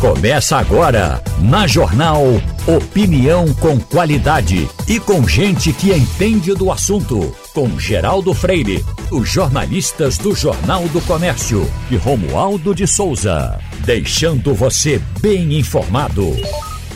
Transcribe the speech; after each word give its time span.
Começa 0.00 0.58
agora, 0.58 1.22
na 1.40 1.66
Jornal 1.66 2.22
Opinião 2.66 3.46
com 3.54 3.80
qualidade 3.80 4.68
e 4.86 5.00
com 5.00 5.26
gente 5.26 5.72
que 5.72 5.90
entende 5.90 6.52
do 6.52 6.70
assunto. 6.70 7.34
Com 7.54 7.78
Geraldo 7.80 8.34
Freire, 8.34 8.84
os 9.10 9.26
jornalistas 9.26 10.18
do 10.18 10.34
Jornal 10.34 10.86
do 10.88 11.00
Comércio 11.00 11.66
e 11.90 11.96
Romualdo 11.96 12.74
de 12.74 12.86
Souza. 12.86 13.58
Deixando 13.86 14.52
você 14.52 15.00
bem 15.20 15.58
informado. 15.58 16.30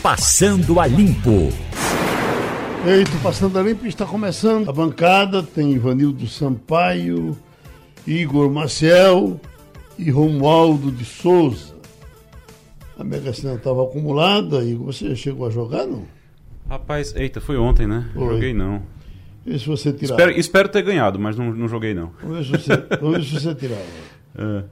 Passando 0.03 0.79
a 0.79 0.85
Limpo. 0.85 1.49
Eita, 2.85 3.17
Passando 3.23 3.57
a 3.57 3.63
Limpo 3.63 3.87
está 3.87 4.05
começando. 4.05 4.69
A 4.69 4.73
bancada 4.73 5.41
tem 5.41 5.71
Ivanildo 5.71 6.27
Sampaio, 6.27 7.35
Igor 8.05 8.51
Maciel 8.51 9.41
e 9.97 10.11
Romualdo 10.11 10.91
de 10.91 11.03
Souza. 11.03 11.70
A 13.01 13.03
Mega 13.03 13.33
Sena 13.33 13.55
estava 13.55 13.83
acumulada 13.83 14.63
e 14.63 14.75
você 14.75 15.15
chegou 15.15 15.47
a 15.47 15.49
jogar, 15.49 15.87
não? 15.87 16.05
Rapaz, 16.69 17.15
eita, 17.15 17.41
foi 17.41 17.57
ontem, 17.57 17.87
né? 17.87 18.11
Foi. 18.13 18.35
Joguei 18.35 18.53
não. 18.53 18.83
Vê 19.43 19.57
se 19.57 19.65
você 19.65 19.91
tirar. 19.91 20.13
Espero, 20.13 20.31
espero 20.39 20.69
ter 20.69 20.83
ganhado, 20.83 21.17
mas 21.17 21.35
não, 21.35 21.51
não 21.51 21.67
joguei 21.67 21.95
não. 21.95 22.11
Vamos 22.21 22.47
ver 22.47 22.59
se 22.59 22.67
você, 22.67 22.97
vamos 23.01 23.27
se 23.27 23.39
você 23.39 23.55
tirava. 23.55 23.81
É. 24.33 24.63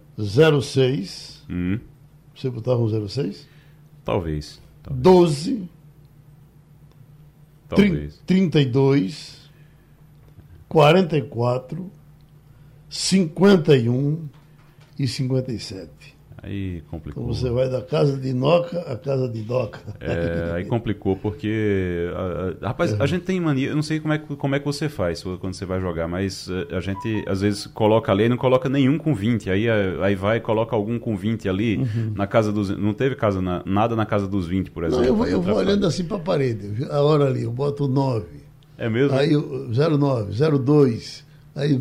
06. 0.62 1.44
Hum, 1.50 1.80
Você 2.34 2.50
botava 2.50 2.80
um 2.80 2.88
06? 3.10 3.46
talvez. 4.06 4.62
Talvez. 4.84 5.04
12. 5.04 5.70
trin- 7.68 7.90
talvez. 7.90 8.22
32. 8.26 9.50
44. 10.70 11.92
51 12.90 14.30
e 14.98 15.08
57. 15.08 15.90
Aí 16.42 16.82
complicou. 16.90 17.24
Então 17.24 17.34
você 17.36 17.50
vai 17.50 17.70
da 17.70 17.82
casa 17.82 18.18
de 18.18 18.34
Noca 18.34 18.80
à 18.82 18.96
casa 18.96 19.28
de 19.28 19.42
Doca. 19.42 19.80
É, 20.00 20.52
aí 20.56 20.66
complicou 20.66 21.16
porque. 21.18 22.10
a- 22.16 22.66
a- 22.66 22.68
rapaz, 22.70 22.94
É. 22.94 22.98
a 23.04 23.06
gente 23.06 23.24
tem 23.26 23.40
mania. 23.42 23.70
Eu 23.70 23.76
não 23.76 23.82
sei 23.84 24.00
como 24.00 24.14
é, 24.14 24.18
que- 24.18 24.36
como 24.36 24.56
é 24.56 24.60
que 24.60 24.66
você 24.66 24.88
faz 24.88 25.22
quando 25.22 25.54
você 25.54 25.66
vai 25.66 25.82
jogar, 25.82 26.08
mas 26.08 26.50
eh, 26.50 26.76
a 26.76 26.80
gente 26.80 27.24
às 27.28 27.42
vezes 27.42 27.68
coloca 27.68 28.12
ali 28.12 28.24
e 28.24 28.30
não 28.30 28.38
coloca 28.38 28.70
nenhum 28.70 28.98
com 28.98 29.14
20. 29.14 29.50
Aí, 29.50 29.68
eh, 29.68 29.98
aí 30.02 30.16
vai 30.16 30.38
e 30.38 30.40
coloca 30.40 30.76
algum 30.76 30.98
com 30.98 31.16
20 31.16 31.50
ali 31.50 31.86
na 32.16 32.26
casa 32.26 32.52
dos. 32.52 32.70
Não 32.70 32.94
teve 32.94 33.16
casa 33.16 33.42
na- 33.42 33.62
nada 33.66 33.96
na 33.96 34.06
casa 34.06 34.28
dos 34.28 34.48
20, 34.48 34.72
por 34.72 34.84
exemplo. 34.86 35.02
Não, 35.02 35.08
eu 35.10 35.16
vou, 35.16 35.28
eu 35.28 35.42
vou 35.42 35.56
olhando 35.56 35.86
assim 35.86 36.06
para 36.06 36.18
a 36.18 36.22
parede. 36.22 36.86
A 36.90 37.02
hora 37.02 37.26
ali, 37.26 37.44
eu 37.44 37.52
boto 37.52 37.88
9. 37.88 38.26
É 38.78 38.90
mesmo? 38.90 39.18
Aí 39.18 39.36
o 39.36 39.68
09, 39.74 40.32
02. 40.32 41.26
Aí 41.56 41.76
é, 41.76 41.80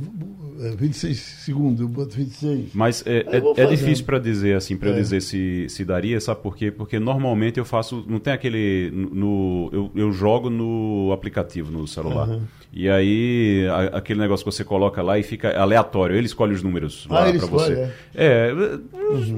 26 0.77 1.17
segundos, 1.19 1.81
eu 1.81 1.89
boto 1.89 2.17
26. 2.17 2.71
Mas 2.75 3.03
é, 3.07 3.25
eu 3.33 3.55
é, 3.57 3.63
é 3.63 3.67
difícil 3.67 4.05
para 4.05 4.19
dizer 4.19 4.57
assim, 4.57 4.77
para 4.77 4.89
eu 4.89 4.95
É. 4.95 4.99
dizer 4.99 5.23
se, 5.23 5.67
se 5.69 5.85
daria, 5.85 6.21
sabe 6.21 6.41
por 6.43 6.57
quê? 6.57 6.71
Porque 6.71 6.99
normalmente 6.99 7.59
eu 7.59 7.65
faço, 7.65 8.05
não 8.09 8.19
tem 8.19 8.33
aquele 8.33 8.91
no 8.93 9.71
eu, 9.73 9.91
eu 9.95 10.13
jogo 10.13 10.51
no 10.51 11.11
aplicativo 11.13 11.71
no 11.71 11.87
celular. 11.87 12.25
Aham. 12.29 12.41
E 12.73 12.89
aí 12.89 13.67
a- 13.71 13.99
aquele 13.99 14.21
negócio 14.21 14.45
que 14.45 14.53
você 14.53 14.65
coloca 14.65 15.01
lá 15.01 15.19
e 15.19 15.23
fica 15.23 15.57
aleatório, 15.59 16.15
ele 16.17 16.27
escolhe 16.27 16.53
os 16.55 16.63
números 16.63 17.07
Ah, 17.09 17.15
lá 17.25 17.33
para 17.33 17.47
você. 17.47 17.91
É, 18.15 18.51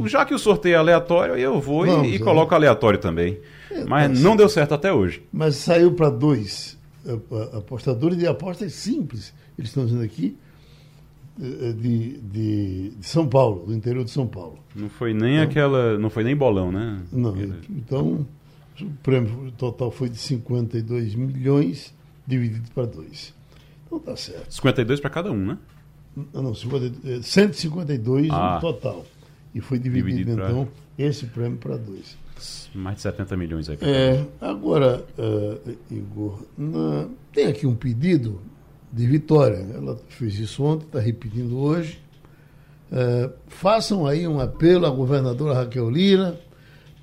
já 0.06 0.24
que 0.24 0.34
o 0.34 0.38
sorteio 0.38 0.74
é 0.74 0.78
aleatório, 0.78 1.34
aí 1.34 1.42
eu 1.42 1.60
vou 1.60 1.86
e- 1.86 1.90
Vamos, 1.90 2.08
e, 2.12 2.14
é. 2.16 2.18
coloco 2.18 2.54
aleatório 2.54 2.98
também. 2.98 3.38
Mas 3.86 4.12
tá 4.20 4.24
não 4.28 4.34
deu 4.36 4.48
certo 4.48 4.74
até 4.74 4.92
hoje. 4.92 5.22
Mas 5.32 5.54
saiu 5.56 5.92
para 5.92 6.10
dois 6.10 6.76
é, 7.06 7.12
apostadores 7.56 8.18
de 8.18 8.26
apostas 8.26 8.72
simples. 8.72 9.32
Eles 9.58 9.70
estão 9.70 9.84
dizendo 9.84 10.02
aqui 10.02 10.36
é, 10.36 10.49
de, 11.40 12.18
de, 12.20 12.90
de 12.90 13.06
São 13.06 13.26
Paulo, 13.26 13.66
do 13.66 13.74
interior 13.74 14.04
de 14.04 14.10
São 14.10 14.26
Paulo. 14.26 14.58
Não 14.76 14.88
foi 14.88 15.14
nem 15.14 15.40
aquela, 15.40 15.98
não 15.98 16.10
foi 16.10 16.22
nem 16.24 16.36
bolão, 16.36 16.70
né? 16.70 17.00
Não, 17.12 17.34
então 17.70 18.26
o 18.80 18.86
prêmio 19.02 19.50
total 19.58 19.90
foi 19.90 20.08
de 20.08 20.18
52 20.18 21.14
milhões 21.14 21.94
dividido 22.26 22.70
para 22.74 22.86
dois. 22.86 23.34
Então 23.86 23.98
tá 23.98 24.16
certo. 24.16 24.52
52 24.54 25.00
para 25.00 25.10
cada 25.10 25.32
um, 25.32 25.46
né? 25.46 25.58
Ah, 26.34 26.42
não, 26.42 26.54
50, 26.54 27.08
é, 27.08 27.22
152 27.22 28.28
Ah. 28.30 28.54
no 28.56 28.60
total. 28.60 29.04
E 29.54 29.60
foi 29.60 29.78
dividido, 29.78 30.08
Dividido 30.18 30.36
pra- 30.36 30.50
então 30.50 30.68
esse 30.98 31.26
prêmio 31.26 31.58
para 31.58 31.76
dois. 31.76 32.16
Mais 32.74 32.96
de 32.96 33.02
70 33.02 33.36
milhões 33.36 33.68
aí. 33.68 33.76
pra. 33.76 33.88
É, 33.88 34.26
agora, 34.40 35.04
eh, 35.18 35.58
Igor, 35.90 36.42
na- 36.56 37.08
tem 37.32 37.46
aqui 37.46 37.66
um 37.66 37.74
pedido 37.74 38.40
de 38.92 39.06
Vitória. 39.06 39.66
Ela 39.74 39.98
fez 40.08 40.38
isso 40.38 40.62
ontem, 40.62 40.86
está 40.86 41.00
repetindo 41.00 41.58
hoje. 41.58 42.00
Eh, 42.92 43.30
façam 43.46 44.06
aí 44.06 44.26
um 44.26 44.40
apelo 44.40 44.86
à 44.86 44.90
governadora 44.90 45.54
Raquel 45.54 45.88
Lira 45.88 46.40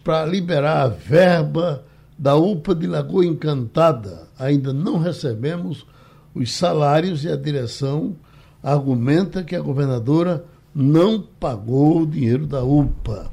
para 0.03 0.25
liberar 0.25 0.83
a 0.83 0.87
verba 0.87 1.83
da 2.17 2.35
UPA 2.35 2.75
de 2.75 2.87
Lagoa 2.87 3.25
Encantada. 3.25 4.27
Ainda 4.37 4.73
não 4.73 4.97
recebemos 4.97 5.85
os 6.33 6.53
salários 6.53 7.23
e 7.23 7.29
a 7.29 7.35
direção 7.35 8.15
argumenta 8.61 9.43
que 9.43 9.55
a 9.55 9.61
governadora 9.61 10.43
não 10.73 11.21
pagou 11.21 12.01
o 12.01 12.07
dinheiro 12.07 12.45
da 12.45 12.63
UPA. 12.63 13.31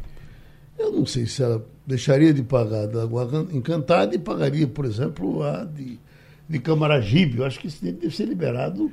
Eu 0.78 0.92
não 0.92 1.06
sei 1.06 1.26
se 1.26 1.42
ela 1.42 1.64
deixaria 1.86 2.32
de 2.32 2.42
pagar 2.42 2.86
da 2.86 3.02
Água 3.02 3.46
Encantada 3.52 4.14
e 4.14 4.18
pagaria, 4.18 4.66
por 4.66 4.84
exemplo, 4.84 5.42
a 5.42 5.64
de, 5.64 5.98
de 6.48 6.58
Camaragibe. 6.58 7.38
Eu 7.38 7.44
acho 7.44 7.58
que 7.58 7.66
esse 7.66 7.78
dinheiro 7.78 8.00
deve 8.00 8.14
ser 8.14 8.26
liberado 8.26 8.90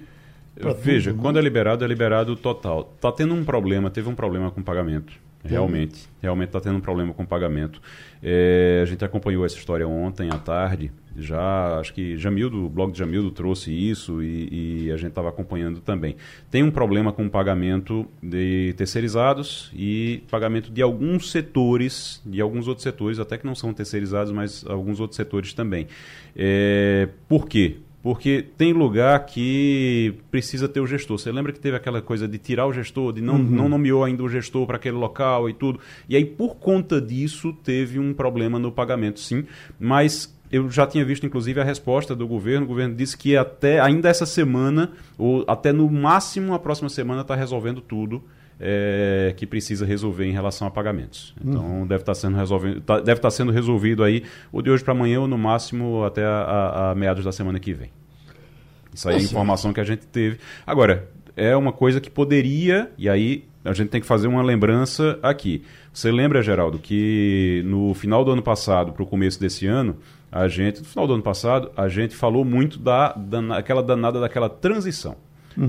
Veja, 0.81 1.11
tudo, 1.11 1.17
né? 1.17 1.23
quando 1.23 1.39
é 1.39 1.41
liberado, 1.41 1.83
é 1.83 1.87
liberado 1.87 2.35
total. 2.35 2.83
Tá 2.99 3.11
tendo 3.11 3.33
um 3.33 3.43
problema, 3.43 3.89
teve 3.89 4.09
um 4.09 4.15
problema 4.15 4.51
com 4.51 4.61
o 4.61 4.63
pagamento. 4.63 5.13
Realmente, 5.43 6.07
realmente 6.21 6.49
está 6.49 6.61
tendo 6.61 6.77
um 6.77 6.81
problema 6.81 7.13
com 7.13 7.23
o 7.23 7.27
pagamento. 7.27 7.81
É, 8.21 8.81
a 8.83 8.85
gente 8.85 9.03
acompanhou 9.03 9.45
essa 9.45 9.57
história 9.57 9.87
ontem 9.87 10.29
à 10.29 10.37
tarde. 10.37 10.91
Já, 11.17 11.79
acho 11.79 11.93
que 11.93 12.15
Jamildo, 12.15 12.65
o 12.65 12.69
blog 12.69 12.91
de 12.91 12.99
Jamildo 12.99 13.31
trouxe 13.31 13.71
isso 13.71 14.21
e, 14.21 14.85
e 14.85 14.91
a 14.91 14.97
gente 14.97 15.09
estava 15.09 15.29
acompanhando 15.29 15.81
também. 15.81 16.15
Tem 16.49 16.63
um 16.63 16.71
problema 16.71 17.11
com 17.11 17.25
o 17.25 17.29
pagamento 17.29 18.07
de 18.21 18.73
terceirizados 18.77 19.71
e 19.73 20.23
pagamento 20.29 20.71
de 20.71 20.81
alguns 20.81 21.31
setores, 21.31 22.21
de 22.25 22.39
alguns 22.39 22.67
outros 22.67 22.83
setores, 22.83 23.19
até 23.19 23.37
que 23.37 23.45
não 23.45 23.55
são 23.55 23.73
terceirizados, 23.73 24.31
mas 24.31 24.63
alguns 24.65 24.99
outros 24.99 25.17
setores 25.17 25.53
também. 25.53 25.87
É, 26.35 27.09
por 27.27 27.47
quê? 27.47 27.77
Porque 28.01 28.43
tem 28.57 28.73
lugar 28.73 29.25
que 29.25 30.15
precisa 30.31 30.67
ter 30.67 30.79
o 30.79 30.87
gestor. 30.87 31.19
Você 31.19 31.31
lembra 31.31 31.51
que 31.51 31.59
teve 31.59 31.77
aquela 31.77 32.01
coisa 32.01 32.27
de 32.27 32.37
tirar 32.37 32.65
o 32.65 32.73
gestor, 32.73 33.13
de 33.13 33.21
não, 33.21 33.37
não 33.37 33.69
nomeou 33.69 34.03
ainda 34.03 34.23
o 34.23 34.29
gestor 34.29 34.65
para 34.65 34.77
aquele 34.77 34.97
local 34.97 35.47
e 35.49 35.53
tudo. 35.53 35.79
E 36.09 36.15
aí, 36.15 36.25
por 36.25 36.55
conta 36.55 36.99
disso, 36.99 37.53
teve 37.63 37.99
um 37.99 38.13
problema 38.13 38.57
no 38.57 38.71
pagamento, 38.71 39.19
sim. 39.19 39.45
Mas 39.79 40.35
eu 40.51 40.69
já 40.69 40.85
tinha 40.87 41.05
visto, 41.05 41.25
inclusive, 41.25 41.61
a 41.61 41.63
resposta 41.63 42.15
do 42.15 42.27
governo. 42.27 42.65
O 42.65 42.69
governo 42.69 42.95
disse 42.95 43.15
que 43.15 43.37
até 43.37 43.79
ainda 43.79 44.09
essa 44.09 44.25
semana, 44.25 44.91
ou 45.17 45.45
até 45.47 45.71
no 45.71 45.89
máximo 45.89 46.53
a 46.53 46.59
próxima 46.59 46.89
semana, 46.89 47.21
está 47.21 47.35
resolvendo 47.35 47.81
tudo. 47.81 48.23
É, 48.63 49.33
que 49.35 49.47
precisa 49.47 49.85
resolver 49.85 50.25
em 50.25 50.31
relação 50.31 50.67
a 50.67 50.71
pagamentos. 50.71 51.33
Então 51.43 51.85
deve 51.87 52.03
estar 52.03 52.13
sendo 52.13 52.37
resolvido, 52.37 52.79
tá- 52.81 52.99
deve 52.99 53.17
estar 53.17 53.31
sendo 53.31 53.51
resolvido 53.51 54.03
aí 54.03 54.23
o 54.51 54.61
de 54.61 54.69
hoje 54.69 54.83
para 54.83 54.93
amanhã 54.93 55.19
ou 55.21 55.27
no 55.27 55.37
máximo 55.37 56.03
até 56.03 56.23
a, 56.23 56.29
a- 56.29 56.91
a 56.91 56.95
meados 56.95 57.25
da 57.25 57.31
semana 57.31 57.59
que 57.59 57.73
vem. 57.73 57.89
Isso 58.93 59.09
aí 59.09 59.15
é 59.15 59.17
a 59.17 59.21
Tá 59.21 59.25
informação 59.25 59.73
que 59.73 59.79
a 59.79 59.83
gente 59.83 60.05
teve. 60.05 60.37
Agora, 60.67 61.09
é 61.35 61.55
uma 61.55 61.71
coisa 61.71 61.99
que 61.99 62.09
poderia, 62.09 62.91
e 62.97 63.09
aí 63.09 63.45
a 63.65 63.73
gente 63.73 63.89
tem 63.89 63.99
que 64.01 64.07
fazer 64.07 64.27
uma 64.27 64.41
lembrança 64.43 65.17
aqui. 65.23 65.63
Você 65.93 66.11
lembra, 66.11 66.41
Geraldo, 66.43 66.77
que 66.77 67.63
no 67.65 67.93
final 67.93 68.23
do 68.23 68.31
ano 68.31 68.41
passado, 68.43 68.91
para 68.91 69.01
o 69.03 69.05
começo 69.07 69.39
desse 69.39 69.65
ano, 69.65 69.97
a 70.31 70.47
gente, 70.47 70.79
no 70.79 70.85
final 70.85 71.07
do 71.07 71.13
ano 71.13 71.23
passado, 71.23 71.71
a 71.75 71.87
gente 71.87 72.15
falou 72.15 72.43
muito 72.45 72.77
da, 72.79 73.13
da 73.13 73.57
aquela 73.57 73.81
danada 73.81 74.19
daquela 74.19 74.49
transição. 74.49 75.15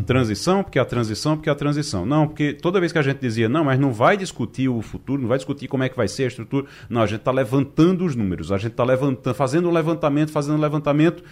Transição, 0.07 0.63
porque 0.63 0.79
a 0.79 0.85
transição, 0.85 1.37
porque 1.37 1.51
a 1.51 1.55
transição. 1.55 2.07
Não, 2.07 2.27
porque 2.27 2.53
toda 2.53 2.79
vez 2.79 2.93
que 2.93 2.99
a 2.99 3.03
gente 3.03 3.21
dizia, 3.21 3.49
não, 3.49 3.65
mas 3.65 3.79
não 3.79 3.93
vai 3.93 4.17
discutir 4.17 4.69
o 4.69 4.81
futuro, 4.81 5.21
não 5.21 5.29
vai 5.29 5.39
discutir 5.39 5.69
como 5.69 5.83
é 5.83 5.89
que 5.89 5.97
vai 5.97 6.09
ser 6.09 6.25
a 6.25 6.27
estrutura. 6.29 6.67
Não, 6.89 7.03
a 7.03 7.07
gente 7.07 7.21
está 7.21 7.33
levantando 7.33 8.05
os 8.05 8.15
números, 8.15 8.53
a 8.53 8.59
gente 8.59 8.73
está 8.73 8.85
levantando, 8.85 9.35
fazendo 9.35 9.69
um 9.69 9.73
levantamento, 9.73 10.31
fazendo 10.31 10.57
um 10.57 10.61
levantamento. 10.61 11.23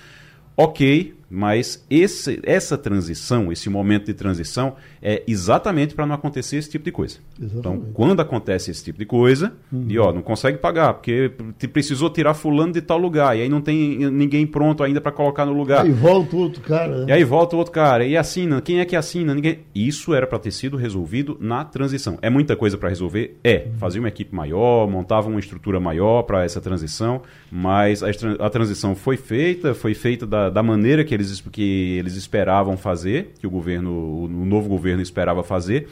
Ok, 0.56 1.14
mas 1.30 1.84
esse, 1.88 2.40
essa 2.42 2.76
transição, 2.76 3.52
esse 3.52 3.70
momento 3.70 4.06
de 4.06 4.14
transição, 4.14 4.74
é 5.00 5.22
exatamente 5.28 5.94
para 5.94 6.04
não 6.04 6.14
acontecer 6.14 6.56
esse 6.56 6.68
tipo 6.68 6.84
de 6.84 6.90
coisa. 6.90 7.18
Então, 7.38 7.50
Exatamente. 7.72 7.92
quando 7.94 8.20
acontece 8.20 8.70
esse 8.70 8.82
tipo 8.84 8.98
de 8.98 9.06
coisa, 9.06 9.52
e 9.88 9.96
ó, 9.98 10.12
não 10.12 10.22
consegue 10.22 10.58
pagar, 10.58 10.94
porque 10.94 11.30
te 11.56 11.68
precisou 11.68 12.10
tirar 12.10 12.34
fulano 12.34 12.72
de 12.72 12.80
tal 12.82 12.98
lugar, 12.98 13.36
e 13.38 13.42
aí 13.42 13.48
não 13.48 13.60
tem 13.60 14.10
ninguém 14.10 14.44
pronto 14.46 14.82
ainda 14.82 15.00
para 15.00 15.12
colocar 15.12 15.46
no 15.46 15.52
lugar. 15.52 15.84
Aí 15.84 15.92
volta 15.92 16.34
o 16.34 16.40
outro 16.40 16.60
cara. 16.62 16.96
E 17.02 17.06
Né? 17.06 17.12
aí 17.12 17.24
volta 17.24 17.54
o 17.54 17.58
outro 17.58 17.72
cara 17.72 18.04
e 18.04 18.16
assina. 18.16 18.60
Quem 18.60 18.80
é 18.80 18.84
que 18.84 18.96
assina? 18.96 19.32
Ninguém. 19.34 19.60
Isso 19.74 20.12
era 20.12 20.26
para 20.26 20.38
ter 20.38 20.50
sido 20.50 20.76
resolvido 20.76 21.36
na 21.40 21.64
transição. 21.64 22.18
É 22.20 22.28
muita 22.28 22.56
coisa 22.56 22.76
para 22.76 22.88
resolver? 22.88 23.38
É. 23.44 23.68
Fazia 23.78 24.00
uma 24.00 24.08
equipe 24.08 24.34
maior, 24.34 24.88
montava 24.90 25.28
uma 25.28 25.38
estrutura 25.38 25.78
maior 25.78 26.22
para 26.24 26.44
essa 26.44 26.60
transição, 26.60 27.22
mas 27.50 28.02
a, 28.02 28.08
a 28.40 28.50
transição 28.50 28.96
foi 28.96 29.16
feita, 29.16 29.74
foi 29.74 29.94
feita 29.94 30.26
da, 30.26 30.50
da 30.50 30.62
maneira 30.62 31.04
que 31.04 31.19
eles, 31.20 31.30
es- 31.30 31.40
que 31.40 31.96
eles 31.98 32.14
esperavam 32.16 32.76
fazer, 32.76 33.34
que 33.38 33.46
o 33.46 33.50
governo, 33.50 34.24
o, 34.24 34.28
novo 34.28 34.68
governo 34.68 35.02
esperava 35.02 35.42
fazer, 35.44 35.88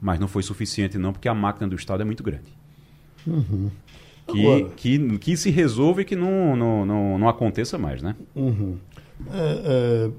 mas 0.00 0.18
não 0.18 0.28
foi 0.28 0.42
suficiente 0.42 0.98
não, 0.98 1.12
porque 1.12 1.28
a 1.28 1.34
máquina 1.34 1.66
do 1.68 1.74
Estado 1.76 2.02
é 2.02 2.04
muito 2.04 2.22
grande. 2.22 2.52
que, 4.26 4.64
que, 4.76 5.18
que 5.18 5.36
se 5.36 5.50
resolva 5.50 6.02
e 6.02 6.04
que 6.04 6.16
não, 6.16 6.56
não, 6.56 6.86
não, 6.86 7.18
não 7.18 7.28
aconteça 7.28 7.78
mais, 7.78 8.02
né? 8.02 8.14
Uhum. 8.34 8.76
É, 9.32 10.10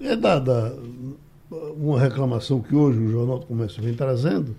é, 0.00 0.06
é 0.12 0.16
dada 0.16 0.76
uma 1.76 2.00
reclamação 2.00 2.60
que 2.60 2.74
hoje 2.74 2.98
o 2.98 3.10
Jornal 3.10 3.40
do 3.40 3.46
Comércio 3.46 3.82
vem 3.82 3.92
trazendo 3.94 4.54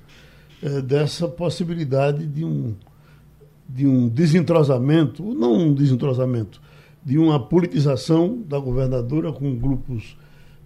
é, 0.61 0.81
dessa 0.81 1.27
possibilidade 1.27 2.25
de 2.27 2.43
um, 2.43 2.75
de 3.67 3.87
um 3.87 4.07
desentrosamento, 4.09 5.23
não 5.33 5.53
um 5.53 5.73
desentrosamento, 5.73 6.61
de 7.03 7.17
uma 7.17 7.39
politização 7.39 8.41
da 8.47 8.59
governadora 8.59 9.31
com 9.31 9.55
grupos 9.55 10.15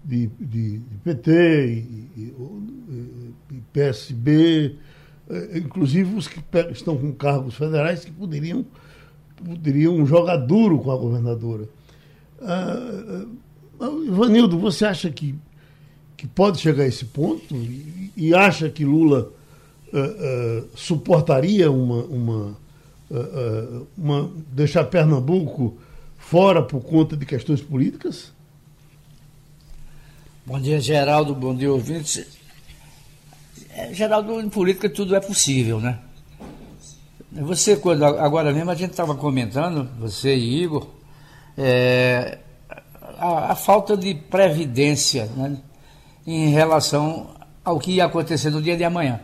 de, 0.04 0.28
de, 0.40 0.80
de 0.80 0.98
PT 1.04 1.32
e, 1.32 2.10
e, 2.18 2.36
e 3.52 3.62
PSB, 3.74 4.76
é, 5.30 5.58
inclusive 5.58 6.16
os 6.16 6.28
que 6.28 6.40
estão 6.72 6.98
com 6.98 7.12
cargos 7.14 7.56
federais 7.56 8.06
que 8.06 8.12
poderiam, 8.12 8.66
poderiam 9.44 10.06
jogar 10.06 10.38
duro 10.38 10.80
com 10.80 10.92
a 10.92 10.98
governadora. 10.98 11.68
Ah, 12.42 13.26
ah, 13.80 13.90
Ivanildo, 14.06 14.60
você 14.60 14.86
acha 14.86 15.10
que, 15.10 15.36
que 16.16 16.28
pode 16.28 16.60
chegar 16.60 16.84
a 16.84 16.88
esse 16.88 17.06
ponto 17.06 17.56
e, 17.56 18.12
e 18.16 18.34
acha 18.36 18.70
que 18.70 18.86
Lula 18.86 19.32
ah, 19.92 19.98
ah 19.98 20.64
suportaria 20.76 21.72
uma, 21.72 22.04
uma, 22.04 22.58
uma, 23.98 24.30
deixar 24.52 24.84
Pernambuco 24.84 25.78
fora 26.30 26.64
por 26.64 26.82
conta 26.82 27.16
de 27.16 27.26
questões 27.26 27.62
políticas? 27.62 28.34
Bom 30.46 30.60
dia, 30.60 30.80
Geraldo. 30.80 31.36
Bom 31.36 31.56
dia, 31.56 31.72
ouvintes. 31.72 32.26
É, 33.70 33.94
Geraldo, 33.94 34.42
em 34.42 34.50
política 34.50 34.90
tudo 34.90 35.16
é 35.16 35.20
possível, 35.20 35.80
né? 35.80 36.00
Você, 37.32 37.76
quando 37.76 38.04
agora 38.06 38.52
mesmo 38.52 38.72
a 38.72 38.76
gente 38.76 38.92
estava 38.92 39.14
comentando, 39.14 39.90
você 40.00 40.36
e 40.36 40.64
Igor, 40.64 40.88
é, 41.58 42.40
a, 43.18 43.52
a, 43.52 43.56
falta 43.56 43.96
de 43.98 44.16
previdência 44.16 45.26
né, 45.36 45.58
em 46.26 46.50
relação 46.50 47.36
ao 47.64 47.78
que 47.78 47.92
ia 47.92 48.06
acontecer 48.06 48.50
no 48.50 48.62
dia 48.62 48.78
de 48.78 48.84
amanhã. 48.84 49.20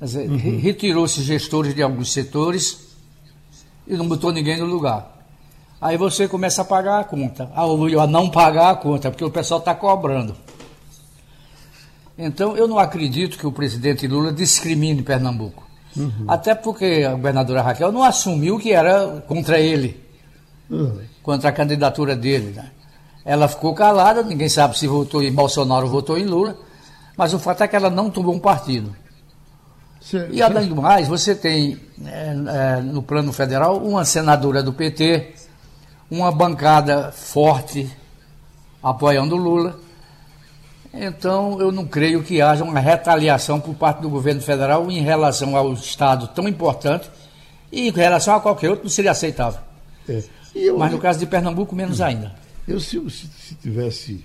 Uhum. 0.00 0.60
Retirou-se 0.60 1.22
gestores 1.22 1.74
de 1.74 1.82
alguns 1.82 2.12
setores 2.12 2.96
e 3.86 3.94
não 3.94 4.06
botou 4.06 4.32
ninguém 4.32 4.58
no 4.58 4.66
lugar. 4.66 5.11
Aí 5.82 5.96
você 5.96 6.28
começa 6.28 6.62
a 6.62 6.64
pagar 6.64 7.00
a 7.00 7.04
conta, 7.04 7.50
ou 7.56 8.00
a 8.00 8.06
não 8.06 8.30
pagar 8.30 8.70
a 8.70 8.76
conta, 8.76 9.10
porque 9.10 9.24
o 9.24 9.30
pessoal 9.30 9.58
está 9.58 9.74
cobrando. 9.74 10.36
Então, 12.16 12.56
eu 12.56 12.68
não 12.68 12.78
acredito 12.78 13.36
que 13.36 13.44
o 13.44 13.50
presidente 13.50 14.06
Lula 14.06 14.32
discrimine 14.32 15.02
Pernambuco. 15.02 15.66
Uhum. 15.96 16.24
Até 16.28 16.54
porque 16.54 17.04
a 17.04 17.14
governadora 17.14 17.62
Raquel 17.62 17.90
não 17.90 18.04
assumiu 18.04 18.60
que 18.60 18.72
era 18.72 19.24
contra 19.26 19.58
ele, 19.58 20.00
uhum. 20.70 21.00
contra 21.20 21.48
a 21.48 21.52
candidatura 21.52 22.14
dele. 22.14 22.52
Né? 22.52 22.70
Ela 23.24 23.48
ficou 23.48 23.74
calada, 23.74 24.22
ninguém 24.22 24.48
sabe 24.48 24.78
se 24.78 24.86
votou 24.86 25.20
em 25.20 25.32
Bolsonaro 25.32 25.86
ou 25.86 25.90
votou 25.90 26.16
em 26.16 26.24
Lula, 26.24 26.56
mas 27.16 27.34
o 27.34 27.40
fato 27.40 27.64
é 27.64 27.66
que 27.66 27.74
ela 27.74 27.90
não 27.90 28.08
tomou 28.08 28.32
um 28.32 28.38
partido. 28.38 28.94
E 30.30 30.40
além 30.40 30.68
do 30.68 30.76
mais, 30.76 31.08
você 31.08 31.34
tem 31.34 31.78
é, 32.04 32.78
é, 32.78 32.80
no 32.80 33.02
plano 33.02 33.32
federal 33.32 33.78
uma 33.78 34.04
senadora 34.04 34.62
do 34.62 34.72
PT, 34.72 35.32
uma 36.14 36.30
bancada 36.30 37.12
forte 37.12 37.90
apoiando 38.82 39.36
Lula 39.36 39.78
então, 40.92 41.58
eu 41.58 41.72
não 41.72 41.86
creio 41.86 42.22
que 42.22 42.42
haja 42.42 42.62
uma 42.62 42.78
retaliação 42.78 43.58
por 43.58 43.74
parte 43.74 44.02
do 44.02 44.10
governo 44.10 44.42
federal 44.42 44.90
em 44.90 45.00
relação 45.00 45.56
ao 45.56 45.72
Estado 45.72 46.28
tão 46.28 46.46
importante 46.46 47.10
e 47.70 47.88
em 47.88 47.90
relação 47.90 48.34
a 48.34 48.40
qualquer 48.40 48.68
outro 48.68 48.84
não 48.84 48.90
seria 48.90 49.12
aceitável. 49.12 49.60
É. 50.06 50.22
Eu, 50.54 50.76
Mas 50.76 50.92
no 50.92 50.98
caso 50.98 51.18
de 51.18 51.24
Pernambuco, 51.24 51.74
menos 51.74 52.00
hum. 52.00 52.04
ainda. 52.04 52.34
Eu, 52.68 52.78
se, 52.78 53.00
se 53.08 53.54
tivesse 53.54 54.22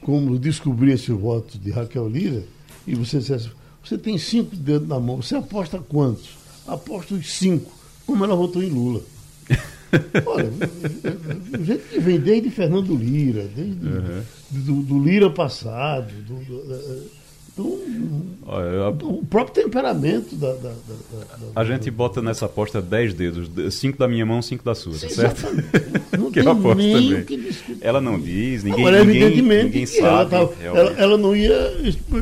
como 0.00 0.38
descobrir 0.38 0.92
esse 0.92 1.12
voto 1.12 1.58
de 1.58 1.70
Raquel 1.70 2.08
Lira, 2.08 2.44
e 2.86 2.94
você 2.94 3.18
dissesse, 3.18 3.50
você 3.82 3.98
tem 3.98 4.16
cinco 4.16 4.56
dedos 4.56 4.88
na 4.88 4.98
mão, 4.98 5.20
você 5.20 5.36
aposta 5.36 5.78
quantos? 5.78 6.30
Aposto 6.66 7.14
os 7.14 7.30
cinco, 7.30 7.70
como 8.06 8.24
ela 8.24 8.34
votou 8.34 8.62
em 8.62 8.70
Lula. 8.70 9.02
Olha, 10.26 10.50
o 11.58 11.64
jeito 11.64 11.88
que 11.88 12.00
vem 12.00 12.18
desde 12.18 12.50
Fernando 12.50 12.94
Lira, 12.94 13.48
desde 13.54 13.86
uhum. 13.86 14.22
do, 14.50 14.82
do, 14.82 15.04
Lira 15.04 15.30
passado, 15.30 16.12
do, 16.26 16.34
do, 16.34 17.10
Olha, 18.46 18.88
o 18.88 19.24
próprio 19.24 19.64
temperamento 19.64 20.34
da. 20.34 20.52
da, 20.54 20.70
da, 20.70 20.70
da 20.70 21.46
a 21.54 21.64
gente 21.64 21.88
bota 21.88 22.20
nessa 22.20 22.46
aposta 22.46 22.82
10 22.82 23.14
dedos, 23.14 23.48
5 23.72 23.96
da 23.96 24.08
minha 24.08 24.26
mão, 24.26 24.42
5 24.42 24.64
da 24.64 24.74
sua, 24.74 24.92
tá 24.92 25.08
certo? 25.08 25.46
Não 26.18 26.32
que 26.32 26.42
tem 26.42 26.50
aposto 26.50 26.76
nem 26.76 27.10
também. 27.10 27.24
Que 27.24 27.54
ela 27.80 28.00
não 28.00 28.18
diz, 28.18 28.64
ninguém, 28.64 28.84
não, 28.84 29.04
ninguém, 29.04 29.42
ninguém 29.42 29.86
sabe. 29.86 30.06
Ela, 30.06 30.26
tava, 30.26 30.54
ela, 30.60 30.90
ela, 30.98 31.16
não 31.16 31.36
ia 31.36 31.76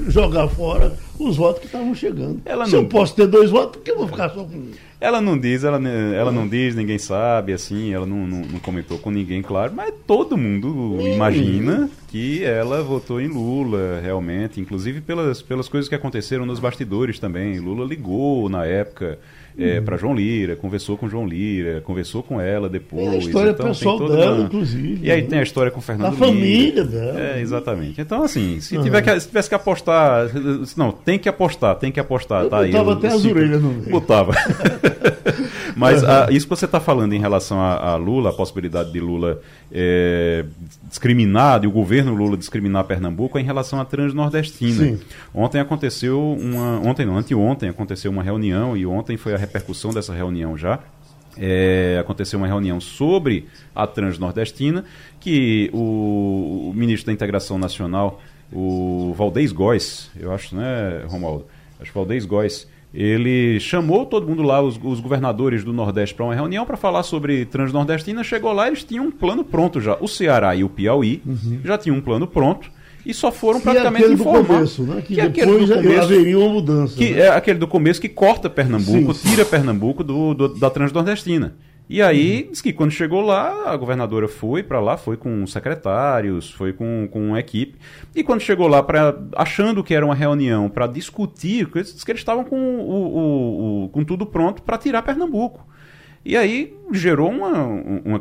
jogar 0.09 0.49
fora 0.49 0.95
os 1.19 1.37
votos 1.39 1.61
que 1.61 1.67
estavam 1.67 1.95
chegando. 1.95 2.43
Ela 2.45 2.67
Se 2.67 2.73
não... 2.73 2.83
eu 2.83 2.89
posso 2.89 3.15
ter 3.15 3.27
dois 3.27 3.51
votos, 3.51 3.77
por 3.77 3.83
que 3.83 3.91
eu 3.91 3.97
vou 3.97 4.09
ficar 4.09 4.29
só 4.29 4.45
com 4.45 4.55
um? 4.55 4.71
Ela 5.03 5.21
não 5.21 5.37
diz, 5.37 5.65
ela, 5.65 5.81
ela 5.89 6.31
não 6.31 6.47
diz, 6.47 6.77
ninguém 6.77 6.97
sabe, 6.97 7.53
assim, 7.53 7.93
ela 7.93 8.07
não, 8.07 8.25
não, 8.25 8.39
não 8.43 8.61
comentou 8.61 9.01
com 9.01 9.11
ninguém, 9.11 9.43
claro, 9.43 9.73
mas 9.75 9.93
todo 10.07 10.39
mundo 10.39 10.97
imagina 11.01 11.91
que 12.07 12.45
ela 12.45 12.85
votou 12.85 13.21
em 13.21 13.27
Lula, 13.27 13.99
realmente, 14.01 14.61
inclusive 14.61 15.01
pelas, 15.01 15.43
pelas 15.43 15.69
coisas 15.69 15.89
que 15.89 15.95
aconteceram 15.97 16.47
nos 16.47 16.61
bastidores 16.61 17.19
também. 17.19 17.59
Lula 17.59 17.85
ligou 17.85 18.49
na 18.49 18.65
época 18.65 19.19
é, 19.59 19.81
para 19.81 19.97
João 19.97 20.15
Lira, 20.15 20.57
conversou 20.57 20.97
com 20.97 21.09
João 21.09 21.27
Lira, 21.27 21.81
conversou 21.81 22.23
com 22.23 22.41
ela 22.41 22.69
depois. 22.69 23.07
É 23.07 23.11
a 23.11 23.17
história 23.17 23.51
então, 23.51 23.67
pessoal 23.67 23.99
dela, 24.09 24.37
uma... 24.37 24.45
inclusive. 24.45 25.07
E 25.07 25.11
aí 25.11 25.23
né? 25.23 25.29
tem 25.29 25.39
a 25.39 25.43
história 25.43 25.71
com 25.71 25.79
o 25.79 25.83
Fernando 25.83 26.15
Lira. 26.15 26.25
A 26.25 26.29
família 26.29 26.85
dela. 26.85 27.21
É, 27.21 27.41
exatamente. 27.41 28.01
Então, 28.01 28.23
assim, 28.23 28.61
se, 28.61 28.77
uhum. 28.77 28.83
tiver 28.83 29.03
que, 29.03 29.21
se 29.21 29.29
tivesse 29.29 29.49
que 29.49 29.55
apostar. 29.55 30.31
Não, 30.77 30.93
tem 30.93 31.19
que 31.19 31.29
apostar, 31.29 31.77
tem 31.77 31.93
que 31.93 32.01
apostar. 32.01 32.45
Eu 32.45 32.51
tá 32.51 32.63
botava 32.63 32.93
aí, 32.93 32.97
até 32.97 33.09
as 33.09 33.25
orelhas 33.25 33.63
no 33.63 33.71
meio. 33.71 33.91
Botava. 33.91 34.33
Mas 35.77 36.05
a, 36.05 36.31
isso 36.31 36.47
que 36.47 36.51
você 36.51 36.65
está 36.65 36.81
falando 36.81 37.13
em 37.13 37.19
relação 37.19 37.61
a, 37.61 37.93
a, 37.93 37.97
Lula, 37.97 38.31
a 38.31 38.33
possibilidade 38.33 38.93
de 38.93 39.01
Lula 39.01 39.41
é, 39.71 40.45
discriminar, 40.89 41.65
e 41.65 41.67
o 41.67 41.71
governo 41.71 42.15
Lula 42.15 42.37
discriminar 42.37 42.85
Pernambuco, 42.85 43.39
é 43.39 43.41
em 43.41 43.45
relação 43.45 43.81
à 43.81 43.85
Transnordestina. 43.85 44.99
Ontem 45.35 45.61
aconteceu 45.61 46.21
uma. 46.21 46.81
Ontem 46.81 47.07
não, 47.07 47.17
anteontem 47.17 47.69
aconteceu 47.69 48.11
uma 48.11 48.23
reunião, 48.23 48.77
e 48.77 48.85
ontem 48.87 49.17
foi 49.17 49.35
a 49.35 49.39
repercussão 49.43 49.93
dessa 49.93 50.15
reunião 50.15 50.57
já. 50.57 50.79
É, 51.37 51.97
aconteceu 51.99 52.39
uma 52.39 52.47
reunião 52.47 52.79
sobre 52.81 53.47
a 53.75 53.87
Transnordestina, 53.87 54.85
que 55.19 55.71
o, 55.73 56.71
o 56.71 56.73
ministro 56.75 57.07
da 57.07 57.13
Integração 57.13 57.59
Nacional, 57.59 58.21
o 58.53 59.15
Valdez 59.17 59.51
Góes, 59.51 60.11
eu 60.19 60.33
acho, 60.33 60.55
né, 60.55 61.05
Romualdo? 61.07 61.47
Acho 61.81 61.91
que 61.91 61.97
Valdez 61.97 62.27
Góes, 62.27 62.69
ele 62.93 63.59
chamou 63.61 64.05
todo 64.05 64.29
mundo 64.29 64.43
lá, 64.43 64.61
os, 64.61 64.79
os 64.83 65.01
governadores 65.01 65.65
do 65.65 65.73
Nordeste, 65.73 66.15
para 66.15 66.27
uma 66.27 66.35
reunião 66.35 66.67
para 66.67 66.77
falar 66.77 67.03
sobre 67.03 67.47
Transnordestina. 67.47 68.23
Chegou 68.23 68.53
lá, 68.53 68.69
eles 68.69 68.85
tinham 68.85 69.07
um 69.07 69.11
plano 69.11 69.43
pronto 69.43 69.81
já. 69.81 69.97
O 70.01 70.07
Ceará 70.07 70.55
e 70.55 70.63
o 70.63 70.69
Piauí 70.69 71.23
uhum. 71.25 71.61
já 71.65 71.79
tinham 71.79 71.97
um 71.97 72.03
plano 72.03 72.27
pronto 72.27 72.71
e 73.05 73.13
só 73.13 73.33
foram 73.33 73.59
que 73.59 73.65
praticamente 73.65 74.07
é 74.07 74.13
informar. 74.13 74.47
Começo, 74.47 74.83
né? 74.85 75.03
Que, 75.03 75.17
que 75.17 75.45
depois 75.45 75.71
é 75.71 75.77
começo, 75.77 76.03
haveria 76.03 76.39
uma 76.39 76.49
mudança. 76.49 76.97
Que 76.97 77.11
né? 77.11 77.21
é 77.21 77.29
aquele 77.29 77.59
do 77.59 77.67
começo 77.67 78.01
que 78.01 78.09
corta 78.09 78.49
Pernambuco, 78.49 79.13
sim, 79.13 79.29
sim. 79.29 79.31
tira 79.31 79.45
Pernambuco 79.45 80.05
do, 80.05 80.35
do, 80.35 80.49
da 80.49 80.71
Transnordestina. 80.71 81.55
E 81.89 82.01
aí, 82.01 82.45
uhum. 82.45 82.51
diz 82.53 82.63
que 82.63 82.73
quando 82.73 82.93
chegou 82.93 83.21
lá, 83.21 83.71
a 83.71 83.77
governadora 83.77 84.29
foi 84.29 84.63
para 84.63 84.81
lá, 84.81 84.97
foi 84.97 85.17
com 85.17 85.47
secretários, 85.47 86.51
foi 86.51 86.73
com, 86.73 87.09
com 87.11 87.29
uma 87.29 87.41
equipe. 87.41 87.77
E 88.15 88.23
quando 88.23 88.41
chegou 88.41 88.69
lá, 88.69 88.83
pra, 88.83 89.15
achando 89.37 89.83
que 89.83 89.93
era 89.93 90.07
uma 90.07 90.15
reunião 90.15 90.71
para 90.71 90.87
discutir, 90.87 91.69
diz 91.75 92.05
que 92.05 92.13
eles 92.13 92.21
estavam 92.21 92.45
com, 92.45 92.57
o, 92.57 92.91
o, 92.91 93.85
o, 93.85 93.89
com 93.89 94.05
tudo 94.05 94.25
pronto 94.25 94.63
para 94.63 94.79
tirar 94.79 95.03
Pernambuco. 95.03 95.67
E 96.25 96.37
aí 96.37 96.73
gerou 96.93 97.31
uma. 97.31 97.51
uma, 97.65 98.01
uma 98.05 98.21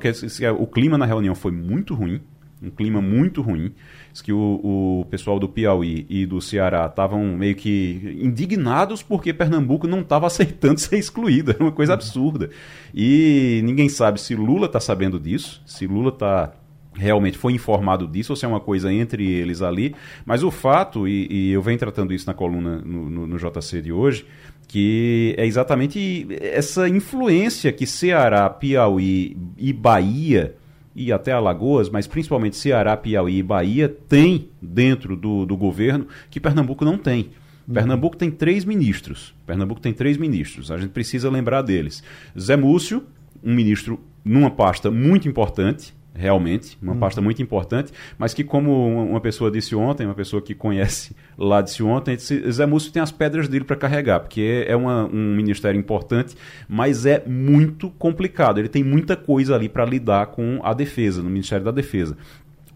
o 0.57 0.65
clima 0.65 0.97
na 0.97 1.05
reunião 1.05 1.35
foi 1.35 1.51
muito 1.51 1.93
ruim 1.93 2.19
um 2.61 2.69
clima 2.69 3.01
muito 3.01 3.41
ruim. 3.41 3.73
Diz 4.11 4.21
que 4.21 4.33
o, 4.33 5.01
o 5.01 5.05
pessoal 5.09 5.39
do 5.39 5.47
Piauí 5.47 6.05
e 6.09 6.25
do 6.25 6.41
Ceará 6.41 6.85
estavam 6.85 7.23
meio 7.37 7.55
que 7.55 8.17
indignados 8.21 9.01
porque 9.01 9.33
Pernambuco 9.33 9.87
não 9.87 10.01
estava 10.01 10.27
aceitando 10.27 10.79
ser 10.79 10.97
excluído. 10.97 11.51
Era 11.51 11.63
uma 11.63 11.71
coisa 11.71 11.93
absurda. 11.93 12.49
E 12.93 13.61
ninguém 13.63 13.89
sabe 13.89 14.19
se 14.19 14.35
Lula 14.35 14.65
está 14.65 14.79
sabendo 14.79 15.19
disso, 15.19 15.61
se 15.65 15.87
Lula 15.87 16.09
está 16.09 16.53
realmente 16.93 17.37
foi 17.37 17.53
informado 17.53 18.05
disso 18.05 18.33
ou 18.33 18.35
se 18.35 18.43
é 18.43 18.47
uma 18.47 18.59
coisa 18.59 18.91
entre 18.91 19.25
eles 19.25 19.61
ali. 19.61 19.95
Mas 20.25 20.43
o 20.43 20.51
fato, 20.51 21.07
e, 21.07 21.27
e 21.31 21.51
eu 21.51 21.61
venho 21.61 21.79
tratando 21.79 22.13
isso 22.13 22.27
na 22.27 22.33
coluna 22.33 22.79
no, 22.79 23.09
no, 23.09 23.27
no 23.27 23.37
JC 23.37 23.81
de 23.81 23.91
hoje, 23.91 24.25
que 24.67 25.33
é 25.37 25.45
exatamente 25.45 26.27
essa 26.41 26.87
influência 26.87 27.71
que 27.71 27.85
Ceará, 27.85 28.49
Piauí 28.49 29.37
e 29.57 29.73
Bahia 29.73 30.55
e 30.95 31.11
até 31.11 31.31
Alagoas, 31.31 31.89
mas 31.89 32.07
principalmente 32.07 32.57
Ceará, 32.57 32.95
Piauí 32.97 33.37
e 33.37 33.43
Bahia, 33.43 33.89
tem 33.89 34.49
dentro 34.61 35.15
do, 35.15 35.45
do 35.45 35.55
governo 35.55 36.07
que 36.29 36.39
Pernambuco 36.39 36.83
não 36.83 36.97
tem. 36.97 37.29
Uhum. 37.67 37.73
Pernambuco 37.73 38.17
tem 38.17 38.29
três 38.29 38.65
ministros. 38.65 39.33
Pernambuco 39.45 39.81
tem 39.81 39.93
três 39.93 40.17
ministros. 40.17 40.71
A 40.71 40.77
gente 40.77 40.91
precisa 40.91 41.29
lembrar 41.29 41.61
deles. 41.61 42.03
Zé 42.37 42.55
Múcio, 42.55 43.03
um 43.43 43.53
ministro 43.53 43.99
numa 44.23 44.51
pasta 44.51 44.91
muito 44.91 45.27
importante, 45.27 45.93
realmente, 46.13 46.77
uma 46.81 46.95
pasta 46.95 47.21
muito 47.21 47.41
importante, 47.41 47.91
mas 48.17 48.33
que, 48.33 48.43
como 48.43 49.05
uma 49.05 49.21
pessoa 49.21 49.49
disse 49.49 49.75
ontem, 49.75 50.05
uma 50.05 50.13
pessoa 50.13 50.41
que 50.41 50.53
conhece 50.53 51.15
lá 51.37 51.61
disse 51.61 51.81
ontem, 51.81 52.15
disse, 52.15 52.51
Zé 52.51 52.65
Múcio 52.65 52.91
tem 52.91 53.01
as 53.01 53.11
pedras 53.11 53.47
dele 53.47 53.63
para 53.63 53.75
carregar, 53.75 54.19
porque 54.19 54.65
é 54.67 54.75
uma, 54.75 55.05
um 55.05 55.35
ministério 55.35 55.79
importante, 55.79 56.35
mas 56.67 57.05
é 57.05 57.23
muito 57.25 57.89
complicado. 57.91 58.59
Ele 58.59 58.69
tem 58.69 58.83
muita 58.83 59.15
coisa 59.15 59.55
ali 59.55 59.69
para 59.69 59.85
lidar 59.85 60.27
com 60.27 60.59
a 60.63 60.73
defesa, 60.73 61.23
no 61.23 61.29
Ministério 61.29 61.65
da 61.65 61.71
Defesa. 61.71 62.17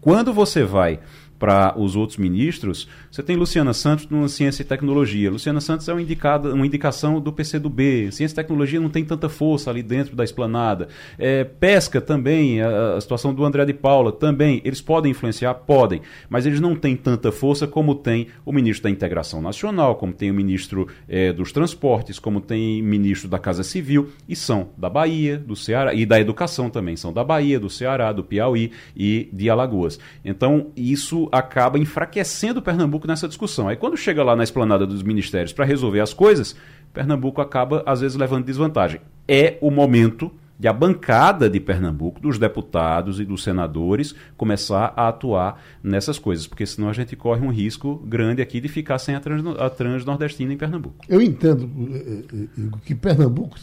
Quando 0.00 0.32
você 0.32 0.62
vai 0.62 1.00
para 1.38 1.78
os 1.78 1.96
outros 1.96 2.18
ministros, 2.18 2.88
você 3.10 3.22
tem 3.22 3.36
Luciana 3.36 3.72
Santos 3.72 4.08
no 4.08 4.28
Ciência 4.28 4.62
e 4.62 4.64
Tecnologia. 4.64 5.30
Luciana 5.30 5.60
Santos 5.60 5.88
é 5.88 5.92
uma, 5.92 6.02
indicada, 6.02 6.52
uma 6.52 6.66
indicação 6.66 7.20
do 7.20 7.32
PCdoB. 7.32 8.10
Ciência 8.12 8.34
e 8.34 8.36
Tecnologia 8.36 8.80
não 8.80 8.88
tem 8.88 9.04
tanta 9.04 9.28
força 9.28 9.70
ali 9.70 9.82
dentro 9.82 10.16
da 10.16 10.24
esplanada. 10.24 10.88
É, 11.18 11.44
pesca 11.44 12.00
também, 12.00 12.60
a, 12.60 12.94
a, 12.94 13.00
situação 13.00 13.34
do 13.34 13.44
André 13.44 13.64
de 13.64 13.74
Paula 13.74 14.12
também. 14.12 14.60
Eles 14.64 14.80
podem 14.80 15.10
influenciar? 15.10 15.54
Podem. 15.54 16.00
Mas 16.28 16.46
eles 16.46 16.60
não 16.60 16.74
têm 16.74 16.96
tanta 16.96 17.30
força 17.30 17.66
como 17.66 17.94
tem 17.94 18.28
o 18.44 18.52
ministro 18.52 18.84
da 18.84 18.90
Integração 18.90 19.42
Nacional, 19.42 19.96
como 19.96 20.12
tem 20.12 20.30
o 20.30 20.34
ministro 20.34 20.88
é, 21.08 21.32
dos 21.32 21.52
Transportes, 21.52 22.18
como 22.18 22.40
tem 22.40 22.80
o 22.80 22.84
ministro 22.84 23.28
da 23.28 23.38
Casa 23.38 23.62
Civil, 23.62 24.10
e 24.28 24.34
são 24.34 24.70
da 24.76 24.88
Bahia, 24.88 25.38
do 25.38 25.54
Ceará, 25.54 25.94
e 25.94 26.06
da 26.06 26.20
Educação 26.20 26.70
também. 26.70 26.96
São 26.96 27.12
da 27.12 27.22
Bahia, 27.22 27.60
do 27.60 27.68
Ceará, 27.68 28.12
do 28.12 28.24
Piauí 28.24 28.72
e 28.96 29.28
de 29.32 29.50
Alagoas. 29.50 29.98
Então, 30.24 30.72
isso 30.76 31.25
acaba 31.32 31.78
enfraquecendo 31.78 32.62
Pernambuco 32.62 33.06
nessa 33.06 33.28
discussão. 33.28 33.68
Aí 33.68 33.76
quando 33.76 33.96
chega 33.96 34.22
lá 34.22 34.36
na 34.36 34.44
esplanada 34.44 34.86
dos 34.86 35.02
ministérios 35.02 35.52
para 35.52 35.64
resolver 35.64 36.00
as 36.00 36.12
coisas, 36.12 36.56
Pernambuco 36.92 37.40
acaba 37.40 37.82
às 37.86 38.00
vezes 38.00 38.16
levando 38.16 38.44
desvantagem. 38.44 39.00
É 39.28 39.58
o 39.60 39.70
momento 39.70 40.30
de 40.58 40.66
a 40.68 40.72
bancada 40.72 41.50
de 41.50 41.60
Pernambuco, 41.60 42.20
dos 42.20 42.38
deputados 42.38 43.20
e 43.20 43.24
dos 43.24 43.42
senadores, 43.42 44.14
começar 44.36 44.92
a 44.96 45.08
atuar 45.08 45.62
nessas 45.82 46.18
coisas, 46.18 46.46
porque 46.46 46.64
senão 46.64 46.88
a 46.88 46.92
gente 46.92 47.14
corre 47.14 47.46
um 47.46 47.50
risco 47.50 47.96
grande 48.06 48.40
aqui 48.40 48.60
de 48.60 48.68
ficar 48.68 48.98
sem 48.98 49.14
a, 49.14 49.20
trans, 49.20 49.44
a 49.58 49.68
transnordestina 49.68 50.52
em 50.52 50.56
Pernambuco. 50.56 51.04
Eu 51.08 51.20
entendo 51.20 51.68
eh, 51.92 52.22
eh, 52.32 52.78
que 52.84 52.94
Pernambuco 52.94 53.58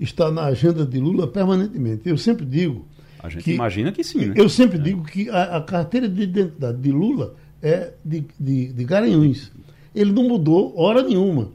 está 0.00 0.30
na 0.30 0.44
agenda 0.46 0.84
de 0.84 0.98
Lula 0.98 1.28
permanentemente. 1.28 2.08
Eu 2.08 2.18
sempre 2.18 2.44
digo 2.44 2.86
a 3.24 3.28
gente 3.30 3.44
que, 3.44 3.52
imagina 3.52 3.90
que 3.90 4.04
sim. 4.04 4.26
Né? 4.26 4.34
Eu 4.36 4.50
sempre 4.50 4.76
é. 4.78 4.82
digo 4.82 5.02
que 5.02 5.30
a, 5.30 5.56
a, 5.56 5.62
carteira 5.62 6.06
de 6.06 6.24
identidade 6.24 6.76
de 6.76 6.92
Lula 6.92 7.34
é 7.62 7.94
de, 8.04 8.26
de, 8.38 8.70
de 8.70 8.84
Garanhuns. 8.84 9.50
Ele 9.94 10.12
não 10.12 10.24
mudou 10.24 10.78
hora 10.78 11.02
nenhuma. 11.02 11.50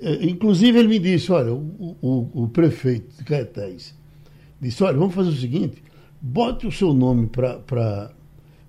É, 0.00 0.24
inclusive, 0.24 0.76
ele 0.76 0.88
me 0.88 0.98
disse: 0.98 1.30
olha, 1.30 1.52
o, 1.52 1.96
o, 2.02 2.42
o 2.42 2.48
prefeito 2.48 3.16
de 3.16 3.22
Caetés 3.22 3.94
disse: 4.60 4.82
olha, 4.82 4.98
vamos 4.98 5.14
fazer 5.14 5.28
o 5.28 5.36
seguinte, 5.36 5.80
bote 6.20 6.66
o 6.66 6.72
seu 6.72 6.92
nome 6.92 7.28
para. 7.28 8.10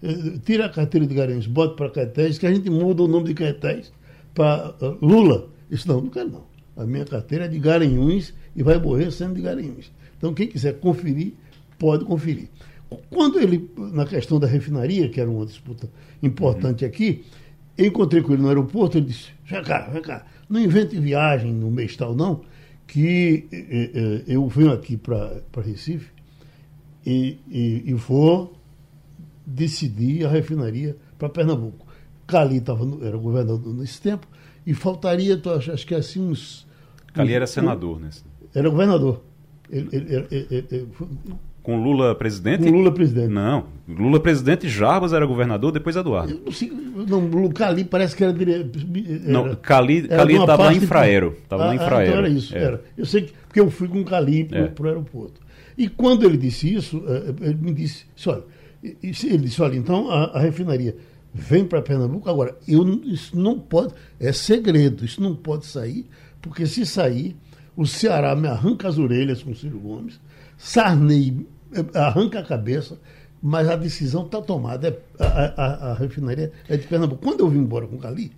É, 0.04 0.38
tira 0.46 0.68
a 0.68 0.70
carteira 0.70 1.08
de 1.08 1.16
Garanhuns, 1.16 1.48
bote 1.48 1.76
para 1.76 1.90
Caetés, 1.90 2.38
que 2.38 2.46
a 2.46 2.54
gente 2.54 2.70
muda 2.70 3.02
o 3.02 3.08
nome 3.08 3.30
de 3.30 3.34
Caetés 3.34 3.92
para 4.36 4.76
uh, 4.80 4.98
Lula. 5.04 5.50
Isso 5.72 5.88
não, 5.88 6.02
não 6.02 6.10
quero 6.12 6.30
não. 6.30 6.44
A 6.78 6.86
minha 6.86 7.06
carteira 7.06 7.46
é 7.46 7.48
de 7.48 7.58
Garanhuns 7.58 8.32
e 8.56 8.62
vai 8.62 8.78
morrer 8.78 9.10
sendo 9.10 9.34
de 9.34 9.42
Garanhuns. 9.42 9.92
Então, 10.18 10.36
quem 10.36 10.48
quiser 10.48 10.80
conferir, 10.80 11.34
pode 11.84 12.06
conferir. 12.06 12.48
Quando 13.10 13.42
ele, 13.42 13.70
na 13.76 14.06
questão 14.06 14.40
da 14.40 14.48
refinaria, 14.48 15.10
que 15.10 15.20
era 15.20 15.30
uma 15.30 15.46
disputa 15.46 15.90
importante 16.22 16.86
uhum. 16.86 16.90
aqui, 16.90 17.26
eu 17.78 17.88
encontrei 17.88 18.22
com 18.24 18.32
ele 18.32 18.42
no 18.42 18.48
aeroporto, 18.48 18.98
ele 18.98 19.08
disse, 19.08 19.32
vem 19.46 19.62
cá, 19.62 19.90
vem 19.92 20.02
cá, 20.02 20.26
não 20.48 20.62
invente 20.62 20.98
viagem 20.98 21.52
no 21.52 21.70
mês 21.70 21.98
tal 21.98 22.16
não, 22.16 22.42
que 22.88 23.50
eh, 23.52 23.92
eh, 23.94 24.24
eu 24.28 24.48
venho 24.48 24.72
aqui 24.72 24.96
para 24.96 25.44
Recife 25.58 26.10
e, 27.06 27.38
e, 27.50 27.84
e, 27.86 27.94
vou 27.94 28.58
decidir 29.46 30.26
a 30.26 30.30
refinaria 30.30 30.96
para 31.18 31.28
Pernambuco. 31.28 31.86
Cali 32.26 32.62
tava 32.62 32.86
no, 32.86 33.06
era 33.06 33.18
governador 33.18 33.74
nesse 33.74 34.00
tempo, 34.00 34.26
e 34.66 34.74
faltaria, 34.74 35.42
acho 35.74 35.86
que 35.86 35.96
assim 35.96 36.22
uns... 36.22 36.66
Cali 37.14 37.34
era 37.34 37.46
senador, 37.46 38.00
né? 38.00 38.10
Era 38.56 38.70
governador. 38.70 39.22
Ele, 39.70 39.90
ele, 39.92 40.28
ele, 40.32 40.88
com 41.64 41.82
Lula 41.82 42.14
presidente? 42.14 42.64
Com 42.64 42.72
Lula 42.72 42.92
presidente. 42.92 43.30
Não. 43.30 43.66
Lula 43.88 44.20
presidente, 44.20 44.68
Jarbas 44.68 45.14
era 45.14 45.26
governador, 45.26 45.72
depois 45.72 45.96
Eduardo. 45.96 46.34
Eu 46.34 46.42
não 46.46 46.52
sei, 46.52 46.70
não, 46.70 47.50
Cali 47.50 47.84
parece 47.84 48.16
que 48.16 48.24
era. 48.24 48.34
era 48.34 48.70
não, 49.26 49.56
Cali 49.56 50.08
estava 50.08 50.66
lá 50.66 50.74
em 50.74 50.82
Fraero. 50.82 51.38
Estava 51.42 51.64
ah, 51.64 51.68
lá 51.68 51.76
em 51.76 51.80
Fraero. 51.80 51.96
Ah, 51.98 52.06
então 52.06 52.18
era 52.18 52.30
isso. 52.30 52.56
É. 52.56 52.64
Era. 52.64 52.82
Eu 52.98 53.06
sei 53.06 53.24
que. 53.24 53.34
Porque 53.48 53.60
eu 53.60 53.72
fui 53.72 53.88
com 53.88 54.04
Cali 54.04 54.44
para 54.44 54.84
o 54.84 54.86
é. 54.86 54.90
aeroporto. 54.90 55.42
E 55.78 55.88
quando 55.88 56.26
ele 56.26 56.38
disse 56.38 56.74
isso, 56.74 57.04
eh, 57.08 57.34
ele 57.42 57.56
me 57.56 57.74
disse: 57.74 58.06
olha, 58.28 58.44
ele 58.84 59.38
disse, 59.38 59.62
olha, 59.62 59.78
então 59.78 60.10
a, 60.12 60.26
a 60.38 60.40
refinaria 60.40 60.96
vem 61.34 61.66
para 61.66 61.82
Pernambuco. 61.82 62.30
Agora, 62.30 62.58
eu, 62.68 62.86
isso 63.06 63.38
não 63.40 63.58
pode, 63.58 63.94
é 64.20 64.32
segredo, 64.32 65.06
isso 65.06 65.22
não 65.22 65.36
pode 65.36 65.66
sair, 65.66 66.06
porque 66.42 66.66
se 66.68 66.86
sair, 66.86 67.36
o 67.76 67.86
Ceará 67.86 68.36
me 68.36 68.48
arranca 68.48 68.88
as 68.88 68.98
orelhas 68.98 69.42
com 69.42 69.52
o 69.52 69.56
Ciro 69.56 69.80
Gomes, 69.80 70.20
Sarney 70.58 71.48
arranca 71.94 72.40
a 72.40 72.44
cabeça, 72.44 73.00
mas 73.42 73.68
a 73.68 73.76
decisão 73.76 74.26
está 74.26 74.42
tomada. 74.42 74.88
É, 74.88 75.24
a, 75.24 75.54
a, 75.62 75.92
a, 75.92 75.94
refinaria 75.96 76.52
é 76.68 76.78
de 76.78 76.88
Pernambuco. 76.88 77.22
Quando 77.22 77.42
eu 77.42 77.50
vim 77.50 77.60
embora 77.60 77.86
com 77.86 77.98
o 77.98 78.00
Cali, 78.00 78.32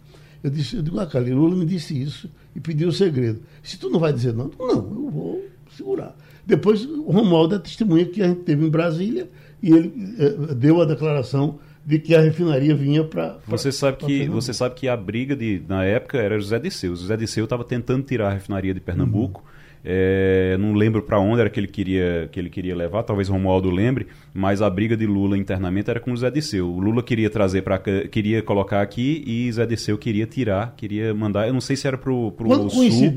eu 0.43 0.49
disse, 0.49 0.75
eu 0.75 0.81
digo, 0.81 0.99
ah, 0.99 1.05
Cali, 1.05 1.31
Lula 1.31 1.55
me 1.55 1.65
disse 1.65 1.99
isso 1.99 2.29
e 2.55 2.59
pediu 2.59 2.89
o 2.89 2.91
segredo. 2.91 3.41
Se 3.61 3.77
tu 3.77 3.89
não 3.89 3.99
vai 3.99 4.11
dizer 4.11 4.33
não, 4.33 4.49
não, 4.59 4.69
eu 4.69 5.09
vou 5.11 5.45
segurar. 5.75 6.15
Depois 6.45 6.85
o 6.85 7.11
Romualdo 7.11 7.55
é 7.55 7.59
testemunha 7.59 8.05
que 8.05 8.21
a 8.21 8.27
gente 8.27 8.41
teve 8.41 8.65
em 8.65 8.69
Brasília 8.69 9.29
e 9.61 9.71
ele 9.71 10.15
eh, 10.19 10.53
deu 10.55 10.81
a 10.81 10.85
declaração 10.85 11.59
de 11.85 11.99
que 11.99 12.15
a 12.15 12.21
refinaria 12.21 12.75
vinha 12.75 13.03
para. 13.03 13.39
Você 13.47 13.71
sabe 13.71 13.97
que 13.97 14.27
você 14.27 14.53
sabe 14.53 14.75
que 14.75 14.87
a 14.87 14.97
briga 14.97 15.35
de 15.35 15.61
na 15.67 15.83
época 15.83 16.17
era 16.17 16.39
José 16.39 16.59
Disseu. 16.59 16.93
O 16.93 16.95
José 16.95 17.17
Disseu 17.17 17.43
estava 17.43 17.63
tentando 17.63 18.03
tirar 18.03 18.29
a 18.29 18.33
refinaria 18.33 18.73
de 18.73 18.79
Pernambuco. 18.79 19.43
Uhum 19.45 19.54
é, 19.87 20.57
não 20.57 20.73
lembro 20.73 21.03
para 21.03 21.19
onde 21.19 21.41
era 21.41 21.49
que 21.49 21.59
ele 21.59 21.67
queria 21.67 22.27
que 22.31 22.39
ele 22.39 22.49
queria 22.49 22.75
levar, 22.75 23.03
talvez 23.03 23.29
Romualdo 23.29 23.69
lembre, 23.69 24.07
mas 24.33 24.59
a 24.59 24.69
briga 24.69 24.97
de 24.97 25.05
Lula 25.05 25.37
internamente 25.37 25.91
era 25.91 25.99
com 25.99 26.11
o 26.11 26.17
Zé 26.17 26.31
Disseu. 26.31 26.67
O 26.67 26.79
Lula 26.79 27.03
queria 27.03 27.29
trazer 27.29 27.61
para 27.61 27.77
queria 27.77 28.41
colocar 28.41 28.81
aqui 28.81 29.23
e 29.27 29.51
Zé 29.51 29.65
Disseu 29.67 29.95
queria 29.95 30.25
tirar, 30.25 30.73
queria 30.75 31.13
mandar. 31.13 31.47
Eu 31.47 31.53
não 31.53 31.61
sei 31.61 31.75
se 31.75 31.87
era 31.87 31.97
para 31.97 32.11
o 32.11 32.33
sul 32.69 33.13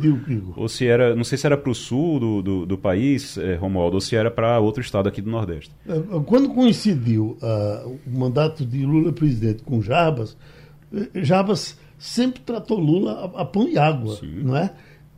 ou 0.57 0.69
se 0.69 0.87
era, 0.87 1.17
não 1.17 1.25
sei 1.25 1.39
se 1.39 1.47
era 1.47 1.57
para 1.57 1.71
o 1.71 1.75
sul 1.75 2.21
do, 2.21 2.43
do, 2.43 2.67
do 2.67 2.77
país, 2.77 3.39
é, 3.39 3.55
Romualdo, 3.55 3.95
ou 3.95 4.01
se 4.01 4.15
era 4.15 4.31
para 4.31 4.59
outro 4.61 4.83
estado 4.83 5.09
aqui 5.09 5.23
do 5.23 5.31
Nordeste. 5.31 5.71
É, 5.89 5.95
quando 6.27 6.51
coincidiu 6.51 7.39
uh, 7.41 7.99
o 8.07 8.19
mandato 8.19 8.67
de 8.67 8.85
Lula 8.85 9.11
presidente 9.13 9.63
com 9.63 9.81
Jarbas, 9.81 10.37
eh, 10.95 11.09
Jarbas 11.23 11.79
sempre 11.99 12.41
tratou 12.43 12.79
Lula 12.79 13.33
a, 13.35 13.43
a 13.43 13.45
pão 13.47 13.67
e 13.67 13.79
água, 13.79 14.17
Sim. 14.17 14.43
não 14.43 14.57
é? 14.57 14.71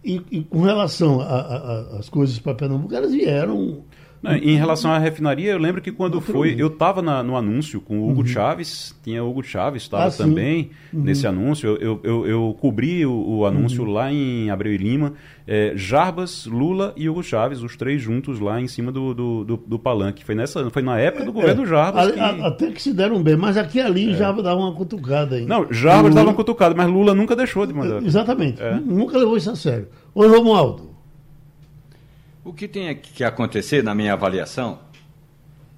E, 0.02 0.21
e 0.30 0.45
com 0.45 0.62
relação 0.62 1.21
às 1.21 2.09
coisas 2.09 2.38
para 2.38 2.54
Pernambuco, 2.54 2.95
elas 2.95 3.12
vieram 3.12 3.85
não, 4.22 4.36
em 4.36 4.56
relação 4.56 4.90
à 4.90 4.98
refinaria, 4.98 5.52
eu 5.52 5.58
lembro 5.58 5.80
que 5.80 5.90
quando 5.90 6.20
foi, 6.20 6.54
eu 6.58 6.66
estava 6.66 7.00
no 7.22 7.36
anúncio 7.36 7.80
com 7.80 8.00
o 8.00 8.10
Hugo 8.10 8.20
uhum. 8.20 8.26
Chaves, 8.26 8.94
tinha 9.02 9.24
Hugo 9.24 9.42
Chaves, 9.42 9.82
estava 9.82 10.08
ah, 10.08 10.10
também 10.10 10.70
uhum. 10.92 11.02
nesse 11.02 11.26
anúncio. 11.26 11.78
Eu, 11.80 12.00
eu, 12.04 12.26
eu 12.26 12.56
cobri 12.60 13.06
o, 13.06 13.12
o 13.12 13.46
anúncio 13.46 13.82
uhum. 13.82 13.90
lá 13.90 14.12
em 14.12 14.50
Abreu 14.50 14.74
e 14.74 14.76
Lima, 14.76 15.14
é, 15.46 15.72
Jarbas, 15.74 16.44
Lula 16.44 16.92
e 16.98 17.08
Hugo 17.08 17.22
Chaves, 17.22 17.62
os 17.62 17.76
três 17.76 18.02
juntos 18.02 18.38
lá 18.38 18.60
em 18.60 18.68
cima 18.68 18.92
do, 18.92 19.14
do, 19.14 19.44
do, 19.44 19.56
do 19.56 19.78
palanque. 19.78 20.22
Foi, 20.22 20.34
nessa, 20.34 20.68
foi 20.68 20.82
na 20.82 20.98
época 20.98 21.24
do 21.24 21.30
é, 21.30 21.34
governo 21.34 21.64
Jarbas. 21.64 22.08
A, 22.08 22.12
que... 22.12 22.20
a, 22.20 22.46
até 22.46 22.70
que 22.70 22.82
se 22.82 22.92
deram 22.92 23.22
bem, 23.22 23.36
mas 23.36 23.56
aqui 23.56 23.80
ali 23.80 24.12
é. 24.12 24.14
Jarbas 24.14 24.44
dava 24.44 24.60
uma 24.60 24.74
cutucada 24.74 25.36
ainda. 25.36 25.48
Não, 25.48 25.72
Jarbas 25.72 26.14
dava 26.14 26.28
uma 26.28 26.34
cutucada, 26.34 26.74
mas 26.74 26.88
Lula 26.88 27.14
nunca 27.14 27.34
deixou 27.34 27.64
de 27.64 27.72
mandar. 27.72 28.02
Exatamente, 28.02 28.60
é. 28.62 28.74
nunca 28.74 29.16
levou 29.16 29.38
isso 29.38 29.50
a 29.50 29.56
sério. 29.56 29.88
Oi, 30.14 30.28
Romualdo. 30.28 30.89
O 32.50 32.52
que 32.52 32.66
tem 32.66 32.92
que 32.97 33.23
acontecer, 33.23 33.80
na 33.80 33.95
minha 33.95 34.12
avaliação, 34.12 34.80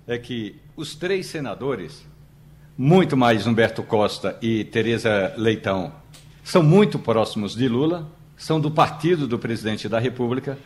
é 0.06 0.16
que 0.16 0.56
os 0.74 0.94
três 0.94 1.26
senadores, 1.26 2.02
muito 2.78 3.14
mais 3.14 3.46
Humberto 3.46 3.82
Costa 3.82 4.38
e 4.40 4.64
Tereza 4.64 5.34
Leitão, 5.36 5.92
são 6.42 6.62
muito 6.62 6.98
próximos 6.98 7.54
de 7.54 7.68
Lula, 7.68 8.10
são 8.38 8.58
do 8.58 8.70
partido 8.70 9.28
do 9.28 9.38
presidente 9.38 9.86
da 9.86 9.98
República. 9.98 10.58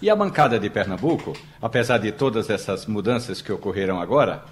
E 0.00 0.08
a 0.08 0.16
bancada 0.16 0.58
de 0.58 0.70
Pernambuco, 0.70 1.34
apesar 1.60 1.98
de 1.98 2.10
todas 2.10 2.48
essas 2.48 2.86
mudanças 2.86 3.42
que 3.42 3.52
ocorreram 3.52 4.00
agora, 4.00 4.46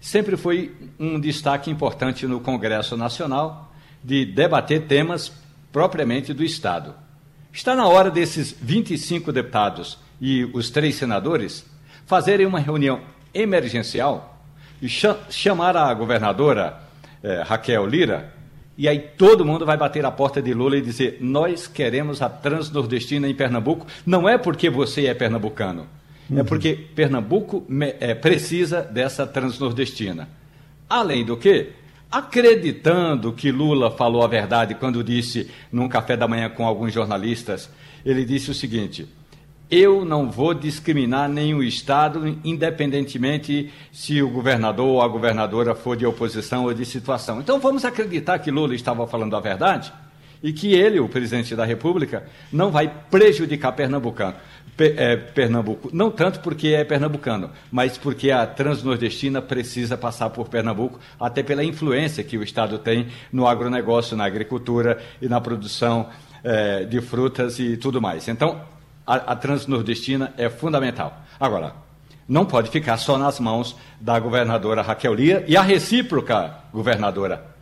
sempre 0.00 0.38
foi 0.38 0.74
um 0.98 1.20
destaque 1.20 1.70
importante 1.70 2.26
no 2.26 2.40
Congresso 2.40 2.96
Nacional 2.96 3.74
de 4.02 4.24
debater 4.24 4.86
temas 4.86 5.30
propriamente 5.70 6.32
do 6.32 6.42
Estado. 6.42 6.94
Está 7.52 7.76
na 7.76 7.86
hora 7.86 8.10
desses 8.10 8.56
25 8.58 9.30
deputados 9.30 10.02
e 10.20 10.44
os 10.52 10.70
três 10.70 10.94
senadores 10.94 11.64
fazerem 12.06 12.46
uma 12.46 12.60
reunião 12.60 13.00
emergencial 13.32 14.42
e 14.80 14.88
chamar 14.88 15.76
a 15.76 15.92
governadora 15.94 16.78
eh, 17.22 17.42
Raquel 17.42 17.86
Lira, 17.86 18.32
E 18.76 18.88
aí 18.88 18.98
todo 18.98 19.44
mundo 19.44 19.64
vai 19.64 19.76
bater 19.76 20.04
a 20.04 20.10
porta 20.10 20.42
de 20.42 20.52
Lula 20.52 20.76
e 20.76 20.82
dizer: 20.82 21.18
nós 21.20 21.66
queremos 21.66 22.20
a 22.20 22.28
transnordestina 22.28 23.28
em 23.28 23.34
Pernambuco. 23.34 23.86
Não 24.04 24.28
é 24.28 24.36
porque 24.36 24.68
você 24.68 25.06
é 25.06 25.14
pernambucano, 25.14 25.86
é 26.28 26.34
uhum. 26.34 26.40
é 26.40 26.44
porque 26.44 26.74
Pernambuco 26.94 27.64
é, 28.00 28.14
precisa 28.14 28.82
dessa 28.82 29.26
transnordestina. 29.26 30.28
Além 30.90 31.24
do 31.24 31.36
que, 31.36 31.70
acreditando 32.10 33.32
que 33.32 33.50
Lula 33.50 33.90
falou 33.90 34.22
a 34.22 34.28
verdade 34.28 34.74
quando 34.74 35.02
disse 35.02 35.50
num 35.72 35.88
café 35.88 36.16
da 36.16 36.28
manhã 36.28 36.50
com 36.50 36.66
alguns 36.66 36.92
jornalistas, 36.92 37.70
ele 38.04 38.24
disse 38.24 38.50
o 38.50 38.54
seguinte: 38.54 39.08
eu 39.70 40.04
não 40.04 40.30
vou 40.30 40.54
discriminar 40.54 41.28
nenhum 41.28 41.62
Estado, 41.62 42.38
independentemente 42.44 43.72
se 43.92 44.22
o 44.22 44.28
governador 44.28 44.86
ou 44.86 45.02
a 45.02 45.08
governadora 45.08 45.74
for 45.74 45.96
de 45.96 46.06
oposição 46.06 46.64
ou 46.64 46.74
de 46.74 46.84
situação. 46.84 47.40
Então 47.40 47.58
vamos 47.58 47.84
acreditar 47.84 48.38
que 48.38 48.50
Lula 48.50 48.74
estava 48.74 49.06
falando 49.06 49.34
a 49.34 49.40
verdade 49.40 49.92
e 50.42 50.52
que 50.52 50.74
ele, 50.74 51.00
o 51.00 51.08
presidente 51.08 51.56
da 51.56 51.64
República, 51.64 52.24
não 52.52 52.70
vai 52.70 52.92
prejudicar 53.10 53.72
Pernambucano. 53.72 54.36
É, 54.76 55.16
Pernambuco, 55.16 55.88
não 55.92 56.10
tanto 56.10 56.40
porque 56.40 56.68
é 56.68 56.82
pernambucano, 56.82 57.48
mas 57.70 57.96
porque 57.96 58.32
a 58.32 58.44
transnordestina 58.44 59.40
precisa 59.40 59.96
passar 59.96 60.30
por 60.30 60.48
Pernambuco, 60.48 60.98
até 61.18 61.44
pela 61.44 61.62
influência 61.62 62.24
que 62.24 62.36
o 62.36 62.42
Estado 62.42 62.76
tem 62.80 63.06
no 63.32 63.46
agronegócio, 63.46 64.16
na 64.16 64.24
agricultura 64.24 64.98
e 65.22 65.28
na 65.28 65.40
produção 65.40 66.08
é, 66.42 66.84
de 66.84 67.00
frutas 67.00 67.60
e 67.60 67.76
tudo 67.76 68.02
mais. 68.02 68.26
Então, 68.26 68.62
a, 69.06 69.14
a 69.14 69.36
transnordestina 69.36 70.32
é 70.36 70.48
fundamental. 70.48 71.22
Agora, 71.38 71.74
não 72.28 72.46
pode 72.46 72.70
ficar 72.70 72.96
só 72.96 73.18
nas 73.18 73.38
mãos 73.38 73.76
da 74.00 74.18
governadora 74.18 74.82
Raquel 74.82 75.14
Lia 75.14 75.44
e 75.46 75.56
a 75.56 75.62
recíproca 75.62 76.54
governadora 76.72 77.54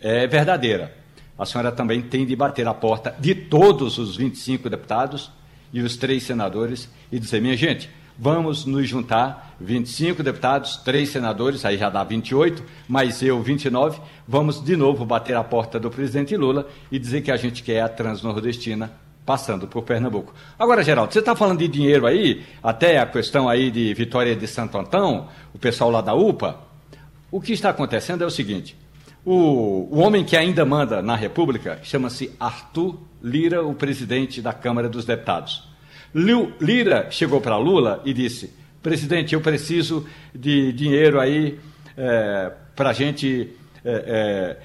é 0.00 0.26
verdadeira. 0.26 0.96
A 1.38 1.46
senhora 1.46 1.70
também 1.70 2.02
tem 2.02 2.26
de 2.26 2.34
bater 2.34 2.66
a 2.66 2.74
porta 2.74 3.14
de 3.18 3.34
todos 3.34 3.96
os 3.96 4.16
25 4.16 4.68
deputados 4.68 5.30
e 5.72 5.80
os 5.80 5.96
três 5.96 6.24
senadores 6.24 6.88
e 7.12 7.18
dizer: 7.18 7.40
minha 7.40 7.56
gente, 7.56 7.88
vamos 8.18 8.64
nos 8.64 8.88
juntar, 8.88 9.54
25 9.60 10.22
deputados, 10.24 10.78
três 10.78 11.10
senadores, 11.10 11.64
aí 11.64 11.78
já 11.78 11.88
dá 11.88 12.02
28, 12.02 12.64
mais 12.88 13.22
eu 13.22 13.40
29, 13.40 14.00
vamos 14.26 14.60
de 14.60 14.76
novo 14.76 15.04
bater 15.04 15.36
a 15.36 15.44
porta 15.44 15.78
do 15.78 15.90
presidente 15.90 16.36
Lula 16.36 16.68
e 16.90 16.98
dizer 16.98 17.22
que 17.22 17.30
a 17.30 17.36
gente 17.36 17.62
quer 17.62 17.82
a 17.82 17.88
transnordestina 17.88 18.90
passando 19.28 19.68
por 19.68 19.82
Pernambuco. 19.82 20.32
Agora, 20.58 20.82
Geraldo, 20.82 21.12
você 21.12 21.18
está 21.18 21.36
falando 21.36 21.58
de 21.58 21.68
dinheiro 21.68 22.06
aí, 22.06 22.46
até 22.62 22.98
a 22.98 23.04
questão 23.04 23.46
aí 23.46 23.70
de 23.70 23.92
Vitória 23.92 24.34
de 24.34 24.46
Santo 24.46 24.78
Antão, 24.78 25.28
o 25.52 25.58
pessoal 25.58 25.90
lá 25.90 26.00
da 26.00 26.14
UPA. 26.14 26.58
O 27.30 27.38
que 27.38 27.52
está 27.52 27.68
acontecendo 27.68 28.24
é 28.24 28.26
o 28.26 28.30
seguinte: 28.30 28.74
o, 29.22 29.86
o 29.90 29.98
homem 29.98 30.24
que 30.24 30.34
ainda 30.34 30.64
manda 30.64 31.02
na 31.02 31.14
República 31.14 31.78
chama-se 31.82 32.34
Arthur 32.40 32.98
Lira, 33.22 33.62
o 33.62 33.74
presidente 33.74 34.40
da 34.40 34.54
Câmara 34.54 34.88
dos 34.88 35.04
Deputados. 35.04 35.68
Lira 36.14 37.10
chegou 37.10 37.38
para 37.38 37.58
Lula 37.58 38.00
e 38.06 38.14
disse: 38.14 38.54
presidente, 38.82 39.34
eu 39.34 39.42
preciso 39.42 40.06
de 40.34 40.72
dinheiro 40.72 41.20
aí 41.20 41.60
é, 41.98 42.50
para 42.74 42.88
a 42.88 42.92
gente 42.94 43.50
é, 43.84 43.92
é, 43.92 44.56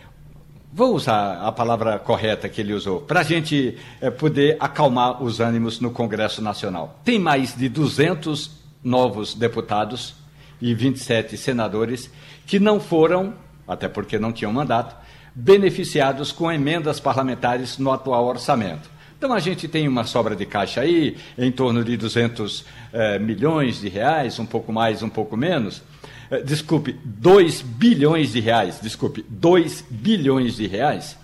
vou 0.73 0.95
usar 0.95 1.39
a 1.45 1.51
palavra 1.51 1.99
correta 1.99 2.49
que 2.49 2.59
ele 2.59 2.73
usou, 2.73 2.99
para 3.01 3.19
a 3.19 3.23
gente 3.23 3.77
é, 4.01 4.09
poder 4.09 4.57
acalmar 4.59 5.21
os 5.21 5.39
ânimos 5.39 5.79
no 5.79 5.91
Congresso 5.91 6.41
Nacional. 6.41 6.99
Tem 7.03 7.19
mais 7.19 7.55
de 7.55 7.69
200 7.69 8.49
novos 8.83 9.35
deputados 9.35 10.15
e 10.59 10.73
27 10.73 11.37
senadores 11.37 12.09
que 12.47 12.59
não 12.59 12.79
foram, 12.79 13.35
até 13.67 13.87
porque 13.87 14.17
não 14.17 14.31
tinham 14.31 14.51
mandato, 14.51 14.95
beneficiados 15.35 16.31
com 16.31 16.51
emendas 16.51 16.99
parlamentares 16.99 17.77
no 17.77 17.91
atual 17.91 18.25
orçamento. 18.25 18.89
Então 19.15 19.31
a 19.31 19.39
gente 19.39 19.67
tem 19.67 19.87
uma 19.87 20.05
sobra 20.05 20.35
de 20.35 20.45
caixa 20.45 20.81
aí, 20.81 21.15
em 21.37 21.51
torno 21.51 21.83
de 21.83 21.95
200 21.95 22.65
é, 22.91 23.19
milhões 23.19 23.79
de 23.79 23.89
reais, 23.89 24.39
um 24.39 24.45
pouco 24.45 24.73
mais, 24.73 25.03
um 25.03 25.09
pouco 25.09 25.37
menos 25.37 25.83
eh, 26.22 26.22
desculpe, 26.41 26.97
2 27.03 27.61
bilhões 27.61 28.31
de 28.31 28.39
reais, 28.39 28.79
desculpe, 28.81 29.25
2 29.29 29.85
bilhões 29.89 30.55
de 30.55 30.67
reais, 30.67 31.17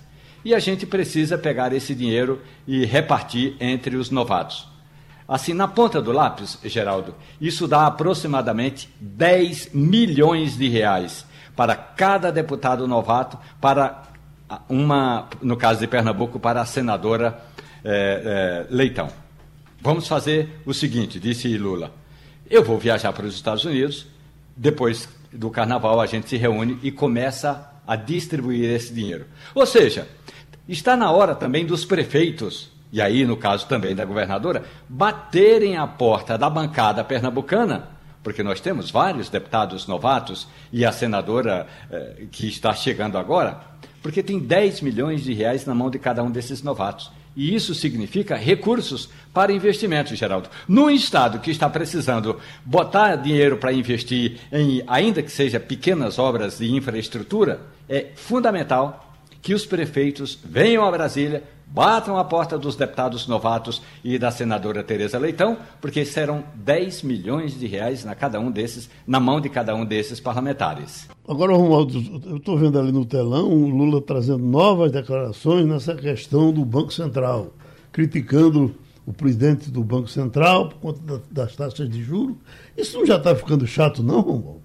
e 0.43 0.53
a 0.53 0.59
gente 0.59 0.85
precisa 0.85 1.37
pegar 1.37 1.73
esse 1.73 1.93
dinheiro 1.95 2.41
e 2.67 2.85
repartir 2.85 3.55
entre 3.59 3.95
os 3.95 4.09
novatos. 4.09 4.67
Assim, 5.27 5.53
na 5.53 5.67
ponta 5.67 6.01
do 6.01 6.11
lápis, 6.11 6.57
Geraldo, 6.65 7.13
isso 7.39 7.67
dá 7.67 7.85
aproximadamente 7.85 8.89
10 8.99 9.71
milhões 9.73 10.57
de 10.57 10.67
reais 10.67 11.25
para 11.55 11.75
cada 11.75 12.31
deputado 12.31 12.87
novato, 12.87 13.37
para 13.61 14.03
uma, 14.67 15.29
no 15.41 15.55
caso 15.55 15.81
de 15.81 15.87
Pernambuco, 15.87 16.39
para 16.39 16.61
a 16.61 16.65
senadora 16.65 17.39
é, 17.83 18.65
é, 18.69 18.73
Leitão. 18.73 19.09
Vamos 19.81 20.07
fazer 20.07 20.61
o 20.65 20.73
seguinte, 20.73 21.19
disse 21.19 21.55
Lula. 21.57 21.93
Eu 22.49 22.63
vou 22.63 22.79
viajar 22.79 23.13
para 23.13 23.25
os 23.25 23.35
Estados 23.35 23.63
Unidos, 23.65 24.07
depois 24.59 25.07
do 25.31 25.49
carnaval 25.49 26.01
a 26.01 26.05
gente 26.05 26.27
se 26.27 26.35
reúne 26.35 26.77
e 26.83 26.91
começa 26.91 27.71
a 27.87 27.95
distribuir 27.95 28.69
esse 28.69 28.93
dinheiro. 28.93 29.25
Ou 29.55 29.65
seja, 29.65 30.07
está 30.67 30.97
na 30.97 31.09
hora 31.11 31.33
também 31.33 31.65
dos 31.65 31.85
prefeitos, 31.85 32.69
e 32.91 33.01
aí 33.01 33.25
no 33.25 33.37
caso 33.37 33.67
também 33.67 33.95
da 33.95 34.03
governadora, 34.03 34.65
baterem 34.89 35.77
a 35.77 35.87
porta 35.87 36.37
da 36.37 36.49
bancada 36.49 37.05
pernambucana, 37.05 37.87
porque 38.21 38.43
nós 38.43 38.59
temos 38.59 38.91
vários 38.91 39.29
deputados 39.29 39.87
novatos 39.87 40.45
e 40.73 40.85
a 40.85 40.91
senadora 40.91 41.65
eh, 41.89 42.25
que 42.29 42.47
está 42.49 42.73
chegando 42.73 43.17
agora, 43.17 43.61
porque 44.03 44.21
tem 44.21 44.39
10 44.39 44.81
milhões 44.81 45.23
de 45.23 45.33
reais 45.33 45.65
na 45.65 45.73
mão 45.73 45.89
de 45.89 45.97
cada 45.97 46.21
um 46.21 46.29
desses 46.29 46.61
novatos. 46.61 47.09
E 47.35 47.53
isso 47.55 47.73
significa 47.73 48.35
recursos 48.35 49.09
para 49.33 49.53
investimento, 49.53 50.15
Geraldo. 50.15 50.49
Num 50.67 50.89
Estado 50.89 51.39
que 51.39 51.51
está 51.51 51.69
precisando 51.69 52.39
botar 52.65 53.15
dinheiro 53.15 53.57
para 53.57 53.71
investir 53.71 54.39
em, 54.51 54.83
ainda 54.87 55.21
que 55.21 55.31
seja 55.31 55.59
pequenas 55.59 56.19
obras 56.19 56.57
de 56.57 56.71
infraestrutura, 56.71 57.61
é 57.87 58.07
fundamental 58.15 59.15
que 59.41 59.53
os 59.53 59.65
prefeitos 59.65 60.37
venham 60.43 60.83
a 60.83 60.91
Brasília, 60.91 61.43
batam 61.71 62.17
a 62.17 62.23
porta 62.23 62.57
dos 62.57 62.75
deputados 62.75 63.27
novatos 63.27 63.81
e 64.03 64.17
da 64.17 64.31
senadora 64.31 64.83
Tereza 64.83 65.17
Leitão, 65.17 65.57
porque 65.79 66.03
serão 66.03 66.43
10 66.55 67.03
milhões 67.03 67.57
de 67.57 67.67
reais 67.67 68.03
na 68.03 68.15
cada 68.15 68.39
um 68.39 68.51
desses, 68.51 68.89
na 69.05 69.19
mão 69.19 69.39
de 69.39 69.49
cada 69.49 69.75
um 69.75 69.85
desses 69.85 70.19
parlamentares. 70.19 71.07
Agora, 71.27 71.53
Romualdo, 71.53 72.23
eu 72.25 72.37
estou 72.37 72.57
vendo 72.57 72.79
ali 72.79 72.91
no 72.91 73.05
telão 73.05 73.47
o 73.47 73.69
Lula 73.69 74.01
trazendo 74.01 74.43
novas 74.43 74.91
declarações 74.91 75.65
nessa 75.65 75.95
questão 75.95 76.51
do 76.51 76.65
Banco 76.65 76.91
Central, 76.91 77.53
criticando 77.91 78.75
o 79.05 79.13
presidente 79.13 79.71
do 79.71 79.83
Banco 79.83 80.07
Central 80.07 80.69
por 80.69 80.77
conta 80.79 81.21
das 81.31 81.55
taxas 81.55 81.89
de 81.89 82.03
juros. 82.03 82.35
Isso 82.77 82.97
não 82.97 83.05
já 83.05 83.17
está 83.17 83.35
ficando 83.35 83.65
chato, 83.65 84.03
não, 84.03 84.21
Romualdo? 84.21 84.61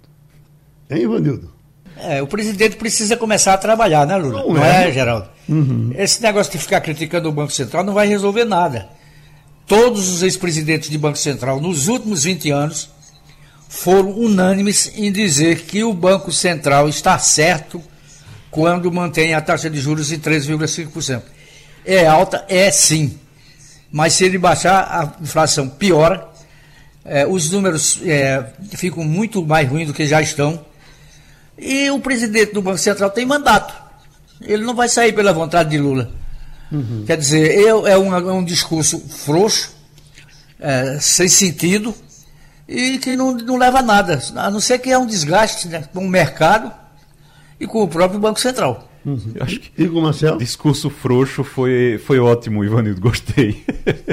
Hein, 0.91 1.03
Ivanildo? 1.03 1.54
É, 1.97 2.23
o 2.23 2.27
presidente 2.27 2.77
precisa 2.77 3.17
começar 3.17 3.55
a 3.55 3.59
trabalhar, 3.59 4.07
né, 4.07 4.17
Lula? 4.17 4.43
Não, 4.43 4.55
não 4.55 4.65
é, 4.65 4.89
é, 4.89 4.93
Geraldo? 4.93 5.29
Uhum. 5.49 5.93
Esse 5.97 6.23
negócio 6.23 6.53
de 6.53 6.59
ficar 6.59 6.81
criticando 6.81 7.29
o 7.29 7.33
Banco 7.33 7.53
Central 7.53 7.85
não 7.85 7.95
vai 7.95 8.07
resolver 8.07 8.45
nada. 8.45 8.89
Todos 9.67 10.09
os 10.09 10.23
ex-presidentes 10.23 10.91
de 10.91 10.99
Banco 10.99 11.17
Central, 11.17 11.61
nos 11.61 11.89
últimos 11.89 12.25
20 12.25 12.51
anos, 12.51 12.91
foram 13.69 14.11
unânimes 14.11 14.93
em 14.97 15.11
dizer 15.11 15.63
que 15.63 15.83
o 15.83 15.93
Banco 15.93 16.31
Central 16.31 16.89
está 16.89 17.19
certo 17.19 17.83
quando 18.51 18.91
mantém 18.93 19.35
a 19.35 19.41
taxa 19.41 19.69
de 19.71 19.81
juros 19.81 20.13
em 20.13 20.19
3,5%. 20.19 21.23
É 21.85 22.07
alta? 22.07 22.45
É 22.49 22.71
sim. 22.71 23.19
Mas 23.91 24.15
se 24.15 24.25
ele 24.25 24.39
baixar, 24.39 24.81
a 24.81 25.23
inflação 25.23 25.69
piora, 25.69 26.27
é, 27.05 27.27
os 27.27 27.51
números 27.51 28.01
é, 28.05 28.45
ficam 28.77 29.05
muito 29.05 29.45
mais 29.45 29.69
ruins 29.69 29.87
do 29.87 29.95
que 29.95 30.07
já 30.07 30.21
estão 30.23 30.65
e 31.59 31.91
o 31.91 32.01
presidente 32.01 32.53
do 32.53 32.63
Banco 32.63 32.79
Central 32.79 33.11
tem 33.11 33.25
mandato. 33.25 33.75
Ele 34.41 34.65
não 34.65 34.75
vai 34.75 34.89
sair 34.89 35.13
pela 35.13 35.33
vontade 35.33 35.71
de 35.71 35.79
Lula. 35.79 36.11
Uhum. 36.71 37.05
Quer 37.07 37.17
dizer, 37.17 37.57
eu, 37.59 37.87
é, 37.87 37.97
um, 37.97 38.15
é 38.15 38.33
um 38.33 38.45
discurso 38.45 38.99
frouxo, 39.09 39.73
é, 40.59 40.99
sem 41.01 41.29
sentido, 41.29 41.95
e 42.69 42.99
que 42.99 43.17
não, 43.17 43.33
não 43.33 43.57
leva 43.57 43.79
a 43.79 43.83
nada, 43.83 44.21
a 44.37 44.51
não 44.51 44.61
ser 44.61 44.79
que 44.79 44.91
é 44.91 44.99
um 44.99 45.07
desgaste 45.07 45.69
né, 45.69 45.85
com 45.93 46.05
o 46.05 46.09
mercado 46.09 46.73
e 47.61 47.67
com 47.67 47.83
o 47.83 47.89
próprio 47.89 48.19
Banco 48.19 48.41
Central. 48.41 48.89
Uhum. 49.05 49.35
Acho 49.39 49.61
que 49.61 49.83
Igor 49.83 50.03
Marcel? 50.03 50.39
Discurso 50.39 50.89
frouxo 50.89 51.45
foi, 51.45 52.01
foi 52.05 52.19
ótimo, 52.19 52.65
Ivanildo, 52.65 53.01
gostei. 53.01 53.63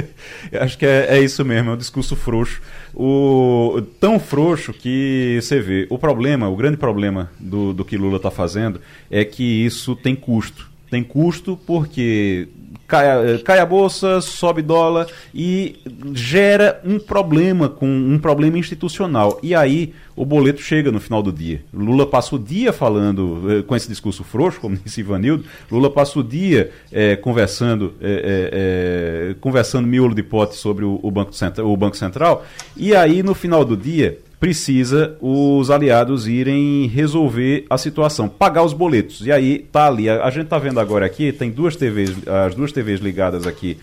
acho 0.60 0.76
que 0.76 0.84
é, 0.84 1.16
é, 1.16 1.20
isso 1.20 1.44
mesmo, 1.44 1.70
é 1.70 1.72
um 1.74 1.76
discurso 1.76 2.14
frouxo. 2.14 2.60
O, 2.94 3.82
tão 3.98 4.20
frouxo 4.20 4.72
que 4.72 5.38
você 5.40 5.60
vê. 5.60 5.86
O 5.88 5.98
problema, 5.98 6.48
o 6.48 6.56
grande 6.56 6.76
problema 6.76 7.30
do, 7.40 7.72
do 7.72 7.84
que 7.84 7.96
Lula 7.96 8.16
está 8.18 8.30
fazendo 8.30 8.80
é 9.10 9.24
que 9.24 9.64
isso 9.64 9.96
tem 9.96 10.14
custo. 10.14 10.70
Tem 10.90 11.02
custo 11.02 11.58
porque 11.66 12.48
cai, 12.92 13.38
cai 13.38 13.58
a 13.58 13.64
bolsa, 13.64 14.20
sobe 14.20 14.60
dólar 14.60 15.06
e 15.34 15.80
gera 16.12 16.78
um 16.84 16.98
problema 16.98 17.70
com 17.70 17.86
um 17.86 18.18
problema 18.18 18.58
institucional. 18.58 19.38
E 19.42 19.54
aí 19.54 19.94
o 20.14 20.26
boleto 20.26 20.60
chega 20.60 20.92
no 20.92 21.00
final 21.00 21.22
do 21.22 21.32
dia. 21.32 21.64
Lula 21.72 22.06
passa 22.06 22.36
o 22.36 22.38
dia 22.38 22.70
falando, 22.70 23.50
eh, 23.50 23.62
com 23.62 23.74
esse 23.74 23.88
discurso 23.88 24.22
frouxo, 24.22 24.60
como 24.60 24.76
disse 24.84 25.00
Ivanildo, 25.00 25.44
Lula 25.70 25.90
passa 25.90 26.18
o 26.18 26.22
dia 26.22 26.70
eh, 26.92 27.16
conversando, 27.16 27.94
eh, 27.98 29.34
conversando 29.40 29.88
miolo 29.88 30.14
de 30.14 30.22
pote 30.22 30.56
sobre 30.56 30.84
o, 30.84 31.00
o, 31.02 31.10
Banco 31.10 31.32
o 31.64 31.76
Banco 31.78 31.96
Central, 31.96 32.44
e 32.76 32.94
aí 32.94 33.22
no 33.22 33.34
final 33.34 33.64
do 33.64 33.74
dia 33.74 34.18
precisa 34.42 35.16
os 35.20 35.70
aliados 35.70 36.26
irem 36.26 36.88
resolver 36.88 37.64
a 37.70 37.78
situação, 37.78 38.28
pagar 38.28 38.64
os 38.64 38.72
boletos. 38.72 39.24
E 39.24 39.30
aí 39.30 39.60
tá 39.70 39.86
ali, 39.86 40.10
a, 40.10 40.24
a 40.24 40.30
gente 40.30 40.48
tá 40.48 40.58
vendo 40.58 40.80
agora 40.80 41.06
aqui, 41.06 41.30
tem 41.30 41.48
duas 41.48 41.76
TVs, 41.76 42.16
as 42.26 42.52
duas 42.52 42.72
TVs 42.72 42.98
ligadas 42.98 43.46
aqui, 43.46 43.78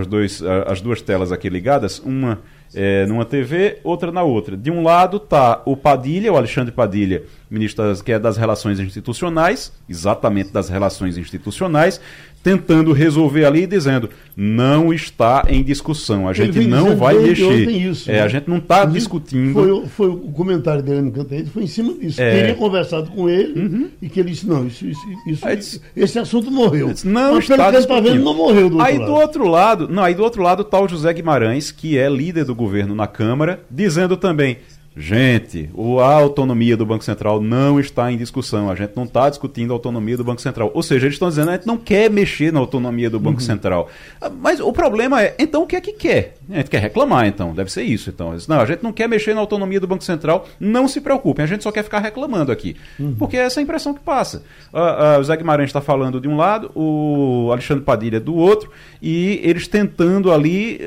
os 0.00 0.06
dois, 0.06 0.42
as 0.66 0.80
duas 0.80 1.02
telas 1.02 1.30
aqui 1.30 1.50
ligadas, 1.50 1.98
uma 1.98 2.38
é, 2.74 3.04
numa 3.04 3.26
TV, 3.26 3.80
outra 3.84 4.10
na 4.10 4.22
outra. 4.22 4.56
De 4.56 4.70
um 4.70 4.82
lado 4.82 5.18
está 5.18 5.60
o 5.66 5.76
Padilha, 5.76 6.32
o 6.32 6.38
Alexandre 6.38 6.72
Padilha, 6.72 7.24
ministro 7.52 7.84
das, 7.84 8.00
que 8.00 8.12
é 8.12 8.18
das 8.18 8.36
relações 8.36 8.80
institucionais, 8.80 9.72
exatamente 9.88 10.50
das 10.50 10.68
relações 10.68 11.18
institucionais, 11.18 12.00
tentando 12.42 12.92
resolver 12.92 13.44
ali, 13.44 13.66
dizendo 13.66 14.10
não 14.36 14.92
está 14.92 15.44
em 15.48 15.62
discussão, 15.62 16.28
a 16.28 16.32
gente 16.32 16.66
não 16.66 16.96
vai 16.96 17.16
mexer. 17.18 17.70
Isso, 17.70 18.10
é, 18.10 18.14
né? 18.14 18.22
A 18.22 18.28
gente 18.28 18.48
não 18.48 18.56
está 18.56 18.84
discutindo. 18.84 19.52
Foi, 19.52 19.86
foi, 19.86 20.08
o 20.08 20.32
comentário 20.32 20.82
dele 20.82 21.02
no 21.02 21.12
Cantanhete 21.12 21.50
foi 21.50 21.64
em 21.64 21.66
cima 21.66 21.92
disso. 21.94 22.20
É. 22.20 22.30
Teria 22.32 22.54
conversado 22.54 23.10
com 23.10 23.28
ele 23.28 23.60
uhum. 23.60 23.90
e 24.00 24.08
que 24.08 24.18
ele 24.18 24.30
disse: 24.30 24.46
não, 24.46 24.66
isso, 24.66 24.86
isso, 24.86 25.00
isso 25.26 25.46
disse, 25.56 25.80
esse 25.94 26.18
assunto 26.18 26.50
morreu. 26.50 26.92
Disse, 26.92 27.06
não 27.06 27.34
Mas 27.34 27.48
está 27.48 27.70
pelo 27.70 27.82
que 27.82 27.88
tá 27.88 28.00
vendo, 28.00 28.24
não 28.24 28.34
morreu 28.34 28.70
do 28.70 28.80
aí 28.80 28.98
do 28.98 29.12
outro 29.12 29.46
lado, 29.46 29.88
não, 29.88 30.02
aí 30.02 30.14
do 30.14 30.22
outro 30.22 30.42
lado 30.42 30.62
está 30.62 30.80
o 30.80 30.88
José 30.88 31.12
Guimarães, 31.12 31.70
que 31.70 31.98
é 31.98 32.08
líder 32.08 32.44
do 32.44 32.54
governo 32.54 32.94
na 32.94 33.06
Câmara, 33.06 33.60
dizendo 33.70 34.16
também 34.16 34.58
Gente, 34.94 35.70
a 36.00 36.12
autonomia 36.12 36.76
do 36.76 36.84
Banco 36.84 37.02
Central 37.02 37.40
não 37.40 37.80
está 37.80 38.12
em 38.12 38.16
discussão. 38.16 38.70
A 38.70 38.74
gente 38.74 38.92
não 38.94 39.04
está 39.04 39.28
discutindo 39.30 39.72
a 39.72 39.74
autonomia 39.74 40.18
do 40.18 40.24
Banco 40.24 40.42
Central. 40.42 40.70
Ou 40.74 40.82
seja, 40.82 41.06
eles 41.06 41.14
estão 41.14 41.28
dizendo 41.28 41.46
que 41.46 41.50
a 41.50 41.56
gente 41.56 41.66
não 41.66 41.78
quer 41.78 42.10
mexer 42.10 42.52
na 42.52 42.60
autonomia 42.60 43.08
do 43.08 43.18
Banco 43.18 43.40
uhum. 43.40 43.46
Central. 43.46 43.88
Ah, 44.20 44.28
mas 44.28 44.60
o 44.60 44.70
problema 44.70 45.22
é, 45.22 45.34
então 45.38 45.62
o 45.62 45.66
que 45.66 45.76
é 45.76 45.80
que 45.80 45.92
quer? 45.92 46.36
A 46.50 46.56
gente 46.56 46.68
quer 46.70 46.80
reclamar, 46.80 47.26
então. 47.26 47.54
Deve 47.54 47.72
ser 47.72 47.82
isso. 47.82 48.10
Então, 48.10 48.36
não, 48.46 48.60
a 48.60 48.66
gente 48.66 48.82
não 48.82 48.92
quer 48.92 49.08
mexer 49.08 49.34
na 49.34 49.40
autonomia 49.40 49.80
do 49.80 49.86
Banco 49.86 50.04
Central. 50.04 50.46
Não 50.60 50.86
se 50.86 51.00
preocupem, 51.00 51.42
a 51.44 51.48
gente 51.48 51.62
só 51.62 51.72
quer 51.72 51.84
ficar 51.84 52.00
reclamando 52.00 52.52
aqui. 52.52 52.76
Uhum. 52.98 53.14
Porque 53.18 53.36
é 53.36 53.40
essa 53.40 53.60
é 53.60 53.62
a 53.62 53.64
impressão 53.64 53.94
que 53.94 54.00
passa. 54.00 54.42
Uh, 54.72 55.16
uh, 55.16 55.20
o 55.20 55.24
Zé 55.24 55.36
Guimarães 55.36 55.70
está 55.70 55.80
falando 55.80 56.20
de 56.20 56.28
um 56.28 56.36
lado, 56.36 56.70
o 56.74 57.48
Alexandre 57.50 57.82
Padilha 57.82 58.20
do 58.20 58.34
outro, 58.34 58.70
e 59.00 59.40
eles 59.42 59.66
tentando 59.66 60.30
ali 60.30 60.80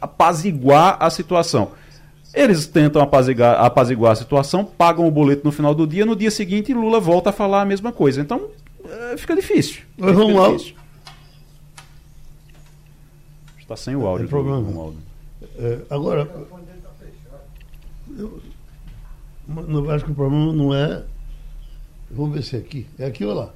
apaziguar 0.00 0.96
a 0.98 1.08
situação. 1.10 1.70
Eles 2.36 2.66
tentam 2.66 3.00
apaziguar, 3.00 3.64
apaziguar, 3.64 4.12
a 4.12 4.14
situação, 4.14 4.62
pagam 4.62 5.08
o 5.08 5.10
boleto 5.10 5.42
no 5.42 5.50
final 5.50 5.74
do 5.74 5.86
dia, 5.86 6.04
no 6.04 6.14
dia 6.14 6.30
seguinte 6.30 6.74
Lula 6.74 7.00
volta 7.00 7.30
a 7.30 7.32
falar 7.32 7.62
a 7.62 7.64
mesma 7.64 7.90
coisa. 7.92 8.20
Então, 8.20 8.50
é, 8.84 9.16
fica 9.16 9.34
difícil. 9.34 9.84
Mas 9.96 10.14
vamos 10.14 10.34
lá. 10.34 10.74
Está 13.58 13.74
sem 13.74 13.96
o 13.96 14.06
áudio. 14.06 14.26
É 14.26 14.28
problema. 14.28 14.92
É, 15.58 15.78
agora, 15.88 16.30
eu, 18.18 18.42
eu 19.48 19.90
acho 19.90 20.04
que 20.04 20.10
o 20.10 20.14
problema 20.14 20.52
não 20.52 20.74
é. 20.74 21.02
Vamos 22.10 22.34
ver 22.34 22.42
se 22.42 22.56
é 22.56 22.58
aqui. 22.58 22.86
É 22.98 23.06
aqui 23.06 23.24
ou 23.24 23.32
lá? 23.32 23.50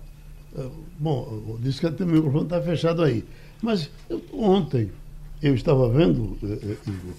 É, 0.57 0.67
bom, 0.99 1.59
disse 1.61 1.81
que 1.81 1.87
até 1.87 2.03
o 2.03 2.07
microfone 2.07 2.45
está 2.45 2.63
fechado 2.63 3.03
aí. 3.03 3.27
Mas 3.61 3.91
eu, 4.09 4.23
ontem 4.33 4.91
eu 5.43 5.55
estava 5.55 5.87
vendo, 5.91 6.39
é, 6.43 6.91
Igor, 6.91 7.15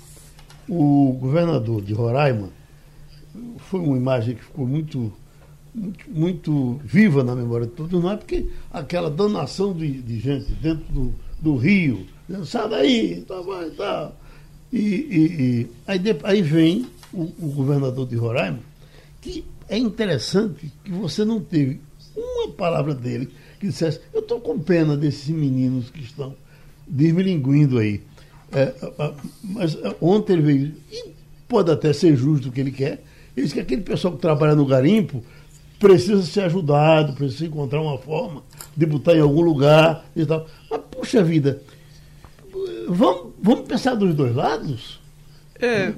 o 0.68 1.18
governador 1.20 1.82
de 1.82 1.94
Roraima 1.94 2.50
foi 3.58 3.80
uma 3.80 3.98
imagem 3.98 4.36
que 4.36 4.44
ficou 4.44 4.68
muito, 4.68 5.14
muito, 5.74 6.06
muito 6.10 6.82
viva 6.84 7.24
na 7.24 7.36
memória 7.36 7.68
de 7.68 7.74
todos 7.74 8.02
nós, 8.02 8.20
porque 8.20 8.48
aquela 8.72 9.10
danação 9.10 9.74
de, 9.74 10.02
de 10.02 10.20
gente 10.20 10.52
dentro 10.54 10.86
do, 10.92 11.16
do 11.40 11.56
rio, 11.56 12.06
sai 12.46 12.70
daí, 12.70 13.22
tá, 13.22 13.42
vai, 13.42 13.70
tá. 13.72 14.12
E, 14.72 14.78
e, 14.78 15.42
e 15.42 15.68
aí, 15.88 16.00
aí 16.24 16.42
vem 16.42 16.88
o, 17.14 17.24
o 17.40 17.52
governador 17.54 18.08
de 18.08 18.16
Roraima, 18.16 18.60
que 19.20 19.44
é 19.68 19.78
interessante 19.78 20.72
que 20.84 20.92
você 20.92 21.24
não 21.24 21.40
teve 21.40 21.80
uma 22.16 22.50
palavra 22.54 22.94
dele 22.94 23.30
que 23.60 23.68
dissesse, 23.68 24.02
eu 24.14 24.22
estou 24.22 24.40
com 24.42 24.60
pena 24.60 24.98
desses 24.98 25.30
meninos 25.30 25.90
que 25.90 26.02
estão 26.02 26.36
desmilinguindo 26.88 27.78
aí. 27.78 28.02
É, 28.54 28.74
mas 29.44 29.78
ontem 30.02 30.34
ele 30.34 30.42
veio, 30.42 30.74
e 30.92 31.12
pode 31.48 31.72
até 31.72 31.94
ser 31.94 32.16
justo 32.16 32.50
o 32.50 32.52
que 32.52 32.60
ele 32.60 32.72
quer, 32.72 33.04
ele 33.36 33.46
diz 33.46 33.54
que 33.54 33.60
aquele 33.60 33.82
pessoal 33.82 34.14
que 34.14 34.22
trabalha 34.22 34.56
no 34.56 34.66
garimpo 34.66 35.24
precisa 35.80 36.22
ser 36.24 36.42
ajudado, 36.42 37.14
precisa 37.14 37.46
encontrar 37.46 37.82
uma 37.82 37.98
forma 37.98 38.44
de 38.76 38.86
botar 38.86 39.16
em 39.16 39.22
algum 39.22 39.42
lugar 39.42 40.06
e 40.16 40.26
tal. 40.26 40.48
Mas, 40.70 40.82
puxa 40.92 41.24
vida, 41.24 41.62
vamos, 42.88 43.34
vamos 43.42 43.68
pensar 43.68 43.96
dos 43.96 44.14
dois 44.14 44.36
lados? 44.36 45.00
É, 45.60 45.94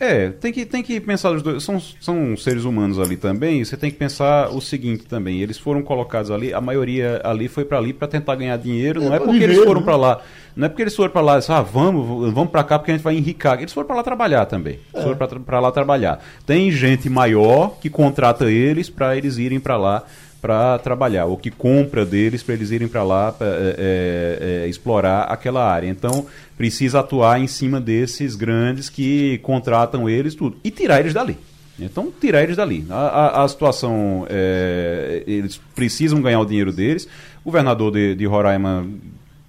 é, 0.00 0.30
tem 0.30 0.50
que, 0.50 0.64
tem 0.64 0.82
que 0.82 0.98
pensar 0.98 1.30
os 1.30 1.42
dois. 1.42 1.62
São, 1.62 1.78
são 1.78 2.34
seres 2.34 2.64
humanos 2.64 2.98
ali 2.98 3.18
também. 3.18 3.62
você 3.62 3.76
tem 3.76 3.90
que 3.90 3.98
pensar 3.98 4.48
o 4.48 4.58
seguinte 4.58 5.04
também. 5.04 5.42
Eles 5.42 5.58
foram 5.58 5.82
colocados 5.82 6.30
ali, 6.30 6.54
a 6.54 6.60
maioria 6.60 7.20
ali 7.22 7.48
foi 7.48 7.66
para 7.66 7.76
ali 7.76 7.92
para 7.92 8.08
tentar 8.08 8.34
ganhar 8.34 8.56
dinheiro. 8.56 9.02
É, 9.02 9.04
não 9.04 9.14
é 9.14 9.18
porque 9.18 9.32
viver, 9.32 9.52
eles 9.52 9.58
foram 9.58 9.80
né? 9.80 9.84
para 9.84 9.96
lá. 9.96 10.22
Não 10.56 10.64
é 10.64 10.68
porque 10.70 10.82
eles 10.82 10.96
foram 10.96 11.10
para 11.10 11.20
lá, 11.20 11.38
ah, 11.48 11.60
vamos, 11.60 12.32
vamos 12.32 12.50
para 12.50 12.64
cá 12.64 12.78
porque 12.78 12.92
a 12.92 12.94
gente 12.94 13.04
vai 13.04 13.14
enricar. 13.14 13.58
Eles 13.58 13.74
foram 13.74 13.86
para 13.86 13.96
lá 13.96 14.02
trabalhar 14.02 14.46
também. 14.46 14.78
Eles 14.94 15.06
é. 15.06 15.14
foram 15.14 15.42
para 15.42 15.60
lá 15.60 15.70
trabalhar. 15.70 16.24
Tem 16.46 16.72
gente 16.72 17.10
maior 17.10 17.76
que 17.78 17.90
contrata 17.90 18.50
eles 18.50 18.88
para 18.88 19.14
eles 19.18 19.36
irem 19.36 19.60
para 19.60 19.76
lá 19.76 20.04
para 20.40 20.78
trabalhar, 20.78 21.26
ou 21.26 21.36
que 21.36 21.50
compra 21.50 22.04
deles 22.04 22.42
para 22.42 22.54
eles 22.54 22.70
irem 22.70 22.88
para 22.88 23.02
lá 23.02 23.30
pra, 23.30 23.46
é, 23.46 23.50
é, 23.50 24.62
é, 24.64 24.68
explorar 24.68 25.24
aquela 25.24 25.64
área. 25.64 25.88
Então, 25.88 26.26
precisa 26.56 27.00
atuar 27.00 27.40
em 27.40 27.46
cima 27.46 27.80
desses 27.80 28.34
grandes 28.34 28.88
que 28.88 29.38
contratam 29.38 30.08
eles 30.08 30.34
tudo 30.34 30.56
e 30.64 30.70
tirar 30.70 31.00
eles 31.00 31.12
dali. 31.12 31.36
Então, 31.78 32.12
tirar 32.20 32.42
eles 32.42 32.56
dali. 32.56 32.84
A, 32.90 32.94
a, 32.94 33.44
a 33.44 33.48
situação, 33.48 34.26
é, 34.28 35.22
eles 35.26 35.60
precisam 35.74 36.20
ganhar 36.20 36.40
o 36.40 36.46
dinheiro 36.46 36.72
deles. 36.72 37.06
O 37.42 37.44
governador 37.44 37.92
de, 37.92 38.14
de 38.14 38.26
Roraima 38.26 38.86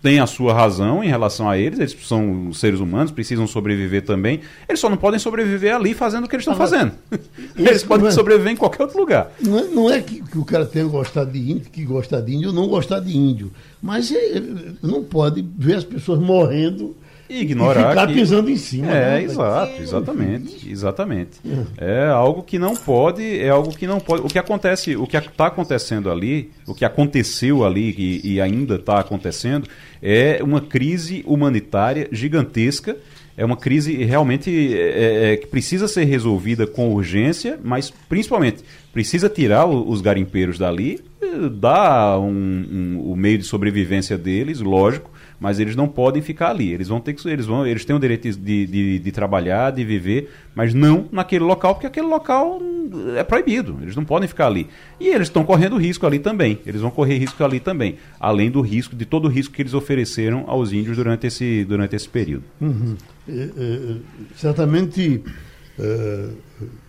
tem 0.02 0.20
a 0.20 0.26
sua 0.26 0.54
razão 0.54 1.04
em 1.04 1.08
relação 1.08 1.50
a 1.50 1.58
eles, 1.58 1.80
eles 1.80 1.96
são 2.08 2.52
seres 2.52 2.80
humanos, 2.80 3.12
precisam 3.12 3.46
sobreviver 3.46 4.04
também. 4.04 4.42
Eles 4.68 4.80
só 4.80 4.90
não 4.90 4.98
podem 4.98 5.20
sobreviver 5.20 5.76
ali 5.76 5.94
fazendo 5.94 6.26
o 6.26 6.28
que 6.28 6.36
eles 6.36 6.44
estão 6.44 6.58
fazendo. 6.58 6.94
Eles 7.56 7.84
podem 7.84 8.08
é, 8.08 8.12
sobreviver 8.12 8.52
em 8.52 8.56
qualquer 8.56 8.84
outro 8.84 8.98
lugar. 8.98 9.32
Não 9.40 9.60
é, 9.60 9.64
não 9.66 9.90
é 9.90 10.02
que, 10.02 10.22
que, 10.24 10.38
o 10.38 10.46
cara 10.46 10.66
tenha 10.66 10.86
gostado 10.86 11.32
de 11.32 11.52
índio, 11.52 11.70
que 11.72 11.84
gostar 11.86 12.22
de 12.22 12.34
índio 12.34 12.50
ou 12.50 12.56
não 12.56 12.68
gostar 12.68 13.00
de 13.00 13.16
índio. 13.16 13.52
Mas 13.82 14.12
é, 14.12 14.42
não 14.82 15.04
pode 15.04 15.46
ver 15.58 15.76
as 15.76 15.84
pessoas 15.84 16.20
morrendo 16.20 16.96
e 17.32 17.42
ignorar. 17.42 17.88
E 17.88 17.90
ficar 17.90 18.08
que... 18.08 18.14
pisando 18.14 18.50
em 18.50 18.58
cima. 18.58 18.92
É, 18.92 19.12
né? 19.12 19.24
exato, 19.24 19.82
exatamente. 19.82 20.70
Exatamente. 20.70 21.40
É. 21.78 22.06
é 22.06 22.08
algo 22.08 22.44
que 22.44 22.60
não 22.60 22.76
pode, 22.76 23.24
é 23.40 23.50
algo 23.50 23.76
que 23.76 23.88
não 23.88 24.00
pode. 24.00 24.24
O 24.24 24.28
que 24.28 24.38
acontece, 24.38 24.96
o 24.98 25.08
que 25.08 25.16
está 25.16 25.48
acontecendo 25.48 26.12
ali, 26.12 26.52
o 26.68 26.76
que 26.76 26.84
aconteceu 26.84 27.64
ali 27.64 27.96
e, 27.98 28.34
e 28.34 28.42
ainda 28.42 28.76
está 28.76 29.00
acontecendo, 29.00 29.68
é 30.02 30.42
uma 30.44 30.60
crise 30.60 31.24
humanitária 31.26 32.10
gigantesca. 32.12 32.98
É 33.38 33.46
uma 33.46 33.56
crise 33.56 33.96
realmente 34.04 34.76
é, 34.76 35.32
é, 35.34 35.38
que 35.38 35.48
precisa 35.48 35.88
ser 35.88 36.04
resolvida 36.04 36.68
com 36.68 36.94
urgência, 36.94 37.58
mas 37.64 37.90
principalmente 38.10 38.62
precisa 38.92 39.30
tirar 39.30 39.66
o, 39.66 39.90
os 39.90 40.02
garimpeiros 40.02 40.58
dali, 40.60 41.00
dar 41.54 42.20
um, 42.20 42.28
um, 42.30 43.12
o 43.12 43.16
meio 43.16 43.38
de 43.38 43.46
sobrevivência 43.46 44.18
deles, 44.18 44.60
lógico, 44.60 45.11
mas 45.42 45.60
eles 45.60 45.76
não 45.76 45.88
podem 45.88 46.22
ficar 46.22 46.52
ali. 46.52 46.72
Eles 46.72 46.88
vão 46.88 47.02
ter 47.02 47.14
que, 47.14 47.28
eles 47.28 47.48
vão, 47.48 47.66
eles 47.66 47.84
têm 47.84 47.96
o 47.96 48.00
direito 48.00 48.32
de, 48.32 48.68
de, 48.68 49.00
de, 49.00 49.12
trabalhar, 49.12 49.72
de 49.72 49.84
viver, 49.84 50.30
mas 50.54 50.72
não 50.72 51.10
naquele 51.12 51.44
local, 51.44 51.74
porque 51.74 51.88
aquele 51.88 52.06
local 52.06 52.62
é 53.18 53.24
proibido. 53.24 53.80
Eles 53.82 53.96
não 53.96 54.06
podem 54.06 54.28
ficar 54.28 54.46
ali. 54.46 54.68
E 55.00 55.08
eles 55.08 55.30
estão 55.30 55.44
correndo 55.44 55.78
risco 55.78 56.06
ali 56.06 56.20
também. 56.20 56.60
Eles 56.64 56.80
vão 56.80 56.92
correr 56.92 57.18
risco 57.18 57.44
ali 57.44 57.60
também, 57.60 57.96
além 58.20 58.52
do 58.52 58.62
risco 58.62 58.96
de 58.96 59.04
todo 59.04 59.26
o 59.26 59.28
risco 59.30 59.56
que 59.56 59.64
eles 59.64 59.74
ofereceram 59.74 60.44
aos 60.46 60.72
índios 60.72 60.96
durante 60.96 61.26
esse 61.26 61.66
durante 61.66 61.96
esse 61.96 62.08
período. 62.08 62.44
Uhum. 62.62 62.96
É, 63.28 63.50
é, 63.58 63.96
certamente, 64.36 65.24
é, 65.80 66.30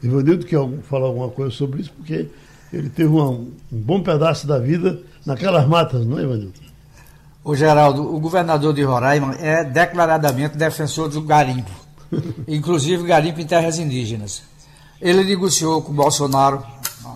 Ivanildo 0.03 0.45
quer 0.45 0.61
falar 0.83 1.07
alguma 1.07 1.31
coisa 1.31 1.51
sobre 1.51 1.81
isso, 1.81 1.93
porque 1.97 2.27
ele 2.71 2.91
teve 2.91 3.09
uma, 3.09 3.31
um 3.31 3.51
bom 3.71 4.03
pedaço 4.03 4.47
da 4.47 4.59
vida 4.59 5.01
naquelas 5.25 5.67
matas, 5.67 6.05
não 6.05 6.19
é, 6.19 6.23
Ivanildo? 6.23 6.72
O 7.45 7.57
Geraldo, 7.57 8.15
o 8.15 8.21
governador 8.21 8.73
de 8.73 8.83
Roraima 8.83 9.35
é 9.35 9.65
declaradamente 9.65 10.57
defensor 10.57 11.09
do 11.09 11.23
garimpo, 11.23 11.71
inclusive 12.47 13.03
garimpo 13.05 13.41
em 13.41 13.47
terras 13.47 13.79
indígenas. 13.79 14.43
Ele 15.01 15.25
negociou 15.25 15.83
com 15.83 15.91
o 15.91 15.95
Bolsonaro, 15.95 16.65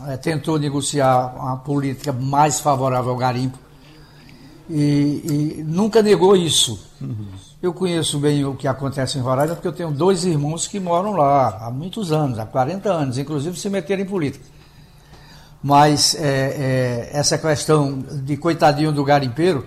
é, 0.09 0.17
tentou 0.17 0.59
negociar 0.59 1.35
uma 1.37 1.57
política 1.59 2.13
mais 2.13 2.59
favorável 2.59 3.13
ao 3.13 3.17
garimpo. 3.17 3.59
e, 4.69 5.57
e 5.59 5.65
nunca 5.65 6.03
negou 6.03 6.35
isso. 6.35 6.85
Uhum. 7.01 7.29
Eu 7.63 7.73
conheço 7.73 8.19
bem 8.19 8.45
o 8.45 8.55
que 8.55 8.69
acontece 8.69 9.19
em 9.19 9.21
Roraima 9.21 9.55
porque 9.55 9.69
eu 9.69 9.73
tenho 9.73 9.91
dois 9.91 10.25
irmãos 10.25 10.67
que 10.67 10.79
moram 10.79 11.13
lá 11.13 11.67
há 11.67 11.71
muitos 11.71 12.13
anos, 12.13 12.39
há 12.39 12.45
40 12.45 12.93
anos, 12.93 13.19
inclusive 13.19 13.59
se 13.59 13.71
meteram 13.71 14.03
em 14.03 14.07
política. 14.07 14.45
Mas 15.63 16.15
é, 16.15 16.21
é, 16.21 17.11
essa 17.13 17.39
questão 17.39 17.99
de 17.99 18.37
coitadinho 18.37 18.93
do 18.93 19.03
garimpeiro, 19.03 19.67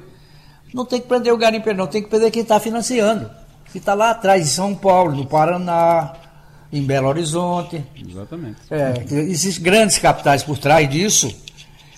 não 0.73 0.86
tem 0.86 1.01
que 1.01 1.08
prender 1.08 1.34
o 1.34 1.38
garimpeiro, 1.38 1.77
não, 1.77 1.88
tem 1.88 2.01
que 2.01 2.10
prender 2.10 2.32
quem 2.32 2.41
está 2.41 2.60
financiando. 2.60 3.29
Que 3.71 3.77
está 3.77 3.93
lá 3.93 4.12
atrás, 4.12 4.41
em 4.41 4.49
São 4.49 4.75
Paulo, 4.75 5.15
no 5.15 5.25
Paraná, 5.25 6.13
em 6.71 6.84
Belo 6.84 7.08
Horizonte. 7.08 7.84
Exatamente. 7.95 8.58
É, 8.69 9.05
existem 9.12 9.63
grandes 9.63 9.97
capitais 9.97 10.43
por 10.43 10.58
trás 10.58 10.89
disso. 10.89 11.34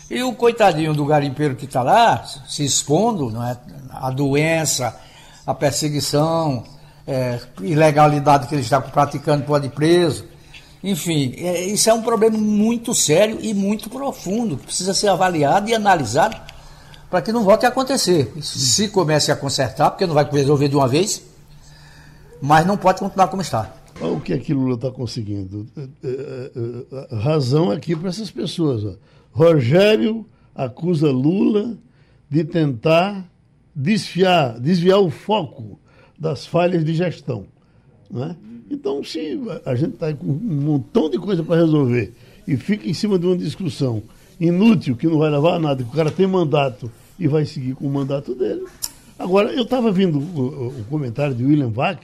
E 0.09 0.21
o 0.23 0.33
coitadinho 0.33 0.93
do 0.93 1.05
garimpeiro 1.05 1.55
que 1.55 1.65
está 1.65 1.81
lá, 1.81 2.23
se 2.25 2.65
expondo 2.65 3.29
não 3.29 3.45
é, 3.45 3.57
à 3.89 4.09
doença, 4.09 4.99
à 5.47 5.53
perseguição, 5.53 6.65
é, 7.07 7.39
ilegalidade 7.61 8.47
que 8.47 8.55
ele 8.55 8.61
está 8.61 8.81
praticando, 8.81 9.45
pode 9.45 9.67
ir 9.67 9.71
preso. 9.71 10.25
Enfim, 10.83 11.33
é, 11.37 11.61
isso 11.65 11.89
é 11.89 11.93
um 11.93 12.01
problema 12.01 12.37
muito 12.37 12.93
sério 12.93 13.37
e 13.41 13.53
muito 13.53 13.89
profundo, 13.89 14.57
que 14.57 14.65
precisa 14.65 14.93
ser 14.93 15.07
avaliado 15.07 15.69
e 15.69 15.75
analisado 15.75 16.50
para 17.11 17.21
que 17.21 17.33
não 17.33 17.43
volte 17.43 17.65
a 17.65 17.69
acontecer. 17.69 18.31
Se 18.41 18.87
comece 18.87 19.33
a 19.33 19.35
consertar, 19.35 19.91
porque 19.91 20.07
não 20.07 20.13
vai 20.13 20.23
resolver 20.31 20.69
de 20.69 20.77
uma 20.77 20.87
vez, 20.87 21.21
mas 22.41 22.65
não 22.65 22.77
pode 22.77 22.99
continuar 22.99 23.27
como 23.27 23.41
está. 23.41 23.75
Olha 23.99 24.13
o 24.13 24.21
que 24.21 24.31
é 24.31 24.37
que 24.37 24.53
Lula 24.53 24.75
está 24.75 24.89
conseguindo. 24.89 25.67
É, 25.75 25.81
é, 26.03 26.51
é, 27.11 27.15
razão 27.17 27.69
aqui 27.69 27.97
para 27.97 28.07
essas 28.07 28.31
pessoas. 28.31 28.85
Ó. 28.85 28.93
Rogério 29.33 30.25
acusa 30.55 31.11
Lula 31.11 31.77
de 32.29 32.45
tentar 32.45 33.29
desviar, 33.75 34.57
desviar 34.57 34.99
o 34.99 35.09
foco 35.09 35.77
das 36.17 36.45
falhas 36.45 36.85
de 36.85 36.93
gestão. 36.93 37.45
Né? 38.09 38.37
Então, 38.69 39.03
se 39.03 39.37
a 39.65 39.75
gente 39.75 39.95
está 39.95 40.13
com 40.13 40.27
um 40.27 40.61
montão 40.61 41.09
de 41.09 41.19
coisa 41.19 41.43
para 41.43 41.57
resolver 41.57 42.13
e 42.47 42.55
fica 42.55 42.87
em 42.89 42.93
cima 42.93 43.19
de 43.19 43.25
uma 43.25 43.37
discussão 43.37 44.01
inútil, 44.39 44.95
que 44.95 45.07
não 45.07 45.19
vai 45.19 45.29
levar 45.29 45.55
a 45.55 45.59
nada, 45.59 45.83
que 45.83 45.89
o 45.89 45.93
cara 45.93 46.09
tem 46.09 46.25
mandato 46.25 46.89
e 47.21 47.27
vai 47.27 47.45
seguir 47.45 47.75
com 47.75 47.85
o 47.85 47.89
mandato 47.89 48.33
dele. 48.33 48.65
Agora, 49.17 49.53
eu 49.53 49.61
estava 49.61 49.91
vendo 49.91 50.17
o, 50.17 50.69
o, 50.69 50.85
comentário 50.89 51.35
de 51.35 51.45
William 51.45 51.69
Vac, 51.69 52.01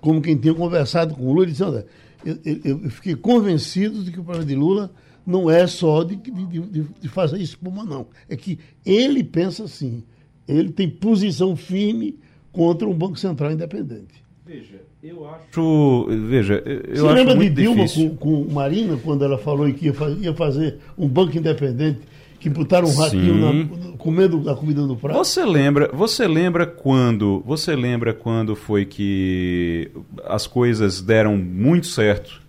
como 0.00 0.22
quem 0.22 0.36
tinha 0.36 0.54
conversado 0.54 1.14
com 1.14 1.26
o 1.26 1.32
Lula, 1.32 1.46
dizendo, 1.46 1.84
eu, 2.24 2.38
eu, 2.44 2.80
eu 2.84 2.90
fiquei 2.90 3.16
convencido 3.16 4.04
de 4.04 4.12
que 4.12 4.20
o 4.20 4.22
problema 4.22 4.46
de 4.46 4.54
Lula 4.54 4.92
não 5.26 5.50
é 5.50 5.66
só 5.66 6.04
de, 6.04 6.14
de, 6.14 6.30
de, 6.30 6.86
de 7.00 7.08
fazer 7.08 7.40
espuma, 7.40 7.84
não. 7.84 8.06
É 8.28 8.36
que 8.36 8.56
ele 8.86 9.24
pensa 9.24 9.64
assim, 9.64 10.04
ele 10.46 10.70
tem 10.70 10.88
posição 10.88 11.56
firme 11.56 12.16
contra 12.52 12.88
um 12.88 12.94
Banco 12.94 13.18
Central 13.18 13.50
independente. 13.50 14.22
Veja, 14.46 14.80
eu 15.02 15.26
acho. 15.28 16.06
Veja, 16.28 16.62
eu 16.64 16.96
Você 16.96 17.06
acho 17.06 17.14
lembra 17.14 17.36
de 17.36 17.50
Dilma 17.50 17.84
com, 17.88 18.16
com, 18.16 18.52
Marina, 18.52 18.96
quando 18.96 19.24
ela 19.24 19.38
falou 19.38 19.72
que 19.72 19.86
ia 19.86 19.94
fazer, 19.94 20.24
ia 20.24 20.34
fazer 20.34 20.78
um 20.96 21.08
banco 21.08 21.36
independente, 21.36 22.00
que 22.42 22.50
botaram 22.50 22.88
um 22.88 22.94
ratinho 22.94 23.34
na, 23.34 23.96
comendo 23.96 24.50
a 24.50 24.56
comida 24.56 24.84
do 24.84 24.96
prato? 24.96 25.16
Você 25.16 25.44
lembra, 25.44 25.88
você 25.92 26.26
lembra 26.26 26.66
quando. 26.66 27.40
Você 27.46 27.76
lembra 27.76 28.12
quando 28.12 28.56
foi 28.56 28.84
que 28.84 29.88
as 30.24 30.44
coisas 30.44 31.00
deram 31.00 31.36
muito 31.36 31.86
certo 31.86 32.42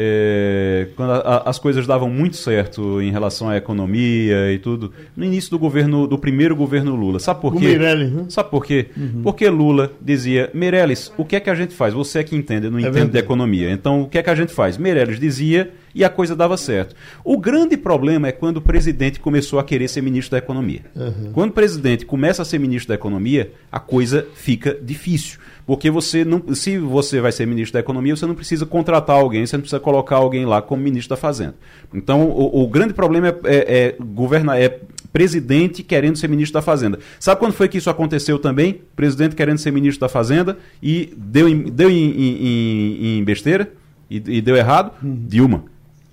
é, 0.00 0.88
quando 0.94 1.10
a, 1.10 1.18
a, 1.18 1.50
as 1.50 1.58
coisas 1.58 1.86
davam 1.86 2.08
muito 2.08 2.36
certo 2.36 3.00
em 3.00 3.10
relação 3.10 3.48
à 3.48 3.56
economia 3.56 4.52
e 4.52 4.58
tudo, 4.58 4.92
no 5.16 5.24
início 5.24 5.50
do 5.50 5.58
governo, 5.58 6.06
do 6.06 6.16
primeiro 6.16 6.54
governo 6.54 6.94
Lula. 6.94 7.18
Sabe 7.18 7.40
por 7.40 7.56
quê? 7.56 7.64
Meirelles, 7.64 8.12
né? 8.12 8.24
Sabe 8.28 8.50
por 8.50 8.64
quê? 8.64 8.86
Uhum. 8.96 9.22
Porque 9.22 9.48
Lula 9.48 9.90
dizia, 10.00 10.50
Meirelles, 10.54 11.12
o 11.16 11.24
que 11.24 11.36
é 11.36 11.40
que 11.40 11.50
a 11.50 11.54
gente 11.54 11.74
faz? 11.74 11.94
Você 11.94 12.20
é 12.20 12.22
que 12.22 12.36
entende, 12.36 12.70
não 12.70 12.78
é 12.78 12.82
entende 12.82 13.10
de 13.10 13.18
economia. 13.18 13.70
Então, 13.70 14.02
o 14.02 14.08
que 14.08 14.18
é 14.18 14.22
que 14.22 14.30
a 14.30 14.34
gente 14.34 14.52
faz? 14.52 14.76
Meirelles 14.76 15.18
dizia 15.18 15.72
e 15.94 16.04
a 16.04 16.08
coisa 16.08 16.34
dava 16.34 16.56
certo. 16.56 16.94
O 17.24 17.38
grande 17.38 17.76
problema 17.76 18.28
é 18.28 18.32
quando 18.32 18.58
o 18.58 18.62
presidente 18.62 19.20
começou 19.20 19.58
a 19.58 19.64
querer 19.64 19.88
ser 19.88 20.02
ministro 20.02 20.32
da 20.32 20.38
economia. 20.38 20.82
Uhum. 20.94 21.32
Quando 21.32 21.50
o 21.50 21.54
presidente 21.54 22.04
começa 22.04 22.42
a 22.42 22.44
ser 22.44 22.58
ministro 22.58 22.88
da 22.88 22.94
economia, 22.94 23.52
a 23.70 23.80
coisa 23.80 24.26
fica 24.34 24.76
difícil. 24.80 25.38
Porque 25.68 25.90
você 25.90 26.24
não, 26.24 26.42
se 26.54 26.78
você 26.78 27.20
vai 27.20 27.30
ser 27.30 27.46
ministro 27.46 27.74
da 27.74 27.80
Economia, 27.80 28.16
você 28.16 28.24
não 28.24 28.34
precisa 28.34 28.64
contratar 28.64 29.16
alguém, 29.16 29.44
você 29.44 29.54
não 29.54 29.60
precisa 29.60 29.78
colocar 29.78 30.16
alguém 30.16 30.46
lá 30.46 30.62
como 30.62 30.82
ministro 30.82 31.10
da 31.10 31.16
Fazenda. 31.18 31.56
Então, 31.92 32.30
o, 32.30 32.62
o 32.62 32.68
grande 32.68 32.94
problema 32.94 33.28
é, 33.28 33.34
é, 33.44 33.86
é 33.88 33.96
governar, 34.00 34.58
é 34.58 34.80
presidente 35.12 35.82
querendo 35.82 36.16
ser 36.16 36.26
ministro 36.26 36.54
da 36.54 36.62
Fazenda. 36.62 36.98
Sabe 37.20 37.38
quando 37.38 37.52
foi 37.52 37.68
que 37.68 37.76
isso 37.76 37.90
aconteceu 37.90 38.38
também? 38.38 38.80
Presidente 38.96 39.36
querendo 39.36 39.58
ser 39.58 39.70
ministro 39.70 40.00
da 40.00 40.08
Fazenda 40.08 40.56
e 40.82 41.12
deu 41.14 41.46
em, 41.46 41.64
deu 41.64 41.90
em, 41.90 42.12
em, 42.12 43.18
em 43.18 43.24
besteira 43.24 43.70
e, 44.10 44.16
e, 44.16 44.40
deu 44.40 44.56
errado? 44.56 44.92
Uhum. 45.02 45.26
Dilma. 45.28 45.64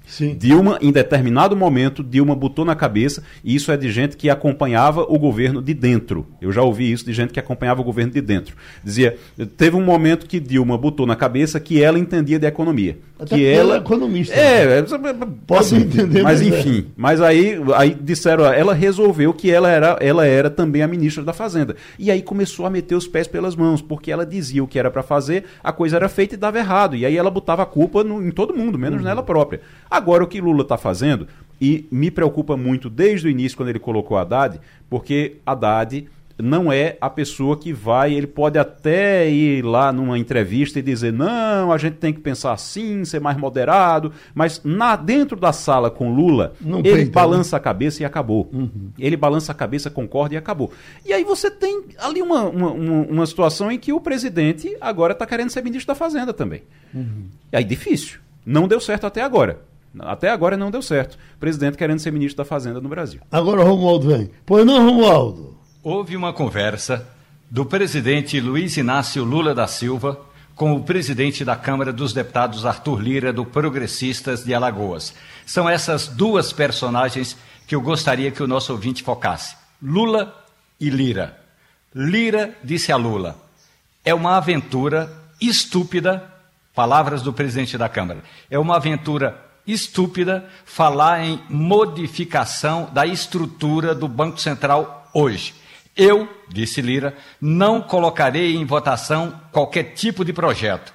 Sim. 0.07 0.35
Dilma, 0.37 0.77
em 0.81 0.91
determinado 0.91 1.55
momento, 1.55 2.03
Dilma 2.03 2.35
botou 2.35 2.65
na 2.65 2.75
cabeça, 2.75 3.23
e 3.43 3.55
isso 3.55 3.71
é 3.71 3.77
de 3.77 3.91
gente 3.91 4.17
que 4.17 4.29
acompanhava 4.29 5.01
o 5.01 5.17
governo 5.17 5.61
de 5.61 5.73
dentro. 5.73 6.27
Eu 6.41 6.51
já 6.51 6.61
ouvi 6.61 6.91
isso 6.91 7.05
de 7.05 7.13
gente 7.13 7.33
que 7.33 7.39
acompanhava 7.39 7.81
o 7.81 7.83
governo 7.83 8.11
de 8.11 8.21
dentro. 8.21 8.55
Dizia, 8.83 9.17
teve 9.57 9.75
um 9.75 9.83
momento 9.83 10.25
que 10.25 10.39
Dilma 10.39 10.77
botou 10.77 11.05
na 11.05 11.15
cabeça 11.15 11.59
que 11.59 11.81
ela 11.81 11.99
entendia 11.99 12.39
de 12.39 12.45
economia. 12.45 12.97
Até 13.17 13.35
que 13.35 13.45
ela 13.45 13.75
é 13.75 13.77
economista. 13.77 14.35
É, 14.35 14.81
né? 14.81 14.87
posso 15.47 15.75
entender. 15.75 16.21
Mas, 16.21 16.41
mas 16.41 16.41
é. 16.41 16.59
enfim, 16.59 16.79
é. 16.79 16.91
mas 16.97 17.21
aí, 17.21 17.57
aí 17.75 17.95
disseram, 17.99 18.45
ela 18.45 18.73
resolveu 18.73 19.33
que 19.33 19.49
ela 19.49 19.69
era, 19.69 19.97
ela 20.01 20.25
era 20.25 20.49
também 20.49 20.81
a 20.81 20.87
ministra 20.87 21.23
da 21.23 21.31
Fazenda. 21.31 21.75
E 21.97 22.11
aí 22.11 22.21
começou 22.21 22.65
a 22.65 22.69
meter 22.69 22.95
os 22.95 23.07
pés 23.07 23.27
pelas 23.27 23.55
mãos, 23.55 23.81
porque 23.81 24.11
ela 24.11 24.25
dizia 24.25 24.63
o 24.63 24.67
que 24.67 24.77
era 24.77 24.91
para 24.91 25.01
fazer, 25.01 25.45
a 25.63 25.71
coisa 25.71 25.95
era 25.95 26.09
feita 26.09 26.35
e 26.35 26.37
dava 26.37 26.59
errado. 26.59 26.95
E 26.95 27.05
aí 27.05 27.15
ela 27.15 27.31
botava 27.31 27.63
a 27.63 27.65
culpa 27.65 28.03
no, 28.03 28.25
em 28.25 28.31
todo 28.31 28.53
mundo, 28.53 28.77
menos 28.77 28.99
uhum. 28.99 29.05
nela 29.05 29.23
própria. 29.23 29.61
Agora, 29.95 30.25
o 30.25 30.27
que 30.27 30.41
Lula 30.41 30.63
está 30.63 30.77
fazendo, 30.77 31.25
e 31.59 31.87
me 31.89 32.11
preocupa 32.11 32.57
muito 32.57 32.89
desde 32.89 33.27
o 33.27 33.29
início, 33.29 33.55
quando 33.55 33.69
ele 33.69 33.79
colocou 33.79 34.17
Haddad, 34.17 34.59
porque 34.89 35.37
Haddad 35.45 36.05
não 36.37 36.69
é 36.69 36.97
a 36.99 37.09
pessoa 37.09 37.55
que 37.55 37.71
vai, 37.71 38.13
ele 38.13 38.27
pode 38.27 38.59
até 38.59 39.29
ir 39.29 39.63
lá 39.63 39.93
numa 39.93 40.19
entrevista 40.19 40.79
e 40.79 40.81
dizer, 40.81 41.13
não, 41.13 41.71
a 41.71 41.77
gente 41.77 41.95
tem 41.95 42.11
que 42.11 42.19
pensar 42.19 42.51
assim, 42.51 43.05
ser 43.05 43.21
mais 43.21 43.37
moderado, 43.37 44.11
mas 44.33 44.59
na, 44.65 44.97
dentro 44.97 45.39
da 45.39 45.53
sala 45.53 45.89
com 45.89 46.13
Lula, 46.13 46.53
não 46.59 46.79
ele 46.79 46.89
peita, 46.89 47.05
né? 47.05 47.11
balança 47.11 47.55
né? 47.55 47.57
a 47.57 47.63
cabeça 47.63 48.03
e 48.03 48.05
acabou. 48.05 48.49
Uhum. 48.51 48.89
Ele 48.99 49.15
balança 49.15 49.53
a 49.53 49.55
cabeça, 49.55 49.89
concorda 49.89 50.35
e 50.35 50.37
acabou. 50.37 50.73
E 51.05 51.13
aí 51.13 51.23
você 51.23 51.49
tem 51.49 51.85
ali 51.99 52.21
uma, 52.21 52.43
uma, 52.43 52.71
uma 52.73 53.25
situação 53.25 53.71
em 53.71 53.79
que 53.79 53.93
o 53.93 54.01
presidente 54.01 54.75
agora 54.81 55.13
está 55.13 55.25
querendo 55.25 55.51
ser 55.51 55.63
ministro 55.63 55.87
da 55.87 55.95
Fazenda 55.95 56.33
também. 56.33 56.63
Uhum. 56.93 57.27
E 57.49 57.55
aí 57.55 57.63
difícil. 57.63 58.19
Não 58.45 58.67
deu 58.67 58.81
certo 58.81 59.07
até 59.07 59.21
agora. 59.21 59.61
Até 59.99 60.29
agora 60.29 60.57
não 60.57 60.71
deu 60.71 60.81
certo. 60.81 61.17
O 61.35 61.39
presidente 61.39 61.77
querendo 61.77 61.99
ser 61.99 62.11
ministro 62.11 62.37
da 62.37 62.45
Fazenda 62.45 62.81
no 62.81 62.89
Brasil. 62.89 63.21
Agora 63.31 63.61
o 63.61 63.63
Romualdo 63.63 64.07
vem. 64.07 64.29
Pois 64.45 64.65
não, 64.65 64.85
Romualdo? 64.85 65.57
Houve 65.83 66.15
uma 66.15 66.33
conversa 66.33 67.07
do 67.49 67.65
presidente 67.65 68.39
Luiz 68.39 68.75
Inácio 68.77 69.23
Lula 69.23 69.53
da 69.53 69.67
Silva 69.67 70.19
com 70.55 70.73
o 70.73 70.83
presidente 70.83 71.43
da 71.43 71.55
Câmara 71.55 71.91
dos 71.91 72.13
Deputados 72.13 72.65
Arthur 72.65 73.01
Lira, 73.01 73.33
do 73.33 73.45
Progressistas 73.45 74.43
de 74.43 74.53
Alagoas. 74.53 75.13
São 75.45 75.69
essas 75.69 76.07
duas 76.07 76.53
personagens 76.53 77.37
que 77.67 77.75
eu 77.75 77.81
gostaria 77.81 78.31
que 78.31 78.41
o 78.41 78.47
nosso 78.47 78.71
ouvinte 78.71 79.03
focasse: 79.03 79.55
Lula 79.81 80.33
e 80.79 80.89
Lira. 80.89 81.37
Lira 81.93 82.55
disse 82.63 82.91
a 82.91 82.95
Lula: 82.95 83.37
é 84.03 84.13
uma 84.13 84.37
aventura 84.37 85.11
estúpida, 85.41 86.23
palavras 86.73 87.21
do 87.21 87.33
presidente 87.33 87.77
da 87.77 87.89
Câmara, 87.89 88.23
é 88.49 88.57
uma 88.57 88.77
aventura 88.77 89.44
estúpida 89.67 90.49
falar 90.65 91.23
em 91.23 91.41
modificação 91.49 92.89
da 92.93 93.05
estrutura 93.05 93.95
do 93.95 94.07
Banco 94.07 94.39
Central 94.39 95.09
hoje. 95.13 95.53
Eu, 95.95 96.27
disse 96.49 96.81
Lira, 96.81 97.15
não 97.39 97.81
colocarei 97.81 98.55
em 98.55 98.65
votação 98.65 99.39
qualquer 99.51 99.93
tipo 99.93 100.25
de 100.25 100.33
projeto. 100.33 100.93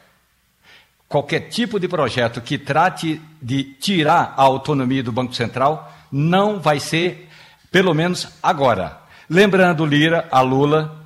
Qualquer 1.09 1.49
tipo 1.49 1.81
de 1.81 1.89
projeto 1.89 2.41
que 2.41 2.59
trate 2.59 3.21
de 3.41 3.65
tirar 3.65 4.35
a 4.37 4.43
autonomia 4.43 5.03
do 5.03 5.11
Banco 5.11 5.35
Central 5.35 5.93
não 6.13 6.61
vai 6.61 6.79
ser, 6.79 7.29
pelo 7.71 7.95
menos 7.95 8.29
agora. 8.43 9.01
Lembrando, 9.29 9.87
Lira, 9.87 10.29
a 10.31 10.41
Lula, 10.41 11.01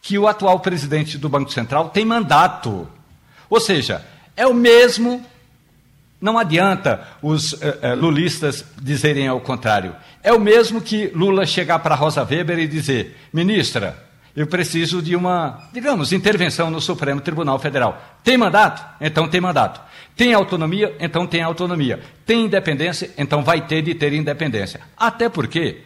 que 0.00 0.18
o 0.18 0.26
atual 0.26 0.60
presidente 0.60 1.18
do 1.18 1.28
Banco 1.28 1.52
Central 1.52 1.90
tem 1.90 2.04
mandato. 2.04 2.88
Ou 3.48 3.60
seja, 3.60 4.04
é 4.36 4.46
o 4.46 4.54
mesmo 4.54 5.24
não 6.24 6.38
adianta 6.38 7.06
os 7.20 7.52
uh, 7.52 7.56
uh, 7.58 7.94
lulistas 8.00 8.64
dizerem 8.80 9.28
ao 9.28 9.42
contrário. 9.42 9.94
É 10.22 10.32
o 10.32 10.40
mesmo 10.40 10.80
que 10.80 11.12
Lula 11.14 11.44
chegar 11.44 11.80
para 11.80 11.94
Rosa 11.94 12.24
Weber 12.24 12.58
e 12.58 12.66
dizer: 12.66 13.14
ministra, 13.30 13.94
eu 14.34 14.46
preciso 14.46 15.02
de 15.02 15.14
uma, 15.14 15.68
digamos, 15.70 16.14
intervenção 16.14 16.70
no 16.70 16.80
Supremo 16.80 17.20
Tribunal 17.20 17.58
Federal. 17.58 18.02
Tem 18.24 18.38
mandato? 18.38 18.82
Então 19.02 19.28
tem 19.28 19.38
mandato. 19.38 19.82
Tem 20.16 20.32
autonomia? 20.32 20.96
Então 20.98 21.26
tem 21.26 21.42
autonomia. 21.42 22.00
Tem 22.24 22.46
independência? 22.46 23.10
Então 23.18 23.42
vai 23.42 23.66
ter 23.66 23.82
de 23.82 23.94
ter 23.94 24.14
independência. 24.14 24.80
Até 24.96 25.28
porque 25.28 25.82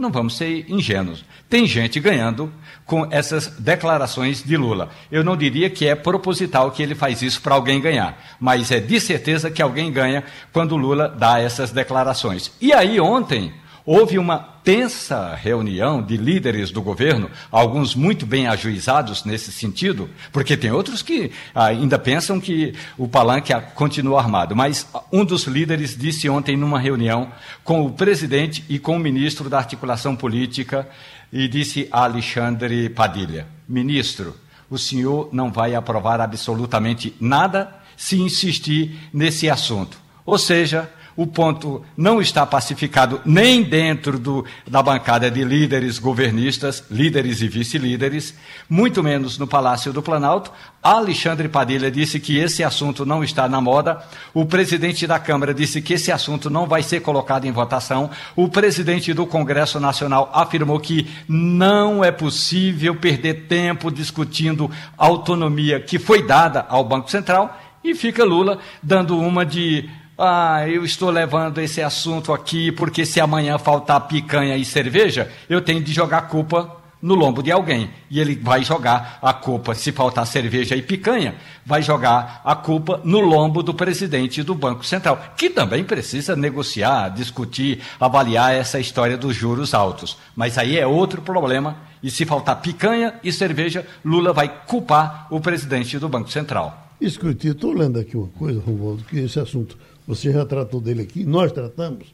Não 0.00 0.10
vamos 0.10 0.34
ser 0.34 0.64
ingênuos. 0.66 1.26
Tem 1.46 1.66
gente 1.66 2.00
ganhando 2.00 2.50
com 2.86 3.06
essas 3.10 3.48
declarações 3.58 4.42
de 4.42 4.56
Lula. 4.56 4.88
Eu 5.12 5.22
não 5.22 5.36
diria 5.36 5.68
que 5.68 5.86
é 5.86 5.94
proposital 5.94 6.70
que 6.70 6.82
ele 6.82 6.94
faz 6.94 7.20
isso 7.20 7.42
para 7.42 7.54
alguém 7.54 7.82
ganhar, 7.82 8.18
mas 8.40 8.70
é 8.70 8.80
de 8.80 8.98
certeza 8.98 9.50
que 9.50 9.60
alguém 9.60 9.92
ganha 9.92 10.24
quando 10.54 10.74
Lula 10.74 11.06
dá 11.06 11.38
essas 11.38 11.70
declarações. 11.70 12.50
E 12.62 12.72
aí, 12.72 12.98
ontem, 12.98 13.52
Houve 13.84 14.18
uma 14.18 14.38
tensa 14.38 15.34
reunião 15.34 16.02
de 16.02 16.16
líderes 16.16 16.70
do 16.70 16.82
governo, 16.82 17.30
alguns 17.50 17.94
muito 17.94 18.26
bem 18.26 18.46
ajuizados 18.46 19.24
nesse 19.24 19.50
sentido, 19.50 20.08
porque 20.30 20.56
tem 20.56 20.70
outros 20.70 21.02
que 21.02 21.32
ainda 21.54 21.98
pensam 21.98 22.40
que 22.40 22.74
o 22.98 23.08
palanque 23.08 23.52
continua 23.74 24.20
armado. 24.20 24.54
Mas 24.54 24.86
um 25.10 25.24
dos 25.24 25.44
líderes 25.44 25.96
disse 25.96 26.28
ontem 26.28 26.56
numa 26.56 26.78
reunião 26.78 27.32
com 27.64 27.84
o 27.84 27.90
presidente 27.90 28.64
e 28.68 28.78
com 28.78 28.96
o 28.96 29.00
ministro 29.00 29.48
da 29.48 29.58
articulação 29.58 30.14
política 30.14 30.86
e 31.32 31.48
disse 31.48 31.88
a 31.90 32.04
Alexandre 32.04 32.88
Padilha: 32.90 33.46
Ministro, 33.68 34.36
o 34.68 34.78
senhor 34.78 35.28
não 35.32 35.50
vai 35.50 35.74
aprovar 35.74 36.20
absolutamente 36.20 37.14
nada 37.20 37.76
se 37.96 38.20
insistir 38.20 38.98
nesse 39.12 39.48
assunto. 39.48 39.98
Ou 40.24 40.38
seja, 40.38 40.88
o 41.16 41.26
ponto 41.26 41.82
não 41.96 42.20
está 42.20 42.46
pacificado 42.46 43.20
nem 43.24 43.62
dentro 43.62 44.18
do, 44.18 44.44
da 44.66 44.82
bancada 44.82 45.30
de 45.30 45.44
líderes 45.44 45.98
governistas, 45.98 46.84
líderes 46.90 47.42
e 47.42 47.48
vice-líderes, 47.48 48.34
muito 48.68 49.02
menos 49.02 49.38
no 49.38 49.46
Palácio 49.46 49.92
do 49.92 50.02
Planalto. 50.02 50.50
Alexandre 50.82 51.48
Padilha 51.48 51.90
disse 51.90 52.18
que 52.18 52.38
esse 52.38 52.64
assunto 52.64 53.04
não 53.04 53.22
está 53.22 53.46
na 53.48 53.60
moda. 53.60 54.02
O 54.32 54.46
presidente 54.46 55.06
da 55.06 55.18
Câmara 55.18 55.52
disse 55.52 55.82
que 55.82 55.92
esse 55.92 56.10
assunto 56.10 56.48
não 56.48 56.66
vai 56.66 56.82
ser 56.82 57.00
colocado 57.00 57.44
em 57.44 57.52
votação. 57.52 58.10
O 58.34 58.48
presidente 58.48 59.12
do 59.12 59.26
Congresso 59.26 59.78
Nacional 59.78 60.30
afirmou 60.32 60.80
que 60.80 61.06
não 61.28 62.02
é 62.02 62.10
possível 62.10 62.94
perder 62.94 63.46
tempo 63.46 63.90
discutindo 63.90 64.70
a 64.96 65.04
autonomia 65.04 65.80
que 65.80 65.98
foi 65.98 66.26
dada 66.26 66.64
ao 66.68 66.82
Banco 66.82 67.10
Central. 67.10 67.58
E 67.82 67.94
fica 67.94 68.24
Lula 68.24 68.58
dando 68.82 69.18
uma 69.18 69.44
de 69.44 69.88
ah, 70.20 70.68
eu 70.68 70.84
estou 70.84 71.10
levando 71.10 71.58
esse 71.60 71.80
assunto 71.80 72.32
aqui 72.32 72.70
porque 72.70 73.06
se 73.06 73.20
amanhã 73.20 73.58
faltar 73.58 74.06
picanha 74.06 74.56
e 74.56 74.64
cerveja, 74.64 75.30
eu 75.48 75.62
tenho 75.62 75.82
de 75.82 75.92
jogar 75.92 76.22
culpa 76.22 76.80
no 77.00 77.14
lombo 77.14 77.42
de 77.42 77.50
alguém. 77.50 77.90
E 78.10 78.20
ele 78.20 78.34
vai 78.36 78.62
jogar 78.62 79.18
a 79.22 79.32
culpa, 79.32 79.74
se 79.74 79.92
faltar 79.92 80.26
cerveja 80.26 80.76
e 80.76 80.82
picanha, 80.82 81.34
vai 81.64 81.82
jogar 81.82 82.42
a 82.44 82.54
culpa 82.54 83.00
no 83.04 83.20
lombo 83.20 83.62
do 83.62 83.72
presidente 83.72 84.42
do 84.42 84.54
Banco 84.54 84.84
Central, 84.84 85.18
que 85.36 85.48
também 85.48 85.84
precisa 85.84 86.36
negociar, 86.36 87.08
discutir, 87.08 87.80
avaliar 87.98 88.54
essa 88.54 88.78
história 88.78 89.16
dos 89.16 89.34
juros 89.34 89.72
altos. 89.72 90.18
Mas 90.36 90.58
aí 90.58 90.78
é 90.78 90.86
outro 90.86 91.22
problema. 91.22 91.76
E 92.02 92.10
se 92.10 92.24
faltar 92.24 92.60
picanha 92.60 93.14
e 93.22 93.32
cerveja, 93.32 93.86
Lula 94.04 94.32
vai 94.32 94.48
culpar 94.66 95.26
o 95.30 95.40
presidente 95.40 95.98
do 95.98 96.08
Banco 96.08 96.30
Central. 96.30 96.88
Escute, 97.00 97.48
estou 97.48 97.72
lendo 97.72 97.98
aqui 97.98 98.16
uma 98.16 98.28
coisa, 98.28 98.60
Romualdo, 98.60 99.04
que 99.04 99.18
esse 99.18 99.40
assunto 99.40 99.76
você 100.10 100.32
já 100.32 100.44
tratou 100.44 100.80
dele 100.80 101.02
aqui, 101.02 101.24
nós 101.24 101.52
tratamos, 101.52 102.12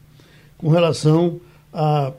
com 0.59 0.69
relação 0.69 1.41
à 1.73 2.13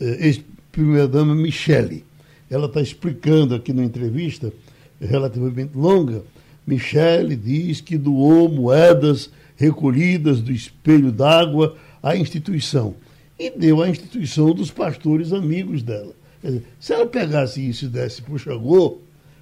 eh, 0.00 0.26
ex-primeira-dama 0.26 1.34
Michele. 1.34 2.04
Ela 2.48 2.66
está 2.66 2.80
explicando 2.80 3.52
aqui 3.52 3.72
numa 3.72 3.84
entrevista 3.84 4.52
relativamente 5.00 5.76
longa. 5.76 6.22
Michele 6.64 7.34
diz 7.34 7.80
que 7.80 7.98
doou 7.98 8.48
moedas 8.48 9.28
recolhidas 9.56 10.40
do 10.40 10.52
espelho 10.52 11.10
d'água 11.10 11.76
à 12.00 12.16
instituição. 12.16 12.94
E 13.36 13.50
deu 13.50 13.82
à 13.82 13.88
instituição 13.88 14.54
dos 14.54 14.70
pastores 14.70 15.32
amigos 15.32 15.82
dela. 15.82 16.12
Dizer, 16.44 16.62
se 16.78 16.92
ela 16.92 17.06
pegasse 17.06 17.68
isso 17.68 17.86
e 17.86 17.88
desse 17.88 18.22
para 18.22 18.56
o 18.56 18.98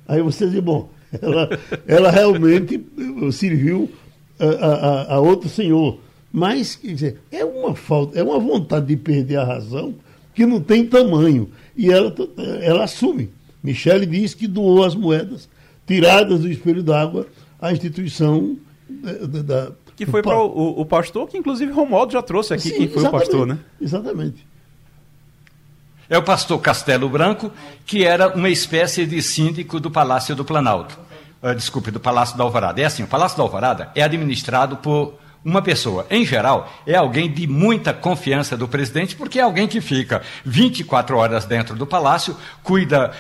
aí 0.09 0.23
você 0.23 0.49
diz, 0.49 0.61
bom, 0.61 0.89
ela, 1.21 1.51
ela 1.87 2.11
realmente 2.11 2.83
serviu 3.31 3.91
a, 4.47 4.67
a, 4.67 5.15
a 5.15 5.21
outro 5.21 5.49
senhor. 5.49 5.99
Mas, 6.33 6.77
quer 6.77 6.95
dizer, 6.95 7.19
é 7.31 7.45
uma 7.45 7.75
falta, 7.75 8.19
é 8.19 8.23
uma 8.23 8.39
vontade 8.39 8.87
de 8.87 8.97
perder 8.97 9.37
a 9.37 9.45
razão 9.45 9.95
que 10.35 10.47
não 10.47 10.61
tem 10.61 10.87
tamanho. 10.87 11.51
E 11.77 11.91
ela, 11.91 12.15
ela 12.61 12.85
assume. 12.85 13.31
Michele 13.63 14.07
diz 14.07 14.35
que 14.35 14.47
doou 14.47 14.85
as 14.85 14.95
moedas 14.95 15.49
tiradas 15.87 16.41
do 16.41 16.51
espelho 16.51 16.83
d'água 16.83 17.27
à 17.61 17.71
instituição 17.71 18.57
da, 18.89 19.43
da 19.43 19.73
que 19.95 20.07
foi 20.07 20.23
para 20.23 20.39
o, 20.39 20.81
o, 20.81 20.87
pastor, 20.87 21.29
que 21.29 21.37
inclusive 21.37 21.71
Romualdo 21.71 22.15
já 22.15 22.23
trouxe 22.23 22.55
aqui 22.55 22.71
Sim, 22.71 22.77
quem 22.77 22.89
foi 22.89 23.05
o 23.05 23.11
pastor, 23.11 23.47
né? 23.47 23.59
Exatamente. 23.81 24.47
É 26.09 26.17
o 26.17 26.23
pastor 26.23 26.59
Castelo 26.61 27.09
Branco, 27.09 27.53
que 27.87 28.03
era 28.05 28.35
uma 28.35 28.49
espécie 28.49 29.07
de 29.07 29.23
síndico 29.23 29.79
do 29.79 29.91
Palácio 29.91 30.35
do 30.35 30.45
Planalto 30.45 30.99
uh, 31.43 31.55
desculpe, 31.55 31.91
do 31.91 32.01
Palácio 32.01 32.37
da 32.37 32.45
Alvorada. 32.45 32.81
É 32.81 32.85
assim, 32.85 33.03
o 33.03 33.09
Palácio 33.09 33.37
da 33.37 33.43
Alvorada 33.43 33.91
é 33.95 34.03
administrado 34.03 34.77
por 34.77 35.15
uma 35.45 35.61
pessoa, 35.61 36.07
em 36.09 36.25
geral, 36.25 36.73
é 36.87 36.95
alguém 36.95 37.31
de 37.31 37.47
muita 37.49 37.93
confiança 37.93 38.57
do 38.57 38.69
presidente, 38.69 39.17
porque 39.17 39.41
é 39.41 39.43
alguém 39.43 39.67
que 39.67 39.81
fica 39.81 40.23
24 40.45 41.17
horas 41.17 41.45
dentro 41.45 41.75
do 41.75 41.85
palácio, 41.85 42.37
cuida 42.63 43.13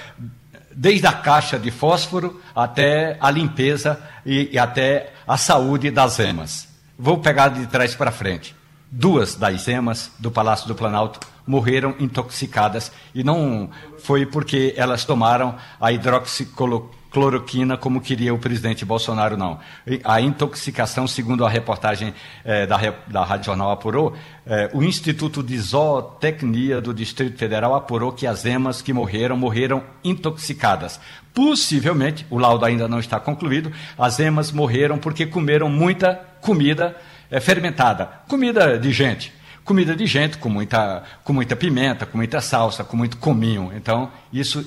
desde 0.71 1.07
a 1.07 1.13
caixa 1.13 1.59
de 1.59 1.71
fósforo 1.71 2.41
até 2.55 3.17
a 3.21 3.31
limpeza 3.31 4.01
e, 4.25 4.51
e 4.53 4.59
até 4.59 5.13
a 5.27 5.37
saúde 5.37 5.91
das 5.91 6.19
emas. 6.21 6.69
Vou 6.97 7.19
pegar 7.19 7.49
de 7.49 7.67
trás 7.67 7.95
para 7.95 8.13
frente. 8.13 8.55
Duas 8.89 9.35
das 9.35 9.67
emas 9.67 10.13
do 10.19 10.31
Palácio 10.31 10.69
do 10.69 10.75
Planalto 10.75 11.19
morreram 11.47 11.95
intoxicadas 11.99 12.93
e 13.15 13.25
não 13.25 13.71
foi 13.99 14.27
porque 14.27 14.75
elas 14.77 15.05
tomaram 15.05 15.57
a 15.81 15.91
hidroxicloroquina 15.91 17.02
cloroquina 17.13 17.77
como 17.77 18.01
queria 18.01 18.33
o 18.33 18.39
presidente 18.39 18.85
Bolsonaro, 18.85 19.37
não. 19.37 19.61
A 20.03 20.21
intoxicação, 20.21 21.07
segundo 21.07 21.45
a 21.45 21.49
reportagem 21.49 22.15
eh, 22.45 22.67
da, 22.67 22.79
da 23.07 23.25
Rádio 23.25 23.47
Jornal 23.47 23.71
apurou, 23.71 24.17
eh, 24.47 24.71
o 24.73 24.83
Instituto 24.83 25.43
de 25.43 25.59
Zootecnia 25.59 26.81
do 26.81 26.95
Distrito 26.95 27.39
Federal 27.39 27.75
apurou 27.75 28.13
que 28.13 28.27
as 28.27 28.47
emas 28.47 28.81
que 28.81 28.93
morreram, 28.93 29.37
morreram 29.37 29.85
intoxicadas. 30.03 30.99
Possivelmente, 31.35 32.27
o 32.31 32.39
laudo 32.39 32.65
ainda 32.65 32.89
não 32.89 32.99
está 32.99 33.21
concluído, 33.21 33.71
as 33.99 34.19
emas 34.19 34.51
morreram 34.51 34.97
porque 34.97 35.27
comeram 35.27 35.69
muita 35.69 36.15
comida 36.41 36.97
eh, 37.31 37.41
fermentada, 37.41 38.07
comida 38.27 38.79
de 38.79 38.91
gente 38.91 39.43
comida 39.65 39.95
de 39.95 40.07
gente 40.07 40.39
com 40.39 40.49
muita, 40.49 41.05
com 41.23 41.33
muita 41.33 41.55
pimenta, 41.55 42.05
com 42.05 42.19
muita 42.19 42.41
salsa, 42.41 42.83
com 42.83 42.97
muito 42.97 43.17
cominho. 43.17 43.71
Então, 43.77 44.11
isso 44.33 44.67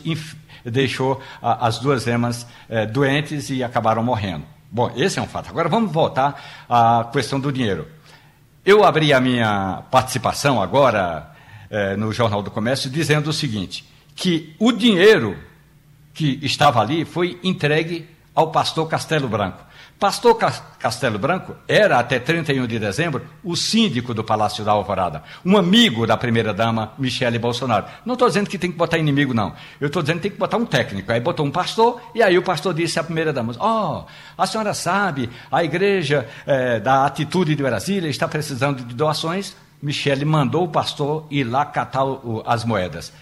deixou 0.65 1.21
a, 1.41 1.67
as 1.67 1.79
duas 1.79 2.07
emas 2.07 2.45
é, 2.67 2.85
doentes 2.85 3.49
e 3.49 3.63
acabaram 3.63 4.03
morrendo. 4.03 4.45
Bom, 4.71 4.91
esse 4.95 5.19
é 5.19 5.21
um 5.21 5.27
fato. 5.27 5.49
Agora 5.49 5.69
vamos 5.69 5.91
voltar 5.91 6.65
à 6.67 7.07
questão 7.11 7.39
do 7.39 7.51
dinheiro. 7.51 7.87
Eu 8.65 8.83
abri 8.83 9.13
a 9.13 9.21
minha 9.21 9.83
participação 9.91 10.61
agora 10.61 11.31
é, 11.69 11.95
no 11.95 12.11
Jornal 12.11 12.41
do 12.41 12.51
Comércio 12.51 12.89
dizendo 12.89 13.29
o 13.29 13.33
seguinte: 13.33 13.85
que 14.15 14.55
o 14.59 14.71
dinheiro 14.71 15.37
que 16.13 16.39
estava 16.41 16.81
ali 16.81 17.05
foi 17.05 17.39
entregue 17.43 18.09
ao 18.33 18.51
pastor 18.51 18.87
Castelo 18.87 19.27
Branco. 19.27 19.63
Pastor 19.97 20.37
Castelo 20.77 21.17
Branco 21.17 21.55
era, 21.67 21.97
até 21.97 22.19
31 22.19 22.67
de 22.67 22.77
dezembro, 22.77 23.25
o 23.41 23.55
síndico 23.55 24.13
do 24.13 24.25
Palácio 24.25 24.63
da 24.65 24.73
Alvorada, 24.73 25.23
um 25.43 25.55
amigo 25.55 26.05
da 26.05 26.17
primeira-dama 26.17 26.91
Michele 26.97 27.39
Bolsonaro. 27.39 27.85
Não 28.05 28.13
estou 28.13 28.27
dizendo 28.27 28.49
que 28.49 28.57
tem 28.57 28.69
que 28.69 28.77
botar 28.77 28.97
inimigo, 28.97 29.33
não. 29.33 29.53
Eu 29.79 29.87
estou 29.87 30.01
dizendo 30.01 30.17
que 30.17 30.23
tem 30.23 30.31
que 30.31 30.37
botar 30.37 30.57
um 30.57 30.65
técnico. 30.65 31.09
Aí 31.13 31.21
botou 31.21 31.45
um 31.45 31.51
pastor, 31.51 32.01
e 32.13 32.21
aí 32.21 32.37
o 32.37 32.43
pastor 32.43 32.73
disse 32.73 32.99
à 32.99 33.03
primeira-dama: 33.03 33.53
Ó, 33.57 34.01
oh, 34.01 34.41
a 34.41 34.45
senhora 34.45 34.73
sabe, 34.73 35.29
a 35.49 35.63
igreja 35.63 36.27
é, 36.45 36.77
da 36.77 37.05
Atitude 37.05 37.55
de 37.55 37.63
Brasília 37.63 38.09
está 38.09 38.27
precisando 38.27 38.83
de 38.83 38.93
doações. 38.93 39.55
Michele 39.81 40.25
mandou 40.25 40.65
o 40.65 40.69
pastor 40.69 41.25
ir 41.31 41.45
lá 41.45 41.65
catar 41.65 42.03
o, 42.03 42.43
as 42.45 42.65
moedas. 42.65 43.13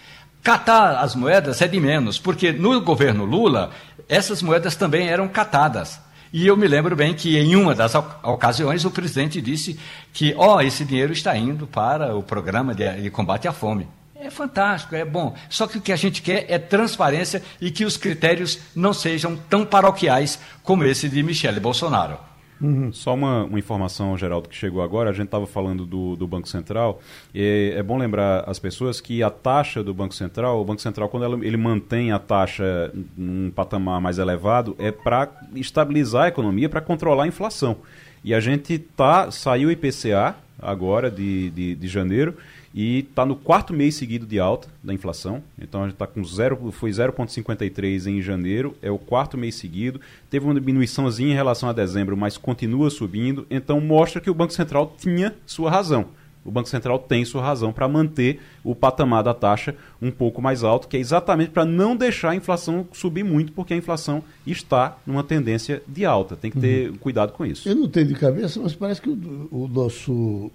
Catar 0.41 0.97
as 0.97 1.15
moedas 1.15 1.61
é 1.61 1.67
de 1.67 1.79
menos, 1.79 2.17
porque 2.17 2.51
no 2.51 2.81
governo 2.81 3.25
Lula, 3.25 3.69
essas 4.09 4.41
moedas 4.41 4.75
também 4.75 5.07
eram 5.07 5.27
catadas. 5.27 6.01
E 6.33 6.47
eu 6.47 6.57
me 6.57 6.67
lembro 6.67 6.95
bem 6.95 7.13
que 7.13 7.37
em 7.37 7.55
uma 7.55 7.75
das 7.75 7.93
ocasiões 7.93 8.83
o 8.85 8.89
presidente 8.89 9.39
disse 9.39 9.79
que, 10.11 10.33
ó, 10.35 10.55
oh, 10.55 10.61
esse 10.61 10.83
dinheiro 10.83 11.13
está 11.13 11.37
indo 11.37 11.67
para 11.67 12.15
o 12.15 12.23
programa 12.23 12.73
de, 12.73 13.07
combate 13.11 13.47
à 13.47 13.53
fome. 13.53 13.87
É 14.15 14.31
fantástico, 14.31 14.95
é 14.95 15.05
bom. 15.05 15.35
Só 15.47 15.67
que 15.67 15.77
o 15.77 15.81
que 15.81 15.91
a 15.91 15.95
gente 15.95 16.23
quer 16.23 16.47
é 16.49 16.57
transparência 16.57 17.43
e 17.61 17.69
que 17.69 17.85
os 17.85 17.97
critérios 17.97 18.57
não 18.75 18.93
sejam 18.93 19.35
tão 19.47 19.63
paroquiais 19.63 20.39
como 20.63 20.83
esse 20.85 21.07
de 21.07 21.21
Michele 21.21 21.59
Bolsonaro. 21.59 22.17
Uhum. 22.61 22.93
Só 22.93 23.13
uma, 23.13 23.43
uma, 23.43 23.59
informação, 23.59 24.17
Geraldo, 24.17 24.47
que 24.47 24.55
chegou 24.55 24.81
agora. 24.81 25.09
A 25.09 25.13
gente 25.13 25.25
estava 25.25 25.45
falando 25.45 25.85
do, 25.85 26.15
do, 26.15 26.27
Banco 26.27 26.47
Central. 26.47 27.01
E 27.33 27.73
é 27.75 27.83
bom 27.83 27.97
lembrar 27.97 28.43
as 28.47 28.59
pessoas 28.59 29.01
que 29.01 29.21
a 29.21 29.29
taxa 29.29 29.83
do 29.83 29.93
Banco 29.93 30.13
Central, 30.13 30.61
o 30.61 30.65
Banco 30.65 30.81
Central, 30.81 31.09
quando 31.09 31.23
ela, 31.23 31.45
ele 31.45 31.57
mantém 31.57 32.11
a 32.11 32.19
taxa 32.19 32.91
num 33.17 33.51
patamar 33.51 33.99
mais 33.99 34.17
elevado, 34.17 34.75
é 34.79 34.91
para 34.91 35.29
estabilizar 35.55 36.23
a 36.23 36.27
economia, 36.29 36.69
para 36.69 36.81
controlar 36.81 37.25
a 37.25 37.27
inflação. 37.27 37.77
E 38.23 38.33
a 38.33 38.39
gente 38.39 38.79
tá, 38.79 39.29
saiu 39.31 39.67
o 39.67 39.71
IPCA 39.71 40.35
agora 40.61 41.11
de, 41.11 41.49
de, 41.49 41.75
de 41.75 41.87
janeiro 41.87 42.37
e 42.73 42.99
está 42.99 43.25
no 43.25 43.35
quarto 43.35 43.73
mês 43.73 43.95
seguido 43.95 44.25
de 44.25 44.39
alta 44.39 44.67
da 44.83 44.93
inflação. 44.93 45.43
Então 45.59 45.81
a 45.81 45.83
gente 45.85 45.93
está 45.93 46.07
com 46.07 46.23
zero, 46.23 46.71
foi 46.71 46.91
0,53 46.91 48.07
em 48.07 48.21
janeiro, 48.21 48.75
é 48.81 48.89
o 48.89 48.97
quarto 48.97 49.37
mês 49.37 49.55
seguido. 49.55 50.01
Teve 50.29 50.45
uma 50.45 50.53
diminuiçãozinha 50.53 51.31
em 51.31 51.35
relação 51.35 51.69
a 51.69 51.73
dezembro, 51.73 52.17
mas 52.17 52.37
continua 52.37 52.89
subindo. 52.89 53.45
Então 53.49 53.79
mostra 53.79 54.19
que 54.19 54.29
o 54.29 54.33
Banco 54.33 54.53
Central 54.53 54.95
tinha 54.97 55.35
sua 55.45 55.69
razão 55.69 56.07
o 56.45 56.51
Banco 56.51 56.67
Central 56.67 56.99
tem 56.99 57.23
sua 57.23 57.41
razão 57.41 57.71
para 57.71 57.87
manter 57.87 58.39
o 58.63 58.75
patamar 58.75 59.23
da 59.23 59.33
taxa 59.33 59.75
um 60.01 60.11
pouco 60.11 60.41
mais 60.41 60.63
alto, 60.63 60.87
que 60.87 60.97
é 60.97 60.99
exatamente 60.99 61.51
para 61.51 61.65
não 61.65 61.95
deixar 61.95 62.31
a 62.31 62.35
inflação 62.35 62.85
subir 62.91 63.23
muito, 63.23 63.51
porque 63.53 63.73
a 63.73 63.77
inflação 63.77 64.23
está 64.45 64.97
numa 65.05 65.23
tendência 65.23 65.81
de 65.87 66.05
alta. 66.05 66.35
Tem 66.35 66.51
que 66.51 66.59
ter 66.59 66.89
uhum. 66.89 66.97
cuidado 66.97 67.31
com 67.31 67.45
isso. 67.45 67.67
Eu 67.67 67.75
não 67.75 67.87
tenho 67.87 68.07
de 68.07 68.15
cabeça, 68.15 68.59
mas 68.61 68.75
parece 68.75 69.01
que 69.01 69.09
o, 69.09 69.47
o 69.51 69.67
nosso 69.67 70.51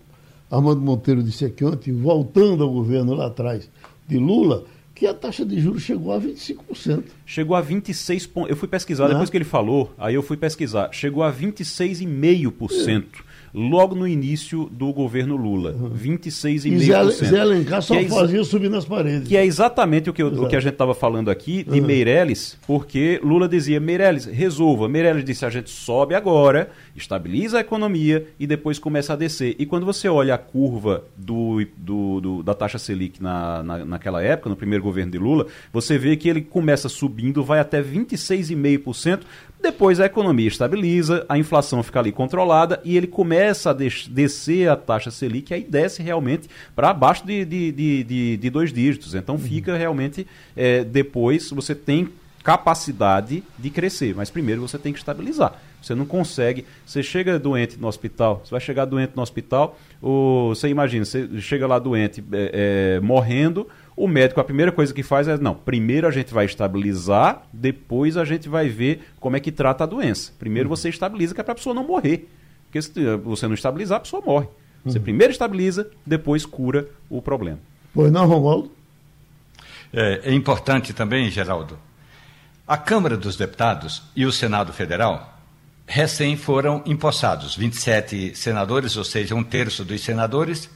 Armando 0.51 0.81
Monteiro 0.81 1.23
disse 1.23 1.45
aqui 1.45 1.65
ontem, 1.65 1.93
voltando 1.93 2.63
ao 2.63 2.73
governo 2.73 3.15
lá 3.15 3.27
atrás 3.27 3.71
de 4.07 4.19
Lula, 4.19 4.65
que 4.95 5.07
a 5.07 5.15
taxa 5.15 5.45
de 5.45 5.61
juros 5.61 5.83
chegou 5.83 6.13
a 6.13 6.21
25%. 6.21 7.05
Chegou 7.25 7.55
a 7.55 7.61
26 7.61 8.31
Eu 8.49 8.57
fui 8.57 8.67
pesquisar, 8.67 9.05
ah. 9.05 9.09
depois 9.09 9.31
que 9.31 9.37
ele 9.37 9.45
falou, 9.45 9.93
aí 9.97 10.15
eu 10.15 10.23
fui 10.23 10.37
pesquisar. 10.37 10.91
Chegou 10.93 11.23
a 11.23 11.33
26,5%. 11.33 13.05
É 13.05 13.28
logo 13.53 13.95
no 13.95 14.07
início 14.07 14.69
do 14.71 14.93
governo 14.93 15.37
Lula. 15.37 15.73
Uhum. 15.73 15.91
26,5%. 15.91 16.67
E 16.67 17.27
Zé, 17.27 17.41
Alencar 17.41 17.83
só 17.83 17.95
é 17.95 18.05
fazia 18.05 18.45
subir 18.45 18.71
nas 18.71 18.85
paredes. 18.85 19.29
Que 19.29 19.37
é 19.37 19.45
exatamente 19.45 20.11
o 20.11 20.13
que, 20.13 20.23
eu, 20.23 20.29
o 20.29 20.49
que 20.49 20.57
a 20.57 20.61
gente 20.61 20.73
estava 20.73 20.95
falando 20.95 21.31
aqui 21.31 21.63
de 21.63 21.81
uhum. 21.81 21.87
Meirelles, 21.87 22.59
porque 22.67 23.21
Lula 23.23 23.49
dizia, 23.49 23.81
Meirelles, 23.81 24.25
resolva. 24.25 24.89
Meirelles 24.89 25.25
disse, 25.25 25.45
a 25.45 25.51
gente 25.51 25.71
sobe 25.71 26.15
agora, 26.15 26.71
estabiliza 26.97 27.59
a 27.59 27.61
economia 27.61 28.27
e 28.39 28.47
depois 28.47 28.79
começa 28.79 29.13
a 29.13 29.17
descer. 29.17 29.57
E 29.59 29.67
quando 29.67 29.87
você 29.87 30.09
olha 30.09 30.35
a 30.35 30.39
curva 30.39 31.05
do, 31.17 31.65
do, 31.77 32.21
do 32.21 32.43
da 32.43 32.55
taxa 32.55 32.79
Selic 32.79 33.23
na, 33.23 33.63
na, 33.63 33.85
naquela 33.85 34.23
época, 34.23 34.51
no 34.51 34.57
primeiro 34.57 34.83
governo 34.83 35.13
de 35.13 35.19
Lula, 35.19 35.47
você 35.73 35.99
vê 35.99 36.17
que 36.17 36.29
ele 36.29 36.43
começa 36.43 36.89
subindo, 36.89 37.43
vai 37.43 37.61
até 37.61 37.83
26,5%, 37.83 39.21
depois 39.61 39.99
a 39.99 40.07
economia 40.07 40.47
estabiliza, 40.47 41.27
a 41.29 41.37
inflação 41.37 41.83
fica 41.83 41.99
ali 41.99 42.13
controlada 42.13 42.81
e 42.85 42.97
ele 42.97 43.07
começa 43.07 43.71
a 43.71 43.73
descer 43.73 44.69
a 44.69 44.77
taxa 44.77 45.11
Selic, 45.11 45.53
aí 45.53 45.65
desce 45.65 46.03
realmente 46.03 46.49
para 46.77 46.91
abaixo 46.91 47.27
de, 47.27 47.45
de, 47.45 47.73
de, 47.73 48.37
de, 48.37 48.51
dois 48.51 48.73
dígitos. 48.73 49.15
Então 49.15 49.35
uhum. 49.35 49.41
fica 49.41 49.77
realmente, 49.77 50.27
é, 50.57 50.85
depois 50.85 51.51
você 51.51 51.75
tem 51.75 52.09
capacidade 52.43 53.43
de 53.59 53.69
crescer, 53.69 54.15
mas 54.15 54.31
primeiro 54.31 54.61
você 54.61 54.79
tem 54.79 54.93
que 54.93 54.99
estabilizar. 54.99 55.61
Você 55.83 55.95
não 55.95 56.07
consegue, 56.07 56.65
você 56.85 57.03
chega 57.03 57.39
doente 57.39 57.79
no 57.79 57.87
hospital, 57.87 58.41
você 58.45 58.51
vai 58.51 58.61
chegar 58.61 58.85
doente 58.85 59.13
no 59.15 59.23
hospital, 59.23 59.79
ou 60.01 60.55
você 60.55 60.69
imagina, 60.69 61.05
você 61.05 61.29
chega 61.41 61.67
lá 61.67 61.79
doente 61.79 62.25
é, 62.33 62.97
é, 62.97 63.01
morrendo, 63.01 63.69
o 63.99 64.07
médico, 64.07 64.41
a 64.41 64.45
primeira 64.45 64.71
coisa 64.71 64.95
que 64.95 65.03
faz 65.03 65.27
é, 65.27 65.37
não, 65.37 65.55
primeiro 65.55 66.07
a 66.07 66.11
gente 66.13 66.33
vai 66.33 66.45
estabilizar, 66.45 67.43
depois 67.53 68.17
a 68.17 68.25
gente 68.25 68.49
vai 68.49 68.69
ver 68.69 69.03
como 69.19 69.37
é 69.37 69.41
que 69.41 69.51
trata 69.51 69.83
a 69.83 69.87
doença. 69.87 70.33
Primeiro 70.39 70.69
uhum. 70.69 70.77
você 70.77 70.89
estabiliza, 70.89 71.35
que 71.35 71.41
é 71.41 71.45
para 71.45 71.53
a 71.53 71.57
pessoa 71.57 71.75
não 71.75 71.85
morrer. 71.85 72.29
Porque 72.67 72.81
se 72.81 72.93
você 73.17 73.49
não 73.49 73.55
estabilizar, 73.55 73.97
a 73.97 74.01
pessoa 74.01 74.23
morre. 74.25 74.47
Você 74.85 74.99
uhum. 74.99 75.05
primeiro 75.05 75.33
estabiliza, 75.33 75.91
depois 76.07 76.47
cura 76.47 76.89
o 77.11 77.21
problema. 77.21 77.59
Pois 77.93 78.13
não, 78.13 78.27
Romualdo? 78.27 78.71
É, 79.93 80.31
é 80.31 80.33
importante 80.33 80.93
também, 80.93 81.29
Geraldo, 81.29 81.77
a 82.67 82.77
Câmara 82.77 83.17
dos 83.17 83.37
Deputados 83.37 84.05
e 84.15 84.25
o 84.25 84.31
Senado 84.31 84.73
Federal 84.73 85.41
recém 85.87 86.37
foram 86.37 86.83
empossados 86.87 87.57
27 87.57 88.37
senadores, 88.37 88.97
ou 88.97 89.05
seja, 89.05 89.35
um 89.35 89.43
terço 89.43 89.85
dos 89.85 90.03
senadores, 90.03 90.71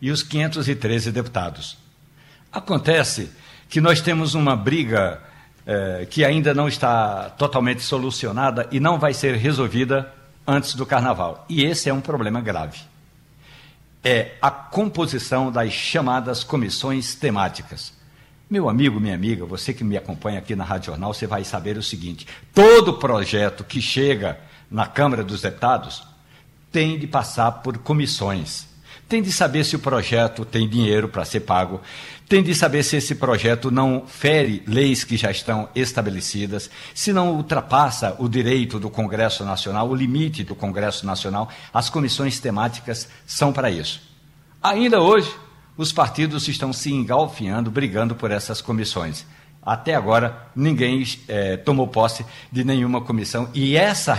e 0.00 0.10
os 0.10 0.22
513 0.22 1.10
deputados. 1.10 1.81
Acontece 2.52 3.30
que 3.68 3.80
nós 3.80 4.02
temos 4.02 4.34
uma 4.34 4.54
briga 4.54 5.22
é, 5.66 6.06
que 6.10 6.24
ainda 6.24 6.52
não 6.52 6.68
está 6.68 7.30
totalmente 7.30 7.82
solucionada 7.82 8.68
e 8.70 8.78
não 8.78 8.98
vai 8.98 9.14
ser 9.14 9.36
resolvida 9.36 10.12
antes 10.46 10.74
do 10.74 10.84
carnaval. 10.84 11.46
E 11.48 11.64
esse 11.64 11.88
é 11.88 11.94
um 11.94 12.00
problema 12.00 12.40
grave. 12.40 12.80
É 14.04 14.32
a 14.42 14.50
composição 14.50 15.50
das 15.50 15.72
chamadas 15.72 16.44
comissões 16.44 17.14
temáticas. 17.14 17.94
Meu 18.50 18.68
amigo, 18.68 19.00
minha 19.00 19.14
amiga, 19.14 19.46
você 19.46 19.72
que 19.72 19.84
me 19.84 19.96
acompanha 19.96 20.40
aqui 20.40 20.54
na 20.54 20.64
Rádio 20.64 20.88
Jornal, 20.88 21.14
você 21.14 21.26
vai 21.26 21.44
saber 21.44 21.78
o 21.78 21.82
seguinte: 21.82 22.26
todo 22.52 22.98
projeto 22.98 23.64
que 23.64 23.80
chega 23.80 24.38
na 24.70 24.86
Câmara 24.86 25.24
dos 25.24 25.40
Deputados 25.40 26.02
tem 26.70 26.98
de 26.98 27.06
passar 27.06 27.50
por 27.62 27.78
comissões 27.78 28.66
tem 29.08 29.22
de 29.22 29.32
saber 29.32 29.64
se 29.64 29.76
o 29.76 29.78
projeto 29.78 30.44
tem 30.44 30.68
dinheiro 30.68 31.08
para 31.08 31.24
ser 31.24 31.40
pago, 31.40 31.80
tem 32.28 32.42
de 32.42 32.54
saber 32.54 32.82
se 32.82 32.96
esse 32.96 33.14
projeto 33.14 33.70
não 33.70 34.04
fere 34.06 34.62
leis 34.66 35.04
que 35.04 35.16
já 35.16 35.30
estão 35.30 35.68
estabelecidas, 35.74 36.70
se 36.94 37.12
não 37.12 37.34
ultrapassa 37.34 38.16
o 38.18 38.28
direito 38.28 38.80
do 38.80 38.88
Congresso 38.88 39.44
Nacional, 39.44 39.88
o 39.90 39.94
limite 39.94 40.42
do 40.42 40.54
Congresso 40.54 41.04
Nacional. 41.04 41.50
As 41.74 41.90
comissões 41.90 42.40
temáticas 42.40 43.08
são 43.26 43.52
para 43.52 43.70
isso. 43.70 44.00
Ainda 44.62 45.00
hoje, 45.00 45.30
os 45.76 45.92
partidos 45.92 46.48
estão 46.48 46.72
se 46.72 46.90
engalfiando, 46.92 47.70
brigando 47.70 48.14
por 48.14 48.30
essas 48.30 48.60
comissões. 48.60 49.26
Até 49.64 49.94
agora, 49.94 50.48
ninguém 50.56 51.06
é, 51.28 51.56
tomou 51.56 51.86
posse 51.86 52.26
de 52.50 52.64
nenhuma 52.64 53.00
comissão 53.00 53.48
e 53.54 53.76
essa, 53.76 54.12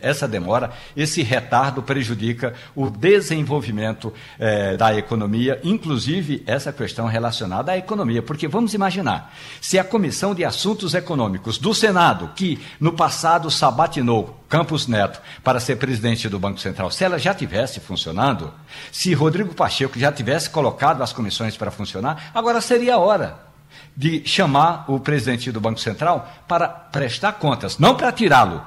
essa 0.00 0.28
demora, 0.28 0.70
esse 0.96 1.20
retardo 1.20 1.82
prejudica 1.82 2.54
o 2.76 2.88
desenvolvimento 2.88 4.14
é, 4.38 4.76
da 4.76 4.96
economia, 4.96 5.60
inclusive 5.64 6.44
essa 6.46 6.72
questão 6.72 7.06
relacionada 7.06 7.72
à 7.72 7.76
economia. 7.76 8.22
Porque 8.22 8.46
vamos 8.46 8.72
imaginar, 8.72 9.34
se 9.60 9.80
a 9.80 9.82
Comissão 9.82 10.32
de 10.32 10.44
Assuntos 10.44 10.94
Econômicos 10.94 11.58
do 11.58 11.74
Senado, 11.74 12.30
que 12.36 12.60
no 12.78 12.92
passado 12.92 13.50
sabatinou 13.50 14.44
Campos 14.48 14.86
Neto 14.86 15.20
para 15.42 15.58
ser 15.58 15.74
presidente 15.74 16.28
do 16.28 16.38
Banco 16.38 16.60
Central, 16.60 16.92
se 16.92 17.02
ela 17.02 17.18
já 17.18 17.34
tivesse 17.34 17.80
funcionando, 17.80 18.54
se 18.92 19.12
Rodrigo 19.12 19.56
Pacheco 19.56 19.98
já 19.98 20.12
tivesse 20.12 20.48
colocado 20.50 21.02
as 21.02 21.12
comissões 21.12 21.56
para 21.56 21.72
funcionar, 21.72 22.30
agora 22.32 22.60
seria 22.60 22.94
a 22.94 22.98
hora 22.98 23.43
de 23.96 24.26
chamar 24.26 24.84
o 24.88 24.98
presidente 24.98 25.52
do 25.52 25.60
Banco 25.60 25.80
Central 25.80 26.30
para 26.48 26.68
prestar 26.68 27.34
contas, 27.34 27.78
não 27.78 27.94
para 27.94 28.12
tirá-lo. 28.12 28.62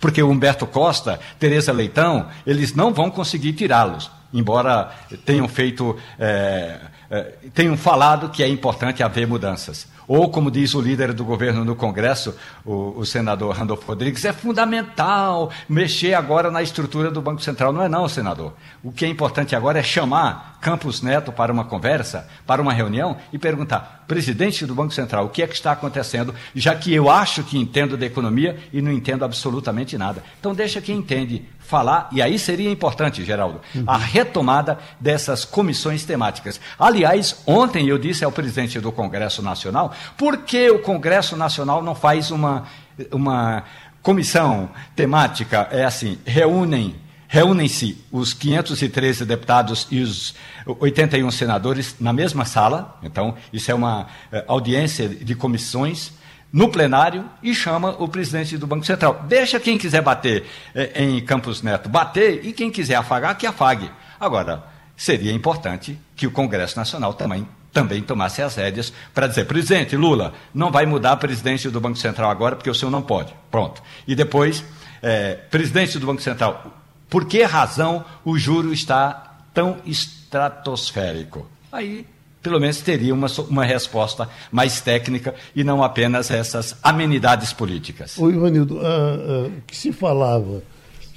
Porque 0.00 0.22
Humberto 0.22 0.66
Costa, 0.66 1.20
Tereza 1.38 1.72
Leitão, 1.72 2.28
eles 2.46 2.74
não 2.74 2.92
vão 2.92 3.10
conseguir 3.10 3.52
tirá-los, 3.52 4.10
embora 4.32 4.90
tenham 5.24 5.48
feito, 5.48 5.96
é, 6.18 6.80
é, 7.10 7.20
tenham 7.54 7.76
falado 7.76 8.28
que 8.28 8.42
é 8.42 8.48
importante 8.48 9.02
haver 9.02 9.26
mudanças. 9.26 9.86
Ou, 10.06 10.28
como 10.30 10.50
diz 10.50 10.74
o 10.74 10.80
líder 10.80 11.12
do 11.12 11.24
governo 11.24 11.64
no 11.64 11.74
Congresso, 11.74 12.34
o, 12.64 12.98
o, 12.98 13.06
senador 13.06 13.54
Randolfo 13.54 13.86
Rodrigues, 13.86 14.24
é 14.24 14.32
fundamental 14.32 15.50
mexer 15.68 16.14
agora 16.14 16.50
na 16.50 16.62
estrutura 16.62 17.10
do 17.10 17.22
Banco 17.22 17.42
Central. 17.42 17.72
Não 17.72 17.82
é 17.82 17.88
não, 17.88 18.08
senador. 18.08 18.54
O 18.82 18.92
que 18.92 19.04
é 19.04 19.08
importante 19.08 19.56
agora 19.56 19.78
é 19.78 19.82
chamar 19.82 20.58
Campos 20.60 21.02
Neto 21.02 21.30
para 21.30 21.52
uma 21.52 21.64
conversa, 21.64 22.26
para 22.46 22.62
uma 22.62 22.72
reunião 22.72 23.16
e 23.32 23.38
perguntar, 23.38 24.04
presidente 24.08 24.64
do 24.64 24.74
Banco 24.74 24.94
Central, 24.94 25.26
o 25.26 25.28
que 25.28 25.42
é 25.42 25.46
que 25.46 25.54
está 25.54 25.72
acontecendo, 25.72 26.34
já 26.54 26.74
que 26.74 26.92
eu 26.92 27.10
acho 27.10 27.42
que 27.42 27.58
entendo 27.58 27.96
da 27.96 28.06
economia 28.06 28.58
e 28.72 28.80
não 28.80 28.90
entendo 28.90 29.24
absolutamente 29.24 29.98
nada. 29.98 30.22
Então 30.40 30.54
deixa 30.54 30.80
quem 30.80 30.96
entende 30.96 31.44
falar, 31.60 32.08
e 32.12 32.20
aí 32.20 32.38
seria 32.38 32.70
importante, 32.70 33.24
Geraldo, 33.24 33.60
uhum. 33.74 33.84
a 33.86 33.96
retomada 33.96 34.78
dessas 35.00 35.44
comissões 35.44 36.04
temáticas. 36.04 36.60
Aliás, 36.78 37.42
ontem 37.46 37.88
eu 37.88 37.98
disse 37.98 38.24
ao 38.24 38.30
presidente 38.30 38.78
do 38.78 38.92
Congresso 38.92 39.42
Nacional, 39.42 39.93
por 40.16 40.38
que 40.38 40.70
o 40.70 40.78
Congresso 40.78 41.36
Nacional 41.36 41.82
não 41.82 41.94
faz 41.94 42.30
uma, 42.30 42.64
uma 43.10 43.64
comissão 44.02 44.70
temática? 44.94 45.68
É 45.70 45.84
assim, 45.84 46.18
reúnem 46.24 46.96
reúnem-se 47.34 47.98
os 48.12 48.32
513 48.32 49.24
deputados 49.24 49.88
e 49.90 50.00
os 50.00 50.36
81 50.66 51.28
senadores 51.32 51.96
na 51.98 52.12
mesma 52.12 52.44
sala, 52.44 52.96
então 53.02 53.34
isso 53.52 53.72
é 53.72 53.74
uma 53.74 54.06
eh, 54.30 54.44
audiência 54.46 55.08
de 55.08 55.34
comissões 55.34 56.12
no 56.52 56.68
plenário 56.68 57.28
e 57.42 57.52
chama 57.52 57.96
o 57.98 58.06
presidente 58.06 58.56
do 58.56 58.68
Banco 58.68 58.86
Central. 58.86 59.24
Deixa 59.26 59.58
quem 59.58 59.76
quiser 59.76 60.00
bater 60.00 60.46
eh, 60.72 61.02
em 61.02 61.20
Campos 61.24 61.60
Neto 61.60 61.88
bater 61.88 62.46
e 62.46 62.52
quem 62.52 62.70
quiser 62.70 62.94
afagar, 62.94 63.36
que 63.36 63.48
afague. 63.48 63.90
Agora, 64.20 64.62
seria 64.96 65.32
importante 65.32 65.98
que 66.14 66.28
o 66.28 66.30
Congresso 66.30 66.76
Nacional 66.76 67.14
também, 67.14 67.48
também 67.74 68.00
tomasse 68.00 68.40
as 68.40 68.54
rédeas 68.54 68.92
para 69.12 69.26
dizer, 69.26 69.46
presidente 69.46 69.96
Lula, 69.96 70.32
não 70.54 70.70
vai 70.70 70.86
mudar 70.86 71.12
a 71.12 71.16
presidência 71.16 71.70
do 71.70 71.80
Banco 71.80 71.98
Central 71.98 72.30
agora 72.30 72.54
porque 72.54 72.70
o 72.70 72.74
senhor 72.74 72.90
não 72.90 73.02
pode. 73.02 73.34
Pronto. 73.50 73.82
E 74.06 74.14
depois, 74.14 74.64
eh, 75.02 75.36
presidente 75.50 75.98
do 75.98 76.06
Banco 76.06 76.22
Central, 76.22 76.72
por 77.10 77.26
que 77.26 77.42
razão 77.42 78.04
o 78.24 78.38
juro 78.38 78.72
está 78.72 79.40
tão 79.52 79.78
estratosférico? 79.84 81.46
Aí 81.72 82.06
pelo 82.44 82.60
menos 82.60 82.78
teria 82.82 83.14
uma, 83.14 83.26
uma 83.48 83.64
resposta 83.64 84.28
mais 84.52 84.78
técnica 84.78 85.34
e 85.56 85.64
não 85.64 85.82
apenas 85.82 86.30
essas 86.30 86.76
amenidades 86.82 87.54
políticas. 87.54 88.18
Ô 88.18 88.30
Ivanildo, 88.30 88.80
ah, 88.80 88.86
ah, 88.86 89.46
o 89.46 89.62
que 89.66 89.74
se 89.74 89.90
falava 89.92 90.62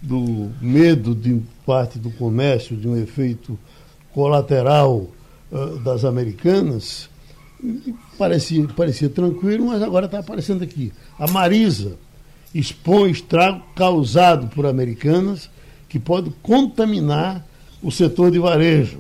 do 0.01 0.49
medo 0.61 1.13
de 1.13 1.41
parte 1.65 1.99
do 1.99 2.09
comércio, 2.11 2.77
de 2.77 2.87
um 2.87 2.95
efeito 2.95 3.59
colateral 4.13 5.07
uh, 5.51 5.77
das 5.79 6.05
americanas, 6.05 7.09
parecia, 8.17 8.65
parecia 8.75 9.09
tranquilo, 9.09 9.67
mas 9.67 9.81
agora 9.81 10.05
está 10.05 10.19
aparecendo 10.19 10.63
aqui. 10.63 10.91
A 11.17 11.27
Marisa 11.27 11.97
expõe 12.53 13.11
estrago 13.11 13.61
causado 13.75 14.47
por 14.47 14.65
americanas 14.65 15.49
que 15.89 15.99
pode 15.99 16.31
contaminar 16.41 17.45
o 17.81 17.91
setor 17.91 18.31
de 18.31 18.39
varejo. 18.39 18.99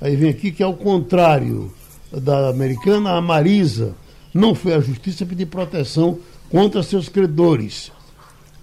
Aí 0.00 0.16
vem 0.16 0.30
aqui 0.30 0.52
que, 0.52 0.62
ao 0.62 0.74
contrário 0.74 1.72
da 2.12 2.48
americana, 2.48 3.12
a 3.12 3.20
Marisa 3.20 3.94
não 4.32 4.54
foi 4.54 4.74
à 4.74 4.80
justiça 4.80 5.24
pedir 5.24 5.46
proteção 5.46 6.18
contra 6.50 6.82
seus 6.82 7.08
credores. 7.08 7.90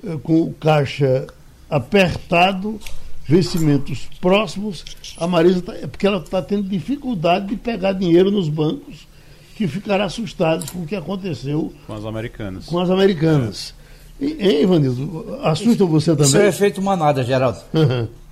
Eh, 0.05 0.17
com 0.21 0.41
o 0.41 0.53
caixa 0.53 1.27
apertado, 1.69 2.79
vencimentos 3.25 4.09
próximos, 4.19 4.83
a 5.17 5.27
Marisa 5.27 5.61
tá, 5.61 5.73
é 5.75 5.87
porque 5.87 6.05
ela 6.05 6.17
está 6.17 6.41
tendo 6.41 6.63
dificuldade 6.63 7.47
de 7.47 7.55
pegar 7.55 7.93
dinheiro 7.93 8.29
nos 8.29 8.49
bancos, 8.49 9.07
que 9.55 9.67
ficará 9.67 10.05
assustado 10.05 10.69
com 10.71 10.79
o 10.79 10.85
que 10.85 10.95
aconteceu 10.95 11.73
com 11.85 11.93
as 11.93 12.05
americanas. 12.05 12.65
Com 12.65 12.79
as 12.79 12.89
americanas. 12.89 13.73
É. 14.19 14.25
E, 14.25 14.47
hein, 14.47 14.63
Ivanildo? 14.63 15.39
Assusta 15.43 15.85
você 15.85 16.11
também? 16.11 16.25
Isso 16.25 16.37
é 16.37 16.47
efeito 16.47 16.81
manada, 16.81 17.23
Geraldo. 17.23 17.59
Uhum. 17.73 18.07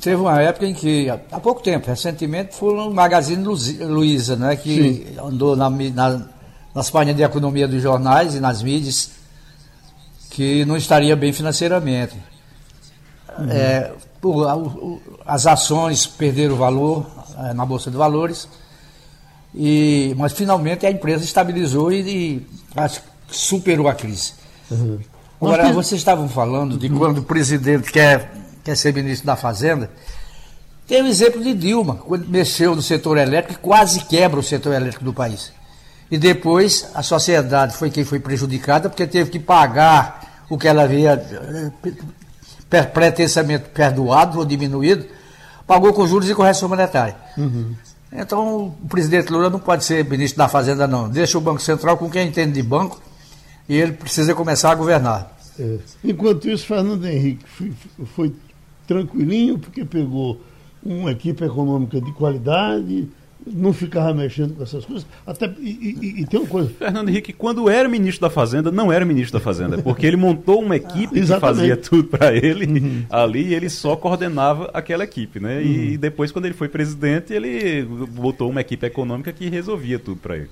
Teve 0.00 0.16
uma 0.16 0.40
época 0.40 0.66
em 0.66 0.72
que, 0.72 1.10
há 1.10 1.40
pouco 1.40 1.62
tempo, 1.62 1.86
recentemente, 1.86 2.54
foi 2.54 2.74
no 2.74 2.90
Magazine 2.90 3.44
Luiza, 3.44 4.36
né, 4.36 4.56
que 4.56 5.04
Sim. 5.04 5.06
andou 5.22 5.54
na, 5.54 5.68
na, 5.68 6.26
nas 6.74 6.90
páginas 6.90 7.16
de 7.16 7.22
economia 7.22 7.68
dos 7.68 7.82
jornais 7.82 8.34
e 8.34 8.40
nas 8.40 8.62
mídias, 8.62 9.10
que 10.30 10.64
não 10.64 10.76
estaria 10.76 11.14
bem 11.14 11.32
financeiramente. 11.32 12.14
Uhum. 13.38 13.50
É, 13.50 13.92
as 15.24 15.46
ações 15.46 16.06
perderam 16.06 16.56
valor 16.56 17.06
é, 17.38 17.52
na 17.52 17.64
Bolsa 17.64 17.90
de 17.90 17.96
Valores, 17.96 18.48
e, 19.54 20.14
mas 20.16 20.32
finalmente 20.32 20.84
a 20.86 20.90
empresa 20.90 21.24
estabilizou 21.24 21.92
e, 21.92 22.00
e 22.00 22.46
superou 23.28 23.88
a 23.88 23.94
crise. 23.94 24.34
Uhum. 24.70 24.98
Agora, 25.40 25.72
vocês 25.72 26.00
estavam 26.00 26.28
falando 26.28 26.78
de 26.78 26.88
quando 26.88 27.18
o 27.18 27.22
presidente 27.22 27.92
quer 27.92 28.30
quer 28.66 28.76
ser 28.76 28.92
ministro 28.92 29.24
da 29.24 29.36
Fazenda. 29.36 29.88
Tem 30.88 31.00
o 31.00 31.06
exemplo 31.06 31.40
de 31.42 31.54
Dilma, 31.54 31.96
quando 31.96 32.28
mexeu 32.28 32.74
no 32.74 32.82
setor 32.82 33.16
elétrico, 33.16 33.60
quase 33.60 34.00
quebra 34.00 34.40
o 34.40 34.42
setor 34.42 34.74
elétrico 34.74 35.04
do 35.04 35.12
país. 35.12 35.52
E 36.10 36.18
depois 36.18 36.90
a 36.92 37.02
sociedade 37.02 37.76
foi 37.76 37.90
quem 37.90 38.04
foi 38.04 38.18
prejudicada, 38.18 38.88
porque 38.88 39.06
teve 39.06 39.30
que 39.30 39.38
pagar 39.38 40.44
o 40.50 40.58
que 40.58 40.66
ela 40.66 40.82
havia 40.82 41.12
eh, 41.12 41.92
pretensamente 42.68 43.68
perdoado 43.68 44.38
ou 44.38 44.44
diminuído, 44.44 45.06
pagou 45.66 45.92
com 45.92 46.06
juros 46.06 46.28
e 46.28 46.34
correção 46.34 46.68
monetária. 46.68 47.16
Uhum. 47.36 47.74
Então 48.12 48.66
o 48.82 48.88
presidente 48.88 49.30
Lula 49.30 49.50
não 49.50 49.58
pode 49.58 49.84
ser 49.84 50.04
ministro 50.04 50.38
da 50.38 50.48
Fazenda, 50.48 50.86
não. 50.86 51.08
Deixa 51.08 51.36
o 51.38 51.40
Banco 51.40 51.60
Central 51.60 51.96
com 51.96 52.08
quem 52.08 52.28
entende 52.28 52.52
de 52.52 52.62
banco 52.62 53.00
e 53.68 53.74
ele 53.76 53.92
precisa 53.92 54.34
começar 54.34 54.70
a 54.70 54.74
governar. 54.74 55.36
É. 55.58 55.78
Enquanto 56.04 56.48
isso, 56.48 56.66
Fernando 56.66 57.04
Henrique 57.06 57.44
foi, 57.46 57.72
foi 58.14 58.34
tranquilinho, 58.86 59.58
porque 59.58 59.84
pegou 59.84 60.40
uma 60.82 61.10
equipe 61.10 61.44
econômica 61.44 62.00
de 62.00 62.12
qualidade, 62.12 63.08
não 63.46 63.72
ficava 63.72 64.12
mexendo 64.12 64.54
com 64.54 64.62
essas 64.62 64.84
coisas. 64.84 65.06
Até, 65.26 65.52
e, 65.58 65.98
e, 66.00 66.20
e, 66.22 66.26
tem 66.26 66.40
uma 66.40 66.48
coisa. 66.48 66.70
Fernando 66.78 67.08
Henrique, 67.08 67.32
quando 67.32 67.68
era 67.68 67.88
ministro 67.88 68.22
da 68.22 68.30
Fazenda, 68.30 68.70
não 68.70 68.92
era 68.92 69.04
ministro 69.04 69.38
da 69.38 69.44
Fazenda, 69.44 69.78
porque 69.78 70.06
ele 70.06 70.16
montou 70.16 70.62
uma 70.62 70.76
equipe 70.76 71.20
que 71.20 71.26
fazia 71.26 71.76
tudo 71.76 72.04
para 72.04 72.34
ele 72.34 72.66
uhum. 72.66 73.04
ali 73.10 73.48
e 73.48 73.54
ele 73.54 73.68
só 73.68 73.96
coordenava 73.96 74.70
aquela 74.74 75.04
equipe, 75.04 75.38
né? 75.38 75.58
Uhum. 75.58 75.62
E 75.62 75.96
depois, 75.96 76.32
quando 76.32 76.46
ele 76.46 76.54
foi 76.54 76.68
presidente, 76.68 77.32
ele 77.32 77.84
botou 77.84 78.50
uma 78.50 78.60
equipe 78.60 78.86
econômica 78.86 79.32
que 79.32 79.48
resolvia 79.48 79.98
tudo 79.98 80.20
para 80.20 80.36
ele. 80.36 80.50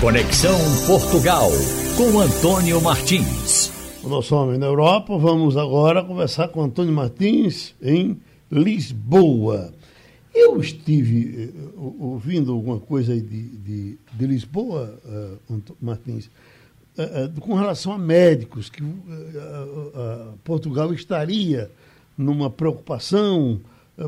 Conexão 0.00 0.58
Portugal 0.86 1.50
com 1.96 2.20
Antônio 2.20 2.80
Martins 2.82 3.76
o 4.06 4.08
nosso 4.08 4.36
homem 4.36 4.56
na 4.56 4.66
Europa. 4.66 5.18
Vamos 5.18 5.56
agora 5.56 6.02
conversar 6.02 6.48
com 6.48 6.62
Antônio 6.62 6.92
Martins 6.92 7.74
em 7.82 8.16
Lisboa. 8.50 9.72
Eu 10.38 10.60
estive 10.60 11.46
uh, 11.74 11.96
ouvindo 11.98 12.52
alguma 12.52 12.78
coisa 12.78 13.18
de, 13.18 13.48
de, 13.48 13.98
de 14.12 14.26
Lisboa, 14.26 15.00
uh, 15.48 15.62
Martins, 15.80 16.26
uh, 16.26 17.40
com 17.40 17.54
relação 17.54 17.90
a 17.92 17.98
médicos, 17.98 18.68
que 18.68 18.82
Portugal 20.44 20.92
estaria 20.92 21.70
numa 22.18 22.50
preocupação, 22.50 23.58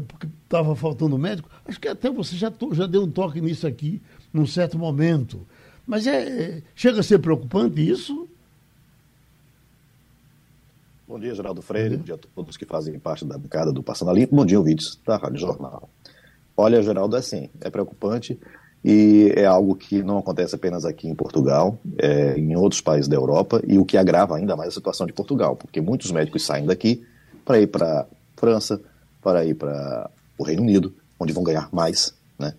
porque 0.06 0.26
estava 0.44 0.76
faltando 0.76 1.16
médico. 1.16 1.48
Acho 1.66 1.80
que 1.80 1.88
até 1.88 2.10
você 2.10 2.36
já, 2.36 2.52
já 2.72 2.86
deu 2.86 3.04
um 3.04 3.10
toque 3.10 3.40
nisso 3.40 3.66
aqui, 3.66 4.00
num 4.30 4.46
certo 4.46 4.78
momento. 4.78 5.40
Mas 5.86 6.06
é, 6.06 6.28
é 6.28 6.62
chega 6.74 7.00
a 7.00 7.02
ser 7.02 7.20
preocupante 7.20 7.80
isso? 7.80 8.28
Bom 11.06 11.18
dia, 11.18 11.34
Geraldo 11.34 11.62
Freire. 11.62 11.96
Bom 11.96 12.04
dia 12.04 12.16
a 12.16 12.18
todos 12.18 12.58
que 12.58 12.66
fazem 12.66 12.98
parte 12.98 13.24
da 13.24 13.38
bancada 13.38 13.72
do 13.72 13.82
Passando 13.82 14.10
a 14.10 14.14
Limpo. 14.14 14.36
Bom 14.36 14.44
dia, 14.44 14.58
ouvintes 14.58 15.00
da 15.06 15.16
Rádio 15.16 15.38
Jornal. 15.38 15.88
Olha, 16.60 16.82
Geraldo, 16.82 17.14
é 17.14 17.20
assim, 17.20 17.48
é 17.60 17.70
preocupante 17.70 18.36
e 18.84 19.32
é 19.36 19.44
algo 19.44 19.76
que 19.76 20.02
não 20.02 20.18
acontece 20.18 20.56
apenas 20.56 20.84
aqui 20.84 21.06
em 21.06 21.14
Portugal, 21.14 21.78
é, 21.96 22.36
em 22.36 22.56
outros 22.56 22.80
países 22.80 23.06
da 23.06 23.14
Europa, 23.14 23.62
e 23.64 23.78
o 23.78 23.84
que 23.84 23.96
agrava 23.96 24.36
ainda 24.36 24.56
mais 24.56 24.70
a 24.70 24.72
situação 24.72 25.06
de 25.06 25.12
Portugal, 25.12 25.54
porque 25.54 25.80
muitos 25.80 26.10
médicos 26.10 26.44
saem 26.44 26.66
daqui 26.66 27.00
para 27.44 27.60
ir 27.60 27.68
para 27.68 28.08
França, 28.36 28.80
para 29.22 29.44
ir 29.44 29.54
para 29.54 30.10
o 30.36 30.42
Reino 30.42 30.62
Unido, 30.62 30.92
onde 31.20 31.32
vão 31.32 31.44
ganhar 31.44 31.68
mais, 31.72 32.12
né? 32.36 32.52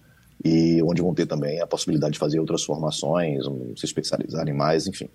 E 0.46 0.82
onde 0.82 1.02
vão 1.02 1.14
ter 1.14 1.26
também 1.26 1.60
a 1.60 1.68
possibilidade 1.68 2.14
de 2.14 2.20
fazer 2.20 2.40
outras 2.40 2.64
formações, 2.64 3.44
se 3.76 3.86
especializarem 3.86 4.54
mais, 4.54 4.88
enfim. 4.88 5.10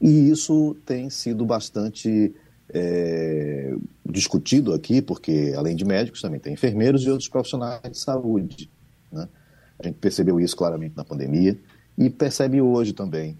E 0.00 0.30
isso 0.30 0.74
tem 0.86 1.10
sido 1.10 1.44
bastante 1.44 2.34
é, 2.70 3.74
discutido 4.04 4.72
aqui, 4.74 5.00
porque 5.00 5.54
além 5.56 5.74
de 5.74 5.84
médicos 5.84 6.20
também 6.20 6.40
tem 6.40 6.52
enfermeiros 6.52 7.02
e 7.04 7.10
outros 7.10 7.28
profissionais 7.28 7.80
de 7.82 7.98
saúde. 7.98 8.70
Né? 9.10 9.28
A 9.78 9.86
gente 9.86 9.96
percebeu 9.96 10.40
isso 10.40 10.56
claramente 10.56 10.96
na 10.96 11.04
pandemia 11.04 11.58
e 11.96 12.10
percebe 12.10 12.60
hoje 12.60 12.92
também 12.92 13.38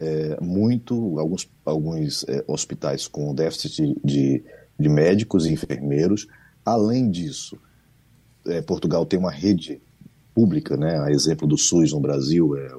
é, 0.00 0.38
muito 0.40 1.18
alguns, 1.18 1.48
alguns 1.64 2.24
é, 2.28 2.44
hospitais 2.46 3.06
com 3.06 3.34
déficit 3.34 3.96
de, 4.04 4.42
de 4.78 4.88
médicos 4.88 5.46
e 5.46 5.52
enfermeiros. 5.52 6.26
Além 6.64 7.10
disso, 7.10 7.58
é, 8.46 8.60
Portugal 8.62 9.04
tem 9.06 9.18
uma 9.18 9.30
rede 9.30 9.80
pública, 10.34 10.76
né, 10.76 10.98
a 10.98 11.10
exemplo 11.10 11.46
do 11.46 11.58
SUS 11.58 11.92
no 11.92 12.00
Brasil, 12.00 12.56
é 12.56 12.70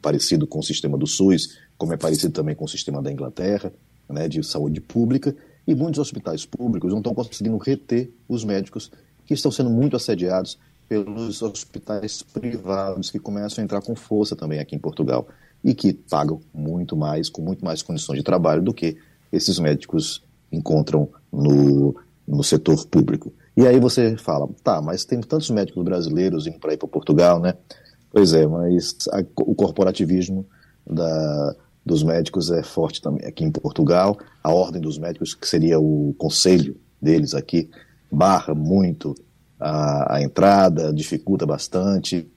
parecido 0.00 0.46
com 0.46 0.60
o 0.60 0.62
sistema 0.62 0.96
do 0.96 1.06
SUS, 1.06 1.58
como 1.76 1.92
é 1.92 1.96
parecido 1.96 2.32
também 2.32 2.54
com 2.54 2.64
o 2.64 2.68
sistema 2.68 3.02
da 3.02 3.12
Inglaterra 3.12 3.72
né, 4.08 4.28
de 4.28 4.42
saúde 4.42 4.80
pública, 4.80 5.34
e 5.66 5.74
muitos 5.74 6.00
hospitais 6.00 6.44
públicos 6.44 6.90
não 6.90 6.98
estão 6.98 7.14
conseguindo 7.14 7.56
reter 7.56 8.10
os 8.28 8.44
médicos 8.44 8.90
que 9.24 9.34
estão 9.34 9.50
sendo 9.50 9.70
muito 9.70 9.96
assediados 9.96 10.58
pelos 10.88 11.40
hospitais 11.40 12.22
privados 12.22 13.10
que 13.10 13.18
começam 13.18 13.62
a 13.62 13.64
entrar 13.64 13.80
com 13.80 13.94
força 13.94 14.36
também 14.36 14.58
aqui 14.58 14.74
em 14.74 14.78
Portugal 14.78 15.26
e 15.64 15.74
que 15.74 15.92
pagam 15.92 16.40
muito 16.52 16.96
mais, 16.96 17.28
com 17.28 17.40
muito 17.40 17.64
mais 17.64 17.82
condições 17.82 18.18
de 18.18 18.24
trabalho 18.24 18.60
do 18.60 18.74
que 18.74 18.96
esses 19.32 19.58
médicos 19.58 20.22
encontram 20.50 21.08
no, 21.32 21.94
no 22.26 22.42
setor 22.42 22.84
público. 22.86 23.32
E 23.56 23.66
aí 23.66 23.78
você 23.78 24.16
fala, 24.16 24.48
tá, 24.62 24.82
mas 24.82 25.04
tem 25.04 25.20
tantos 25.20 25.50
médicos 25.50 25.82
brasileiros 25.84 26.46
indo 26.46 26.58
para 26.58 26.74
ir 26.74 26.76
para 26.76 26.88
Portugal, 26.88 27.40
né? 27.40 27.54
Pois 28.10 28.32
é, 28.32 28.46
mas 28.46 28.96
a, 29.10 29.20
o 29.36 29.54
corporativismo 29.54 30.44
da, 30.86 31.56
dos 31.84 32.02
médicos 32.02 32.50
é 32.50 32.62
forte 32.62 33.00
também 33.00 33.26
aqui 33.26 33.44
em 33.44 33.50
Portugal. 33.50 34.18
A 34.42 34.52
ordem 34.52 34.80
dos 34.80 34.98
médicos, 34.98 35.34
que 35.34 35.48
seria 35.48 35.78
o 35.80 36.14
conselho 36.16 36.76
deles 37.00 37.34
aqui, 37.34 37.68
barra 38.10 38.54
muito 38.54 39.14
a, 39.58 40.16
a 40.16 40.22
entrada, 40.22 40.92
dificulta 40.92 41.44
bastante 41.44 42.28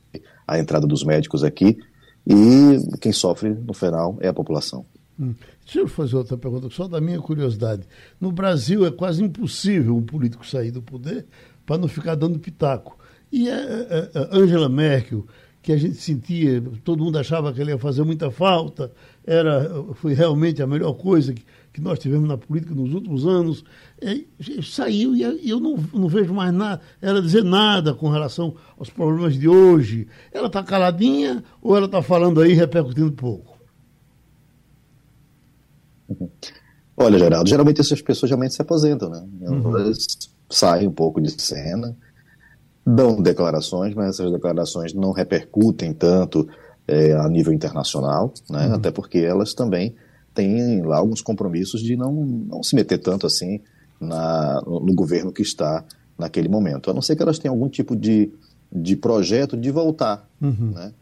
a 0.47 0.59
entrada 0.59 0.87
dos 0.87 1.03
médicos 1.03 1.43
aqui. 1.43 1.77
E 2.25 2.97
quem 2.99 3.11
sofre 3.11 3.49
no 3.49 3.73
final 3.73 4.17
é 4.19 4.27
a 4.27 4.33
população. 4.33 4.85
Hum. 5.19 5.33
Deixa 5.63 5.79
eu 5.79 5.87
fazer 5.87 6.15
outra 6.15 6.37
pergunta, 6.37 6.69
só 6.69 6.87
da 6.87 6.99
minha 6.99 7.19
curiosidade. 7.19 7.83
No 8.19 8.31
Brasil 8.31 8.85
é 8.85 8.91
quase 8.91 9.23
impossível 9.23 9.95
um 9.95 10.03
político 10.03 10.45
sair 10.45 10.71
do 10.71 10.81
poder 10.81 11.25
para 11.65 11.77
não 11.77 11.87
ficar 11.87 12.15
dando 12.15 12.39
pitaco. 12.39 12.97
E 13.31 13.49
a, 13.49 13.55
a, 13.55 14.19
a 14.19 14.37
Angela 14.37 14.69
Merkel 14.69 15.25
que 15.65 15.71
a 15.71 15.77
gente 15.77 15.95
sentia, 15.95 16.61
todo 16.83 17.03
mundo 17.03 17.17
achava 17.17 17.51
que 17.51 17.59
ele 17.59 17.71
ia 17.71 17.77
fazer 17.79 18.03
muita 18.03 18.29
falta, 18.29 18.91
era, 19.25 19.67
foi 19.95 20.13
realmente 20.13 20.61
a 20.61 20.67
melhor 20.67 20.93
coisa 20.93 21.33
que, 21.33 21.43
que 21.73 21.81
nós 21.81 21.97
tivemos 21.97 22.29
na 22.29 22.37
política 22.37 22.75
nos 22.75 22.93
últimos 22.93 23.25
anos. 23.25 23.65
E, 23.99 24.27
saiu 24.61 25.15
e 25.15 25.23
eu 25.49 25.59
não, 25.59 25.75
não 25.91 26.07
vejo 26.07 26.35
mais 26.35 26.53
nada, 26.53 26.81
ela 27.01 27.19
dizer 27.19 27.43
nada 27.43 27.95
com 27.95 28.09
relação 28.09 28.53
aos 28.77 28.91
problemas 28.91 29.33
de 29.33 29.49
hoje. 29.49 30.07
Ela 30.31 30.45
está 30.45 30.61
caladinha 30.61 31.43
ou 31.59 31.75
ela 31.75 31.87
está 31.87 31.99
falando 31.99 32.41
aí 32.41 32.53
repercutindo 32.53 33.11
pouco? 33.11 33.57
Olha, 36.95 37.17
Geraldo, 37.17 37.49
geralmente 37.49 37.81
essas 37.81 38.03
pessoas 38.03 38.29
realmente 38.29 38.53
se 38.53 38.61
aposentam, 38.61 39.09
né? 39.09 39.27
Elas 39.41 39.65
uhum. 39.65 39.93
saem 40.47 40.87
um 40.87 40.93
pouco 40.93 41.19
de 41.19 41.31
cena 41.41 41.97
dão 42.85 43.21
declarações, 43.21 43.95
mas 43.95 44.09
essas 44.09 44.31
declarações 44.31 44.93
não 44.93 45.11
repercutem 45.11 45.93
tanto 45.93 46.47
é, 46.87 47.13
a 47.13 47.27
nível 47.27 47.51
internacional, 47.51 48.31
né? 48.49 48.67
Uhum. 48.67 48.73
até 48.75 48.91
porque 48.91 49.17
elas 49.19 49.53
também 49.53 49.95
têm 50.33 50.83
lá 50.83 50.97
alguns 50.97 51.21
compromissos 51.21 51.81
de 51.81 51.95
não, 51.95 52.13
não 52.13 52.61
se 52.61 52.75
meter 52.75 52.99
tanto 52.99 53.25
assim 53.25 53.59
na, 53.99 54.61
no, 54.65 54.81
no 54.81 54.93
governo 54.93 55.31
que 55.31 55.41
está 55.41 55.83
naquele 56.17 56.47
momento, 56.47 56.91
a 56.91 56.93
não 56.93 57.01
ser 57.01 57.15
que 57.15 57.23
elas 57.23 57.39
tenham 57.39 57.55
algum 57.55 57.67
tipo 57.67 57.95
de, 57.95 58.31
de 58.71 58.95
projeto 58.95 59.57
de 59.57 59.71
voltar. 59.71 60.27
Uhum. 60.41 60.71
Né? 60.73 60.93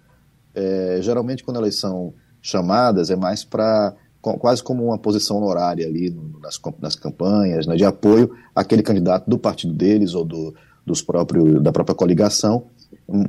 É, 0.56 1.00
geralmente, 1.02 1.44
quando 1.44 1.58
elas 1.58 1.80
são 1.80 2.14
chamadas, 2.42 3.10
é 3.10 3.16
mais 3.16 3.44
para 3.44 3.94
quase 4.22 4.64
como 4.64 4.86
uma 4.86 4.98
posição 4.98 5.38
honorária 5.38 5.86
ali 5.86 6.16
nas, 6.42 6.60
nas 6.80 6.96
campanhas, 6.96 7.68
né, 7.68 7.76
de 7.76 7.84
apoio 7.84 8.32
àquele 8.56 8.82
candidato 8.82 9.30
do 9.30 9.38
partido 9.38 9.74
deles 9.74 10.14
ou 10.14 10.24
do, 10.24 10.56
dos 10.86 11.02
próprios, 11.02 11.62
da 11.62 11.72
própria 11.72 11.96
coligação, 11.96 12.68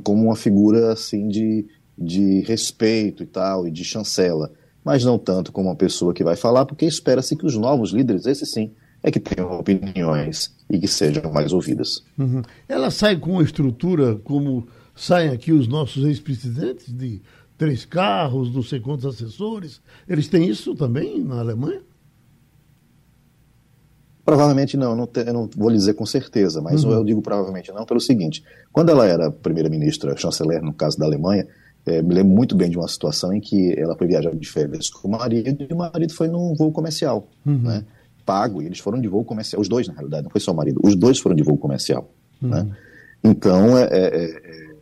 como 0.03 0.23
uma 0.23 0.35
figura 0.35 0.93
assim 0.93 1.27
de, 1.27 1.65
de 1.97 2.41
respeito 2.41 3.23
e 3.23 3.25
tal, 3.25 3.67
e 3.67 3.71
de 3.71 3.83
chancela, 3.83 4.51
mas 4.83 5.03
não 5.03 5.17
tanto 5.17 5.51
como 5.51 5.69
uma 5.69 5.75
pessoa 5.75 6.13
que 6.13 6.23
vai 6.23 6.35
falar, 6.35 6.65
porque 6.65 6.85
espera-se 6.85 7.35
que 7.35 7.45
os 7.45 7.55
novos 7.55 7.91
líderes, 7.91 8.25
esses 8.25 8.51
sim, 8.51 8.71
é 9.01 9.11
que 9.11 9.19
tenham 9.19 9.59
opiniões 9.59 10.53
e 10.69 10.79
que 10.79 10.87
sejam 10.87 11.31
mais 11.31 11.53
ouvidas. 11.53 12.03
Uhum. 12.17 12.41
Ela 12.67 12.89
sai 12.89 13.15
com 13.17 13.31
uma 13.33 13.43
estrutura 13.43 14.15
como 14.23 14.67
saem 14.95 15.29
aqui 15.29 15.51
os 15.51 15.67
nossos 15.67 16.03
ex-presidentes, 16.05 16.91
de 16.91 17.21
três 17.57 17.85
carros, 17.85 18.53
não 18.53 18.63
sei 18.63 18.79
quantos 18.79 19.05
assessores. 19.05 19.81
Eles 20.07 20.27
têm 20.27 20.47
isso 20.49 20.73
também 20.75 21.23
na 21.23 21.39
Alemanha? 21.39 21.81
Provavelmente 24.25 24.75
não, 24.75 24.95
não 24.95 25.05
te, 25.05 25.19
eu 25.19 25.33
não 25.33 25.47
vou 25.55 25.69
lhe 25.69 25.77
dizer 25.77 25.93
com 25.93 26.05
certeza, 26.05 26.59
mas 26.59 26.83
uhum. 26.83 26.93
eu 26.93 27.03
digo 27.03 27.21
provavelmente 27.21 27.71
não 27.71 27.85
pelo 27.85 28.01
seguinte: 28.01 28.43
quando 28.73 28.89
ela 28.89 29.05
era 29.05 29.29
primeira-ministra, 29.29 30.17
chanceler, 30.17 30.63
no 30.63 30.73
caso 30.73 30.97
da 30.97 31.05
Alemanha, 31.05 31.45
é, 31.85 32.01
me 32.01 32.15
lembro 32.15 32.33
muito 32.33 32.55
bem 32.55 32.67
de 32.67 32.77
uma 32.77 32.87
situação 32.87 33.31
em 33.31 33.39
que 33.39 33.79
ela 33.79 33.95
foi 33.95 34.07
viajar 34.07 34.35
de 34.35 34.49
férias 34.49 34.89
com 34.89 35.07
o 35.07 35.11
marido 35.11 35.67
e 35.69 35.71
o 35.71 35.77
marido 35.77 36.11
foi 36.11 36.27
num 36.27 36.55
voo 36.55 36.71
comercial, 36.71 37.27
uhum. 37.45 37.61
né? 37.61 37.85
Pago, 38.25 38.63
e 38.63 38.65
eles 38.65 38.79
foram 38.79 38.99
de 38.99 39.07
voo 39.07 39.23
comercial, 39.23 39.61
os 39.61 39.69
dois, 39.69 39.87
na 39.87 39.93
realidade, 39.93 40.23
não 40.23 40.31
foi 40.31 40.41
só 40.41 40.51
o 40.51 40.55
marido, 40.55 40.81
os 40.83 40.95
dois 40.95 41.19
foram 41.19 41.35
de 41.35 41.43
voo 41.43 41.57
comercial, 41.57 42.09
uhum. 42.41 42.49
né? 42.49 42.67
Então, 43.23 43.77
é, 43.77 43.83
é, 43.83 44.15
é, 44.15 44.75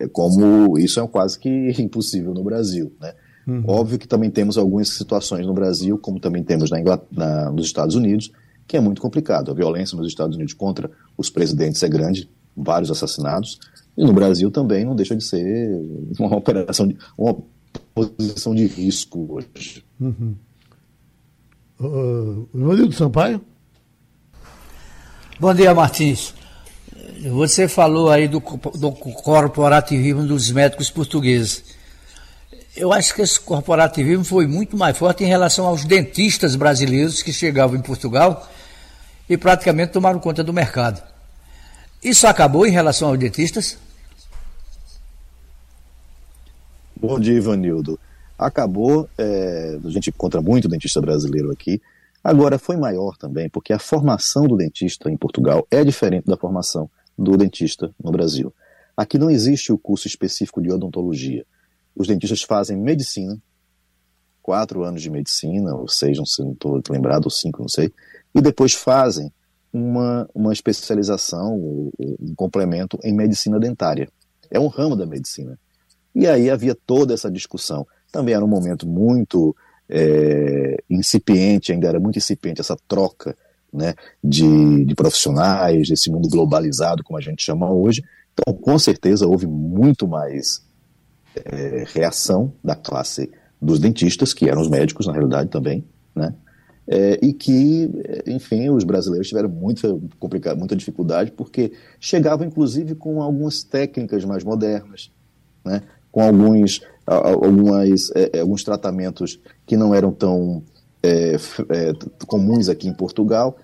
é, 0.00 0.08
como 0.08 0.78
isso 0.78 1.00
é 1.00 1.08
quase 1.08 1.38
que 1.38 1.70
impossível 1.78 2.34
no 2.34 2.44
Brasil, 2.44 2.92
né? 3.00 3.14
Uhum. 3.46 3.64
Óbvio 3.66 3.98
que 3.98 4.06
também 4.06 4.30
temos 4.30 4.58
algumas 4.58 4.90
situações 4.90 5.46
no 5.46 5.54
Brasil, 5.54 5.96
como 5.96 6.20
também 6.20 6.44
temos 6.44 6.70
na 6.70 6.78
na, 7.10 7.50
nos 7.50 7.64
Estados 7.64 7.94
Unidos, 7.94 8.30
que 8.70 8.76
é 8.76 8.80
muito 8.80 9.02
complicado. 9.02 9.50
A 9.50 9.54
violência 9.54 9.98
nos 9.98 10.06
Estados 10.06 10.36
Unidos 10.36 10.54
contra 10.54 10.88
os 11.18 11.28
presidentes 11.28 11.82
é 11.82 11.88
grande, 11.88 12.30
vários 12.56 12.88
assassinados, 12.88 13.58
e 13.98 14.04
no 14.04 14.12
Brasil 14.12 14.48
também 14.48 14.84
não 14.84 14.94
deixa 14.94 15.16
de 15.16 15.24
ser 15.24 15.68
uma 16.16 16.36
operação, 16.38 16.86
de, 16.86 16.96
uma 17.18 17.36
posição 17.92 18.54
de 18.54 18.66
risco 18.66 19.26
hoje. 19.28 19.84
Uhum. 20.00 20.36
Uh, 21.80 22.92
Sampaio? 22.92 23.40
Bom 25.40 25.52
dia, 25.52 25.74
Martins. 25.74 26.32
Você 27.28 27.66
falou 27.66 28.08
aí 28.08 28.28
do, 28.28 28.38
do 28.38 28.92
corporativismo 28.92 30.22
dos 30.24 30.48
médicos 30.52 30.90
portugueses. 30.90 31.64
Eu 32.76 32.92
acho 32.92 33.16
que 33.16 33.22
esse 33.22 33.40
corporativismo 33.40 34.24
foi 34.24 34.46
muito 34.46 34.76
mais 34.76 34.96
forte 34.96 35.24
em 35.24 35.26
relação 35.26 35.66
aos 35.66 35.84
dentistas 35.84 36.54
brasileiros 36.54 37.20
que 37.20 37.32
chegavam 37.32 37.76
em 37.76 37.82
Portugal 37.82 38.48
e 39.30 39.38
praticamente 39.38 39.92
tomaram 39.92 40.18
conta 40.18 40.42
do 40.42 40.52
mercado. 40.52 41.00
Isso 42.02 42.26
acabou 42.26 42.66
em 42.66 42.72
relação 42.72 43.08
aos 43.08 43.18
dentistas? 43.18 43.78
Bom 46.96 47.18
dia, 47.20 47.34
Ivanildo. 47.34 47.98
Acabou, 48.36 49.08
é, 49.16 49.78
a 49.84 49.88
gente 49.88 50.10
encontra 50.10 50.42
muito 50.42 50.68
dentista 50.68 51.00
brasileiro 51.00 51.52
aqui. 51.52 51.80
Agora, 52.24 52.58
foi 52.58 52.76
maior 52.76 53.16
também, 53.16 53.48
porque 53.48 53.72
a 53.72 53.78
formação 53.78 54.48
do 54.48 54.56
dentista 54.56 55.08
em 55.08 55.16
Portugal 55.16 55.64
é 55.70 55.84
diferente 55.84 56.26
da 56.26 56.36
formação 56.36 56.90
do 57.16 57.36
dentista 57.36 57.94
no 58.02 58.10
Brasil. 58.10 58.52
Aqui 58.96 59.16
não 59.16 59.30
existe 59.30 59.72
o 59.72 59.78
curso 59.78 60.08
específico 60.08 60.60
de 60.60 60.72
odontologia. 60.72 61.46
Os 61.94 62.08
dentistas 62.08 62.42
fazem 62.42 62.76
medicina, 62.76 63.40
quatro 64.42 64.82
anos 64.82 65.00
de 65.00 65.08
medicina, 65.08 65.72
ou 65.74 65.86
seis, 65.86 66.18
não 66.18 66.26
sei, 66.26 66.44
não 66.44 66.52
estou 66.52 66.82
lembrado, 66.90 67.26
ou 67.26 67.30
cinco, 67.30 67.62
não 67.62 67.68
sei, 67.68 67.92
e 68.34 68.40
depois 68.40 68.74
fazem 68.74 69.32
uma, 69.72 70.28
uma 70.34 70.52
especialização, 70.52 71.56
um 71.98 72.34
complemento 72.34 72.98
em 73.04 73.14
medicina 73.14 73.58
dentária. 73.58 74.08
É 74.50 74.58
um 74.58 74.66
ramo 74.66 74.96
da 74.96 75.06
medicina. 75.06 75.58
E 76.14 76.26
aí 76.26 76.50
havia 76.50 76.74
toda 76.74 77.14
essa 77.14 77.30
discussão. 77.30 77.86
Também 78.10 78.34
era 78.34 78.44
um 78.44 78.48
momento 78.48 78.86
muito 78.86 79.54
é, 79.88 80.76
incipiente, 80.88 81.72
ainda 81.72 81.88
era 81.88 82.00
muito 82.00 82.18
incipiente 82.18 82.60
essa 82.60 82.76
troca 82.88 83.36
né, 83.72 83.94
de, 84.22 84.84
de 84.84 84.94
profissionais, 84.94 85.88
desse 85.88 86.10
mundo 86.10 86.28
globalizado, 86.28 87.04
como 87.04 87.18
a 87.18 87.22
gente 87.22 87.44
chama 87.44 87.70
hoje. 87.70 88.02
Então, 88.32 88.54
com 88.54 88.78
certeza, 88.78 89.26
houve 89.26 89.46
muito 89.46 90.08
mais 90.08 90.62
é, 91.36 91.84
reação 91.92 92.52
da 92.62 92.74
classe 92.74 93.30
dos 93.60 93.78
dentistas, 93.78 94.32
que 94.32 94.48
eram 94.48 94.62
os 94.62 94.68
médicos, 94.68 95.06
na 95.06 95.12
realidade, 95.12 95.50
também, 95.50 95.84
né? 96.14 96.34
É, 96.92 97.20
e 97.22 97.32
que, 97.32 97.88
enfim, 98.26 98.68
os 98.68 98.82
brasileiros 98.82 99.28
tiveram 99.28 99.48
muita, 99.48 99.96
complicado, 100.18 100.58
muita 100.58 100.74
dificuldade, 100.74 101.30
porque 101.30 101.70
chegavam, 102.00 102.44
inclusive, 102.44 102.96
com 102.96 103.22
algumas 103.22 103.62
técnicas 103.62 104.24
mais 104.24 104.42
modernas, 104.42 105.12
né? 105.64 105.82
com 106.10 106.20
alguns, 106.20 106.80
algumas, 107.06 108.10
é, 108.16 108.38
é, 108.38 108.40
alguns 108.40 108.64
tratamentos 108.64 109.38
que 109.64 109.76
não 109.76 109.94
eram 109.94 110.10
tão 110.10 110.64
é, 111.00 111.36
é, 111.36 111.92
comuns 112.26 112.68
aqui 112.68 112.88
em 112.88 112.94
Portugal, 112.94 113.56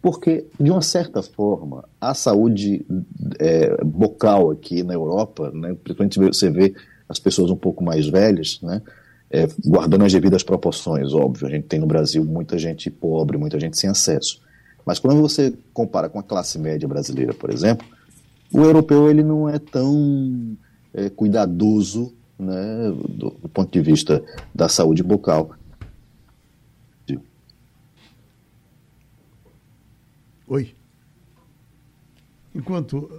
porque, 0.00 0.46
de 0.60 0.70
uma 0.70 0.82
certa 0.82 1.20
forma, 1.22 1.84
a 2.00 2.14
saúde 2.14 2.86
é, 3.40 3.82
bocal 3.82 4.52
aqui 4.52 4.84
na 4.84 4.94
Europa, 4.94 5.50
né, 5.52 5.74
principalmente 5.82 6.20
você 6.20 6.48
vê 6.50 6.72
as 7.08 7.18
pessoas 7.18 7.50
um 7.50 7.56
pouco 7.56 7.82
mais 7.82 8.06
velhas, 8.06 8.60
né, 8.62 8.80
é, 9.34 9.48
guardando 9.66 10.04
as 10.04 10.12
devidas 10.12 10.44
proporções, 10.44 11.12
óbvio. 11.12 11.48
A 11.48 11.50
gente 11.50 11.64
tem 11.64 11.80
no 11.80 11.86
Brasil 11.86 12.24
muita 12.24 12.56
gente 12.56 12.88
pobre, 12.88 13.36
muita 13.36 13.58
gente 13.58 13.76
sem 13.76 13.90
acesso. 13.90 14.40
Mas 14.86 15.00
quando 15.00 15.20
você 15.20 15.52
compara 15.72 16.08
com 16.08 16.20
a 16.20 16.22
classe 16.22 16.56
média 16.56 16.86
brasileira, 16.86 17.34
por 17.34 17.50
exemplo, 17.50 17.84
o 18.52 18.60
europeu 18.60 19.10
ele 19.10 19.24
não 19.24 19.48
é 19.48 19.58
tão 19.58 20.56
é, 20.92 21.10
cuidadoso 21.10 22.14
né, 22.38 22.92
do, 23.08 23.30
do, 23.30 23.48
ponto 23.48 23.72
de 23.72 23.80
vista 23.80 24.22
da 24.54 24.68
saúde 24.68 25.02
bucal. 25.02 25.50
Oi. 30.46 30.74
Enquanto 32.54 33.10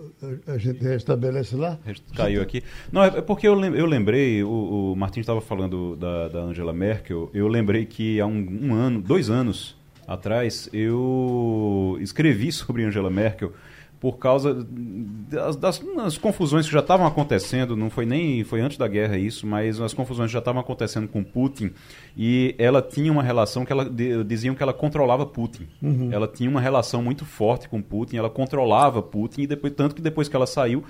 a 0.47 0.57
gente 0.57 0.81
restabelece 0.81 1.55
lá. 1.55 1.77
Caiu 2.15 2.41
aqui. 2.41 2.63
Não, 2.91 3.03
é 3.03 3.21
porque 3.21 3.45
eu 3.47 3.53
lembrei, 3.53 4.41
o, 4.43 4.93
o 4.93 4.95
Martins 4.95 5.23
estava 5.23 5.41
falando 5.41 5.95
da, 5.97 6.29
da 6.29 6.39
Angela 6.39 6.71
Merkel, 6.71 7.29
eu 7.33 7.47
lembrei 7.47 7.85
que 7.85 8.21
há 8.21 8.25
um, 8.25 8.69
um 8.69 8.73
ano, 8.73 9.01
dois 9.01 9.29
anos 9.29 9.75
atrás, 10.07 10.69
eu 10.71 11.97
escrevi 11.99 12.51
sobre 12.51 12.83
Angela 12.83 13.09
Merkel 13.09 13.51
por 13.99 14.17
causa 14.17 14.53
das, 14.53 15.55
das, 15.55 15.79
das, 15.79 16.17
confusões 16.17 16.65
que 16.65 16.71
já 16.71 16.79
estavam 16.79 17.05
acontecendo, 17.05 17.75
não 17.75 17.89
foi 17.89 18.05
nem 18.05 18.43
foi 18.43 18.61
antes 18.61 18.77
da 18.77 18.87
guerra 18.87 19.17
isso, 19.17 19.47
mas 19.47 19.79
as 19.79 19.93
confusões 19.93 20.31
já 20.31 20.39
estavam 20.39 20.61
acontecendo 20.61 21.07
com 21.07 21.23
Putin 21.23 21.71
e 22.17 22.55
ela 22.57 22.81
tinha 22.81 23.11
uma 23.11 23.23
relação 23.23 23.65
que 23.65 23.71
ela 23.71 23.89
diziam 24.25 24.55
que 24.55 24.63
ela 24.63 24.73
controlava 24.73 25.25
Putin. 25.25 25.67
Uhum. 25.81 26.09
Ela 26.11 26.27
tinha 26.27 26.49
uma 26.49 26.61
relação 26.61 27.01
muito 27.01 27.25
forte 27.25 27.69
com 27.69 27.81
Putin, 27.81 28.17
ela 28.17 28.29
controlava 28.29 29.01
Putin 29.01 29.41
e 29.41 29.47
depois 29.47 29.73
tanto 29.73 29.95
que 29.95 30.01
depois 30.01 30.27
que 30.27 30.35
ela 30.35 30.47
saiu, 30.47 30.83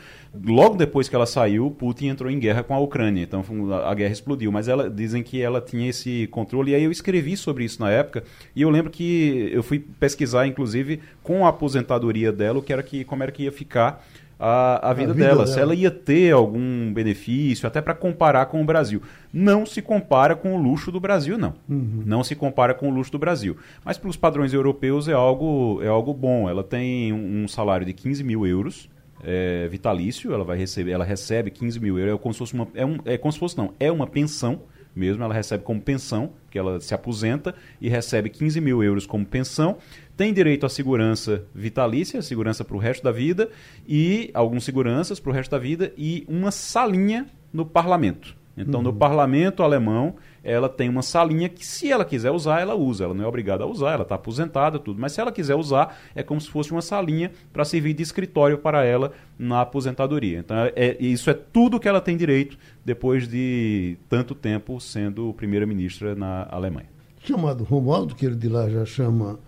logo 0.45 0.75
depois 0.75 1.09
que 1.09 1.15
ela 1.15 1.25
saiu, 1.25 1.71
Putin 1.71 2.07
entrou 2.07 2.29
em 2.29 2.39
guerra 2.39 2.63
com 2.63 2.73
a 2.73 2.79
Ucrânia, 2.79 3.23
então 3.23 3.43
a 3.85 3.93
guerra 3.93 4.13
explodiu, 4.13 4.51
mas 4.51 4.67
ela 4.67 4.89
dizem 4.89 5.23
que 5.23 5.41
ela 5.41 5.61
tinha 5.61 5.89
esse 5.89 6.27
controle 6.27 6.71
e 6.71 6.75
aí 6.75 6.83
eu 6.83 6.91
escrevi 6.91 7.37
sobre 7.37 7.63
isso 7.63 7.81
na 7.81 7.89
época 7.89 8.23
e 8.55 8.61
eu 8.61 8.69
lembro 8.69 8.91
que 8.91 9.49
eu 9.51 9.63
fui 9.63 9.79
pesquisar 9.79 10.47
inclusive 10.47 11.01
com 11.23 11.45
a 11.45 11.49
aposentadoria 11.49 12.31
dela, 12.31 12.59
o 12.59 12.61
que 12.61 12.71
era 12.71 12.83
que 12.83 12.94
como 13.03 13.23
era 13.23 13.31
que 13.31 13.43
ia 13.43 13.51
ficar 13.51 14.05
a, 14.39 14.89
a, 14.89 14.93
vida, 14.93 15.11
a 15.11 15.13
vida 15.13 15.25
dela, 15.27 15.43
dela, 15.43 15.47
se 15.47 15.59
ela 15.59 15.73
ia 15.73 15.89
ter 15.89 16.31
algum 16.31 16.93
benefício, 16.93 17.67
até 17.67 17.81
para 17.81 17.93
comparar 17.93 18.45
com 18.47 18.61
o 18.61 18.65
Brasil. 18.65 19.01
Não 19.31 19.65
se 19.65 19.81
compara 19.81 20.35
com 20.35 20.55
o 20.55 20.61
luxo 20.61 20.91
do 20.91 20.99
Brasil, 20.99 21.37
não. 21.37 21.53
Uhum. 21.69 22.03
Não 22.05 22.23
se 22.23 22.35
compara 22.35 22.73
com 22.73 22.89
o 22.89 22.93
luxo 22.93 23.11
do 23.11 23.19
Brasil. 23.19 23.57
Mas 23.83 23.97
para 23.97 24.09
os 24.09 24.17
padrões 24.17 24.53
europeus 24.53 25.07
é 25.07 25.13
algo, 25.13 25.79
é 25.81 25.87
algo 25.87 26.13
bom. 26.13 26.49
Ela 26.49 26.63
tem 26.63 27.13
um, 27.13 27.47
salário 27.47 27.85
de 27.85 27.93
15 27.93 28.23
mil 28.23 28.45
euros. 28.45 28.89
É, 29.23 29.67
vitalício, 29.69 30.33
ela 30.33 30.43
vai 30.43 30.57
receber, 30.57 30.91
ela 30.91 31.05
recebe 31.05 31.49
15 31.49 31.79
mil 31.79 31.97
euros, 31.97 32.13
é 32.13 32.17
como 32.17 32.33
se 32.33 32.37
fosse 32.37 32.53
uma, 32.53 32.67
é, 32.75 32.85
um, 32.85 32.97
é 33.05 33.17
como 33.17 33.31
se 33.31 33.39
fosse 33.39 33.57
não, 33.57 33.73
é 33.79 33.91
uma 33.91 34.05
pensão 34.05 34.61
mesmo, 34.95 35.23
ela 35.23 35.33
recebe 35.33 35.63
como 35.63 35.81
pensão, 35.81 36.31
que 36.49 36.57
ela 36.57 36.79
se 36.79 36.93
aposenta 36.93 37.53
e 37.81 37.89
recebe 37.89 38.29
15 38.29 38.61
mil 38.61 38.83
euros 38.83 39.05
como 39.05 39.25
pensão. 39.25 39.77
Tem 40.15 40.33
direito 40.33 40.65
à 40.65 40.69
segurança 40.69 41.43
vitalícia, 41.53 42.21
segurança 42.21 42.63
para 42.63 42.75
o 42.75 42.79
resto 42.79 43.03
da 43.03 43.11
vida, 43.11 43.49
e 43.87 44.31
alguns 44.33 44.63
seguranças 44.63 45.19
para 45.19 45.29
o 45.29 45.33
resto 45.33 45.51
da 45.51 45.59
vida, 45.59 45.91
e 45.97 46.23
uma 46.27 46.51
salinha 46.51 47.27
no 47.51 47.65
parlamento. 47.65 48.35
Então, 48.57 48.79
uhum. 48.79 48.85
no 48.85 48.93
parlamento 48.93 49.63
alemão, 49.63 50.15
ela 50.45 50.69
tem 50.69 50.87
uma 50.87 51.01
salinha 51.01 51.49
que, 51.49 51.65
se 51.65 51.91
ela 51.91 52.05
quiser 52.05 52.29
usar, 52.29 52.61
ela 52.61 52.75
usa. 52.75 53.05
Ela 53.05 53.13
não 53.15 53.23
é 53.25 53.27
obrigada 53.27 53.63
a 53.63 53.67
usar, 53.67 53.93
ela 53.93 54.03
está 54.03 54.13
aposentada, 54.13 54.77
tudo. 54.77 55.01
Mas 55.01 55.13
se 55.13 55.19
ela 55.19 55.31
quiser 55.31 55.55
usar, 55.55 55.99
é 56.13 56.21
como 56.21 56.39
se 56.39 56.47
fosse 56.47 56.71
uma 56.71 56.83
salinha 56.83 57.31
para 57.51 57.65
servir 57.65 57.93
de 57.93 58.03
escritório 58.03 58.59
para 58.59 58.85
ela 58.85 59.11
na 59.39 59.61
aposentadoria. 59.61 60.37
Então, 60.37 60.55
é, 60.55 60.73
é, 60.75 60.97
isso 61.03 61.31
é 61.31 61.33
tudo 61.33 61.79
que 61.79 61.87
ela 61.87 61.99
tem 61.99 62.15
direito 62.15 62.57
depois 62.85 63.27
de 63.27 63.97
tanto 64.07 64.35
tempo 64.35 64.79
sendo 64.79 65.33
primeira-ministra 65.33 66.13
na 66.13 66.47
Alemanha. 66.51 66.89
Chamado 67.23 67.63
Romualdo, 67.63 68.13
que 68.13 68.25
ele 68.25 68.35
de 68.35 68.47
lá 68.47 68.69
já 68.69 68.85
chama 68.85 69.39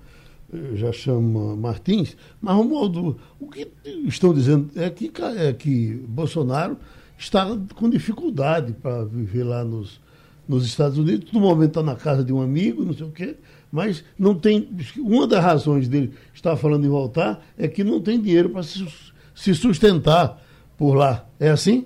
já 0.76 0.94
chama 0.94 1.58
Martins, 1.58 2.16
mas 2.40 2.56
Romualdo, 2.56 3.18
o 3.38 3.50
que 3.50 3.68
estão 4.06 4.34
dizendo 4.34 4.70
é 4.78 4.90
que, 4.90 5.12
é 5.38 5.52
que 5.52 5.94
Bolsonaro 6.08 6.78
está 7.18 7.46
com 7.76 7.90
dificuldade 7.90 8.72
para 8.72 9.04
viver 9.04 9.44
lá 9.44 9.64
nos, 9.66 10.00
nos 10.48 10.66
Estados 10.66 10.98
Unidos, 10.98 11.32
no 11.32 11.40
momento 11.40 11.70
está 11.70 11.84
na 11.84 11.96
casa 11.96 12.24
de 12.24 12.32
um 12.32 12.42
amigo, 12.42 12.84
não 12.84 12.94
sei 12.94 13.06
o 13.06 13.12
quê, 13.12 13.36
mas 13.72 14.04
não 14.18 14.34
tem. 14.34 14.70
Uma 14.98 15.28
das 15.28 15.44
razões 15.44 15.88
dele 15.88 16.14
estar 16.34 16.56
falando 16.56 16.86
em 16.86 16.90
voltar 16.90 17.44
é 17.58 17.68
que 17.68 17.84
não 17.84 18.02
tem 18.02 18.20
dinheiro 18.20 18.50
para 18.50 18.64
se, 18.64 18.88
se 19.36 19.54
sustentar 19.54 20.42
por 20.78 20.94
lá. 20.94 21.26
É 21.40 21.50
assim? 21.50 21.86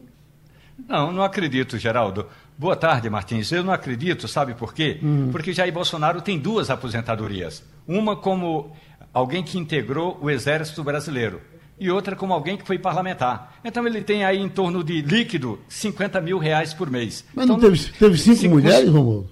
Não, 0.87 1.11
não 1.11 1.23
acredito, 1.23 1.77
Geraldo. 1.77 2.27
Boa 2.57 2.75
tarde, 2.75 3.09
Martins. 3.09 3.51
Eu 3.51 3.63
não 3.63 3.73
acredito, 3.73 4.27
sabe 4.27 4.53
por 4.53 4.73
quê? 4.73 4.99
Hum. 5.01 5.29
Porque 5.31 5.53
Jair 5.53 5.73
Bolsonaro 5.73 6.21
tem 6.21 6.37
duas 6.37 6.69
aposentadorias. 6.69 7.63
Uma 7.87 8.15
como 8.15 8.71
alguém 9.13 9.43
que 9.43 9.57
integrou 9.57 10.19
o 10.21 10.29
Exército 10.29 10.83
Brasileiro 10.83 11.41
e 11.81 11.89
outra 11.89 12.15
como 12.15 12.31
alguém 12.31 12.55
que 12.55 12.63
foi 12.63 12.77
parlamentar. 12.77 13.55
Então 13.65 13.87
ele 13.87 14.03
tem 14.03 14.23
aí 14.23 14.37
em 14.37 14.47
torno 14.47 14.83
de 14.83 15.01
líquido 15.01 15.59
50 15.67 16.21
mil 16.21 16.37
reais 16.37 16.75
por 16.75 16.91
mês. 16.91 17.25
Mas 17.33 17.45
então, 17.45 17.57
não 17.57 17.61
teve, 17.61 17.91
teve 17.93 18.17
cinco, 18.19 18.37
cinco 18.37 18.53
mulheres, 18.53 18.87
Romualdo? 18.87 19.31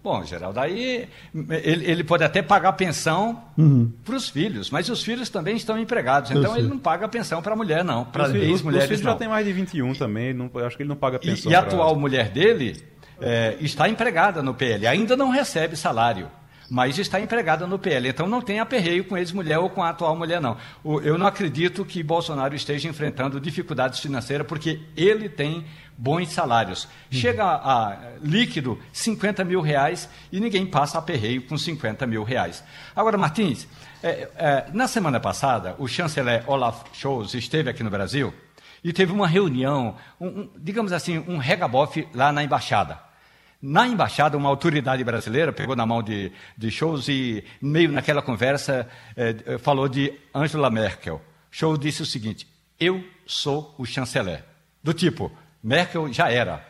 Bom, 0.00 0.22
Geraldo, 0.24 0.60
aí 0.60 1.08
ele, 1.34 1.84
ele 1.84 2.04
pode 2.04 2.22
até 2.22 2.40
pagar 2.40 2.72
pensão 2.74 3.42
uhum. 3.58 3.90
para 4.04 4.14
os 4.14 4.28
filhos, 4.28 4.70
mas 4.70 4.88
os 4.88 5.02
filhos 5.02 5.28
também 5.28 5.56
estão 5.56 5.76
empregados. 5.76 6.30
Então 6.30 6.56
ele 6.56 6.68
não 6.68 6.78
paga 6.78 7.08
pensão 7.08 7.42
para 7.42 7.54
a 7.54 7.56
mulher, 7.56 7.84
não. 7.84 8.04
Para 8.04 8.28
ex-mulheres. 8.38 8.84
Os 8.84 8.88
filhos 8.90 9.02
já 9.02 9.16
tem 9.16 9.26
mais 9.26 9.44
de 9.44 9.52
21 9.52 9.94
também, 9.94 10.32
não, 10.32 10.48
acho 10.64 10.76
que 10.76 10.84
ele 10.84 10.88
não 10.88 10.96
paga 10.96 11.18
pensão. 11.18 11.50
E, 11.50 11.52
e 11.52 11.56
a 11.56 11.60
atual 11.60 11.96
mulher 11.98 12.30
dele 12.30 12.80
é, 13.20 13.56
está 13.60 13.88
empregada 13.88 14.40
no 14.44 14.54
PL, 14.54 14.86
ainda 14.86 15.16
não 15.16 15.30
recebe 15.30 15.76
salário 15.76 16.30
mas 16.70 16.98
está 16.98 17.20
empregada 17.20 17.66
no 17.66 17.78
PL. 17.78 18.08
Então 18.08 18.28
não 18.28 18.40
tem 18.40 18.60
aperreio 18.60 19.04
com 19.04 19.16
ex-mulher 19.16 19.58
ou 19.58 19.70
com 19.70 19.82
a 19.82 19.90
atual 19.90 20.14
mulher, 20.16 20.40
não. 20.40 20.56
Eu 20.84 21.16
não 21.16 21.26
acredito 21.26 21.84
que 21.84 22.02
Bolsonaro 22.02 22.54
esteja 22.54 22.88
enfrentando 22.88 23.40
dificuldades 23.40 24.00
financeiras, 24.00 24.46
porque 24.46 24.80
ele 24.96 25.28
tem 25.28 25.64
bons 25.96 26.30
salários. 26.30 26.86
Chega 27.10 27.44
a, 27.44 27.88
a 27.88 27.96
líquido 28.22 28.78
50 28.92 29.44
mil 29.44 29.60
reais 29.60 30.08
e 30.30 30.38
ninguém 30.38 30.66
passa 30.66 30.98
aperreio 30.98 31.42
com 31.42 31.56
50 31.56 32.06
mil 32.06 32.22
reais. 32.22 32.62
Agora, 32.94 33.18
Martins, 33.18 33.66
é, 34.02 34.28
é, 34.36 34.66
na 34.72 34.86
semana 34.86 35.18
passada, 35.18 35.74
o 35.78 35.88
chanceler 35.88 36.44
Olaf 36.46 36.84
Scholz 36.92 37.34
esteve 37.34 37.68
aqui 37.70 37.82
no 37.82 37.90
Brasil 37.90 38.32
e 38.84 38.92
teve 38.92 39.12
uma 39.12 39.26
reunião, 39.26 39.96
um, 40.20 40.26
um, 40.26 40.50
digamos 40.56 40.92
assim, 40.92 41.18
um 41.26 41.38
regabofe 41.38 42.06
lá 42.14 42.30
na 42.30 42.44
embaixada. 42.44 43.07
Na 43.60 43.88
embaixada, 43.88 44.36
uma 44.36 44.48
autoridade 44.48 45.02
brasileira 45.02 45.52
pegou 45.52 45.74
na 45.74 45.84
mão 45.84 46.00
de, 46.00 46.30
de 46.56 46.70
Scholz 46.70 47.08
e, 47.08 47.44
meio 47.60 47.90
naquela 47.90 48.22
conversa, 48.22 48.88
eh, 49.16 49.58
falou 49.58 49.88
de 49.88 50.12
Angela 50.32 50.70
Merkel. 50.70 51.20
Scholz 51.50 51.78
disse 51.80 52.02
o 52.02 52.06
seguinte: 52.06 52.46
Eu 52.78 53.04
sou 53.26 53.74
o 53.76 53.84
chanceler. 53.84 54.44
Do 54.82 54.94
tipo, 54.94 55.32
Merkel 55.60 56.12
já 56.12 56.30
era. 56.30 56.64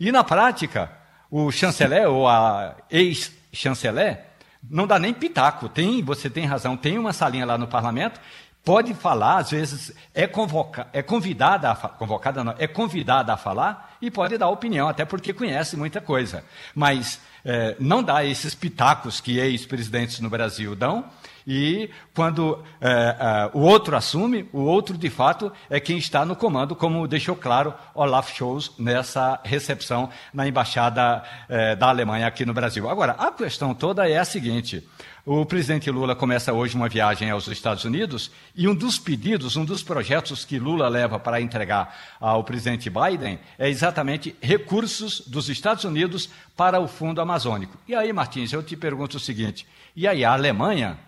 E 0.00 0.10
na 0.10 0.24
prática, 0.24 0.90
o 1.30 1.52
chanceler 1.52 2.08
ou 2.08 2.26
a 2.26 2.74
ex-chanceler 2.90 4.24
não 4.68 4.84
dá 4.84 4.98
nem 4.98 5.14
pitaco. 5.14 5.68
Tem, 5.68 6.02
você 6.02 6.28
tem 6.28 6.44
razão, 6.44 6.76
tem 6.76 6.98
uma 6.98 7.12
salinha 7.12 7.46
lá 7.46 7.56
no 7.56 7.68
parlamento 7.68 8.20
pode 8.64 8.94
falar, 8.94 9.38
às 9.38 9.50
vezes 9.50 9.92
é, 10.14 10.26
convoca, 10.26 10.86
é 10.92 11.02
convidada, 11.02 11.70
a, 11.70 11.74
convocada 11.74 12.44
não, 12.44 12.54
é 12.58 12.66
convidada 12.66 13.32
a 13.32 13.36
falar 13.36 13.91
e 14.02 14.10
pode 14.10 14.36
dar 14.36 14.48
opinião, 14.48 14.88
até 14.88 15.04
porque 15.04 15.32
conhece 15.32 15.76
muita 15.76 16.00
coisa. 16.00 16.44
Mas 16.74 17.20
é, 17.44 17.76
não 17.78 18.02
dá 18.02 18.24
esses 18.24 18.54
pitacos 18.54 19.20
que 19.20 19.38
ex-presidentes 19.38 20.18
no 20.20 20.28
Brasil 20.28 20.74
dão, 20.74 21.04
e 21.46 21.90
quando 22.14 22.62
é, 22.80 22.90
é, 22.90 23.50
o 23.52 23.60
outro 23.60 23.96
assume, 23.96 24.48
o 24.52 24.60
outro 24.60 24.96
de 24.96 25.10
fato 25.10 25.52
é 25.68 25.80
quem 25.80 25.98
está 25.98 26.24
no 26.24 26.36
comando, 26.36 26.76
como 26.76 27.08
deixou 27.08 27.34
claro 27.34 27.74
Olaf 27.94 28.32
Scholz 28.32 28.72
nessa 28.78 29.40
recepção 29.44 30.08
na 30.32 30.46
embaixada 30.46 31.22
é, 31.48 31.74
da 31.74 31.88
Alemanha 31.88 32.26
aqui 32.26 32.44
no 32.44 32.54
Brasil. 32.54 32.88
Agora, 32.88 33.12
a 33.18 33.30
questão 33.32 33.74
toda 33.74 34.08
é 34.08 34.18
a 34.18 34.24
seguinte: 34.24 34.86
o 35.24 35.46
presidente 35.46 35.88
Lula 35.90 36.16
começa 36.16 36.52
hoje 36.52 36.74
uma 36.74 36.88
viagem 36.88 37.30
aos 37.30 37.46
Estados 37.46 37.84
Unidos 37.84 38.30
e 38.56 38.66
um 38.66 38.74
dos 38.74 38.98
pedidos, 38.98 39.56
um 39.56 39.64
dos 39.64 39.82
projetos 39.82 40.44
que 40.44 40.58
Lula 40.58 40.88
leva 40.88 41.18
para 41.18 41.40
entregar 41.40 41.96
ao 42.20 42.42
presidente 42.42 42.90
Biden 42.90 43.38
é 43.56 43.68
exatamente 43.68 44.34
recursos 44.40 45.20
dos 45.20 45.48
Estados 45.48 45.84
Unidos 45.84 46.28
para 46.56 46.80
o 46.80 46.88
Fundo 46.88 47.20
Amazônico. 47.20 47.78
E 47.86 47.94
aí, 47.94 48.12
Martins, 48.12 48.52
eu 48.52 48.62
te 48.62 48.76
pergunto 48.76 49.16
o 49.16 49.20
seguinte: 49.20 49.66
e 49.94 50.08
aí, 50.08 50.24
a 50.24 50.32
Alemanha, 50.32 50.98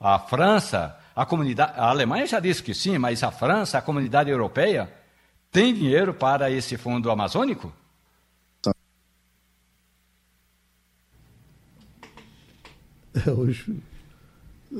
a 0.00 0.18
França, 0.18 0.98
a 1.14 1.24
comunidade. 1.24 1.74
A 1.76 1.90
Alemanha 1.90 2.26
já 2.26 2.40
disse 2.40 2.62
que 2.62 2.74
sim, 2.74 2.98
mas 2.98 3.22
a 3.22 3.30
França, 3.30 3.78
a 3.78 3.82
comunidade 3.82 4.30
europeia, 4.30 4.92
tem 5.52 5.72
dinheiro 5.72 6.12
para 6.12 6.50
esse 6.50 6.76
fundo 6.76 7.08
amazônico? 7.08 7.72
É, 13.14 13.30
hoje, 13.30 13.76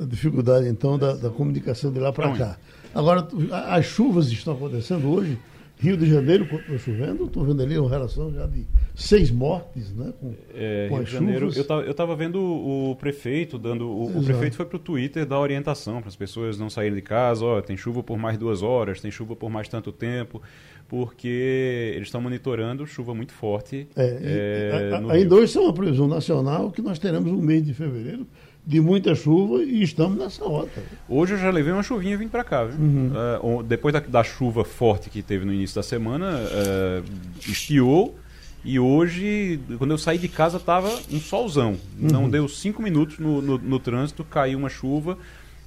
a 0.01 0.05
dificuldade, 0.05 0.67
então, 0.67 0.97
da, 0.97 1.13
da 1.13 1.29
comunicação 1.29 1.91
de 1.91 1.99
lá 1.99 2.11
para 2.11 2.35
cá. 2.35 2.57
Agora, 2.93 3.27
as 3.69 3.85
chuvas 3.85 4.27
estão 4.27 4.53
acontecendo 4.53 5.07
hoje. 5.09 5.39
Rio 5.77 5.97
de 5.97 6.09
Janeiro 6.09 6.47
continua 6.47 6.77
chovendo, 6.77 7.25
estou 7.25 7.43
vendo 7.43 7.61
ali 7.61 7.77
uma 7.77 7.89
relação 7.89 8.33
já 8.33 8.45
de 8.45 8.65
seis 8.95 9.29
mortes, 9.29 9.93
né? 9.93 10.13
Com, 10.19 10.33
é, 10.53 10.87
com 10.89 10.95
Rio 10.95 11.05
de 11.05 11.11
Janeiro, 11.11 11.49
eu 11.85 11.91
estava 11.91 12.15
vendo 12.15 12.41
o 12.41 12.95
prefeito 12.95 13.57
dando. 13.59 13.87
O, 13.89 14.19
o 14.19 14.23
prefeito 14.23 14.55
foi 14.55 14.65
para 14.65 14.77
o 14.77 14.79
Twitter 14.79 15.25
dar 15.25 15.39
orientação 15.39 15.99
para 15.99 16.07
as 16.07 16.15
pessoas 16.15 16.57
não 16.57 16.69
saírem 16.69 16.95
de 16.95 17.01
casa, 17.01 17.43
ó, 17.43 17.61
tem 17.61 17.75
chuva 17.75 18.01
por 18.01 18.17
mais 18.17 18.37
duas 18.37 18.61
horas, 18.61 19.01
tem 19.01 19.11
chuva 19.11 19.35
por 19.35 19.49
mais 19.49 19.67
tanto 19.67 19.91
tempo, 19.91 20.41
porque 20.87 21.91
eles 21.95 22.07
estão 22.07 22.21
monitorando 22.21 22.87
chuva 22.87 23.13
muito 23.13 23.33
forte. 23.33 23.87
É, 23.95 24.89
é, 24.91 25.11
ainda 25.11 25.35
hoje 25.35 25.57
é 25.57 25.61
uma 25.61 25.73
previsão 25.73 26.07
nacional 26.07 26.71
que 26.71 26.81
nós 26.81 26.97
teremos 26.99 27.31
um 27.31 27.41
mês 27.41 27.65
de 27.65 27.73
fevereiro 27.73 28.25
de 28.65 28.81
muita 28.81 29.13
chuva 29.13 29.63
e 29.63 29.83
estamos 29.83 30.17
nessa 30.17 30.43
rota. 30.43 30.81
Hoje 31.07 31.33
eu 31.33 31.37
já 31.37 31.51
levei 31.51 31.71
uma 31.71 31.83
chuvinha 31.83 32.15
e 32.15 32.17
vim 32.17 32.27
para 32.27 32.43
cá. 32.43 32.63
Uhum. 32.63 33.11
Uh, 33.41 33.63
depois 33.63 33.93
da, 33.93 33.99
da, 33.99 34.23
chuva 34.23 34.65
forte 34.65 35.09
que 35.09 35.21
teve 35.21 35.45
no 35.45 35.53
início 35.53 35.75
da 35.75 35.83
semana, 35.83 36.39
uh, 36.39 37.03
estiou. 37.47 38.15
E 38.63 38.79
hoje, 38.79 39.59
quando 39.77 39.91
eu 39.91 39.97
saí 39.97 40.17
de 40.17 40.27
casa, 40.27 40.57
estava 40.57 40.89
um 41.11 41.19
solzão. 41.19 41.77
Uhum. 41.99 42.07
Não 42.11 42.29
deu 42.29 42.49
cinco 42.49 42.81
minutos 42.81 43.19
no, 43.19 43.39
no, 43.39 43.57
no, 43.59 43.79
trânsito, 43.79 44.23
caiu 44.23 44.57
uma 44.57 44.69
chuva. 44.69 45.15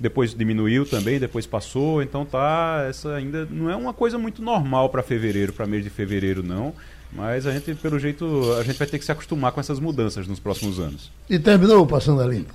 Depois 0.00 0.34
diminuiu 0.34 0.84
também, 0.84 1.20
depois 1.20 1.46
passou. 1.46 2.02
Então 2.02 2.24
tá, 2.24 2.84
essa 2.88 3.14
ainda 3.14 3.46
não 3.48 3.70
é 3.70 3.76
uma 3.76 3.94
coisa 3.94 4.18
muito 4.18 4.42
normal 4.42 4.88
para 4.88 5.04
fevereiro, 5.04 5.52
para 5.52 5.66
mês 5.66 5.84
de 5.84 5.90
fevereiro 5.90 6.42
não. 6.42 6.74
Mas 7.12 7.46
a 7.46 7.52
gente, 7.52 7.74
pelo 7.76 7.98
jeito, 7.98 8.52
a 8.58 8.64
gente 8.64 8.76
vai 8.76 8.86
ter 8.86 8.98
que 8.98 9.04
se 9.04 9.12
acostumar 9.12 9.52
com 9.52 9.60
essas 9.60 9.78
mudanças 9.78 10.26
nos 10.26 10.40
próximos 10.40 10.80
anos. 10.80 11.10
E 11.30 11.38
terminou 11.38 11.86
passando 11.86 12.20
a 12.20 12.26
limpo. 12.26 12.54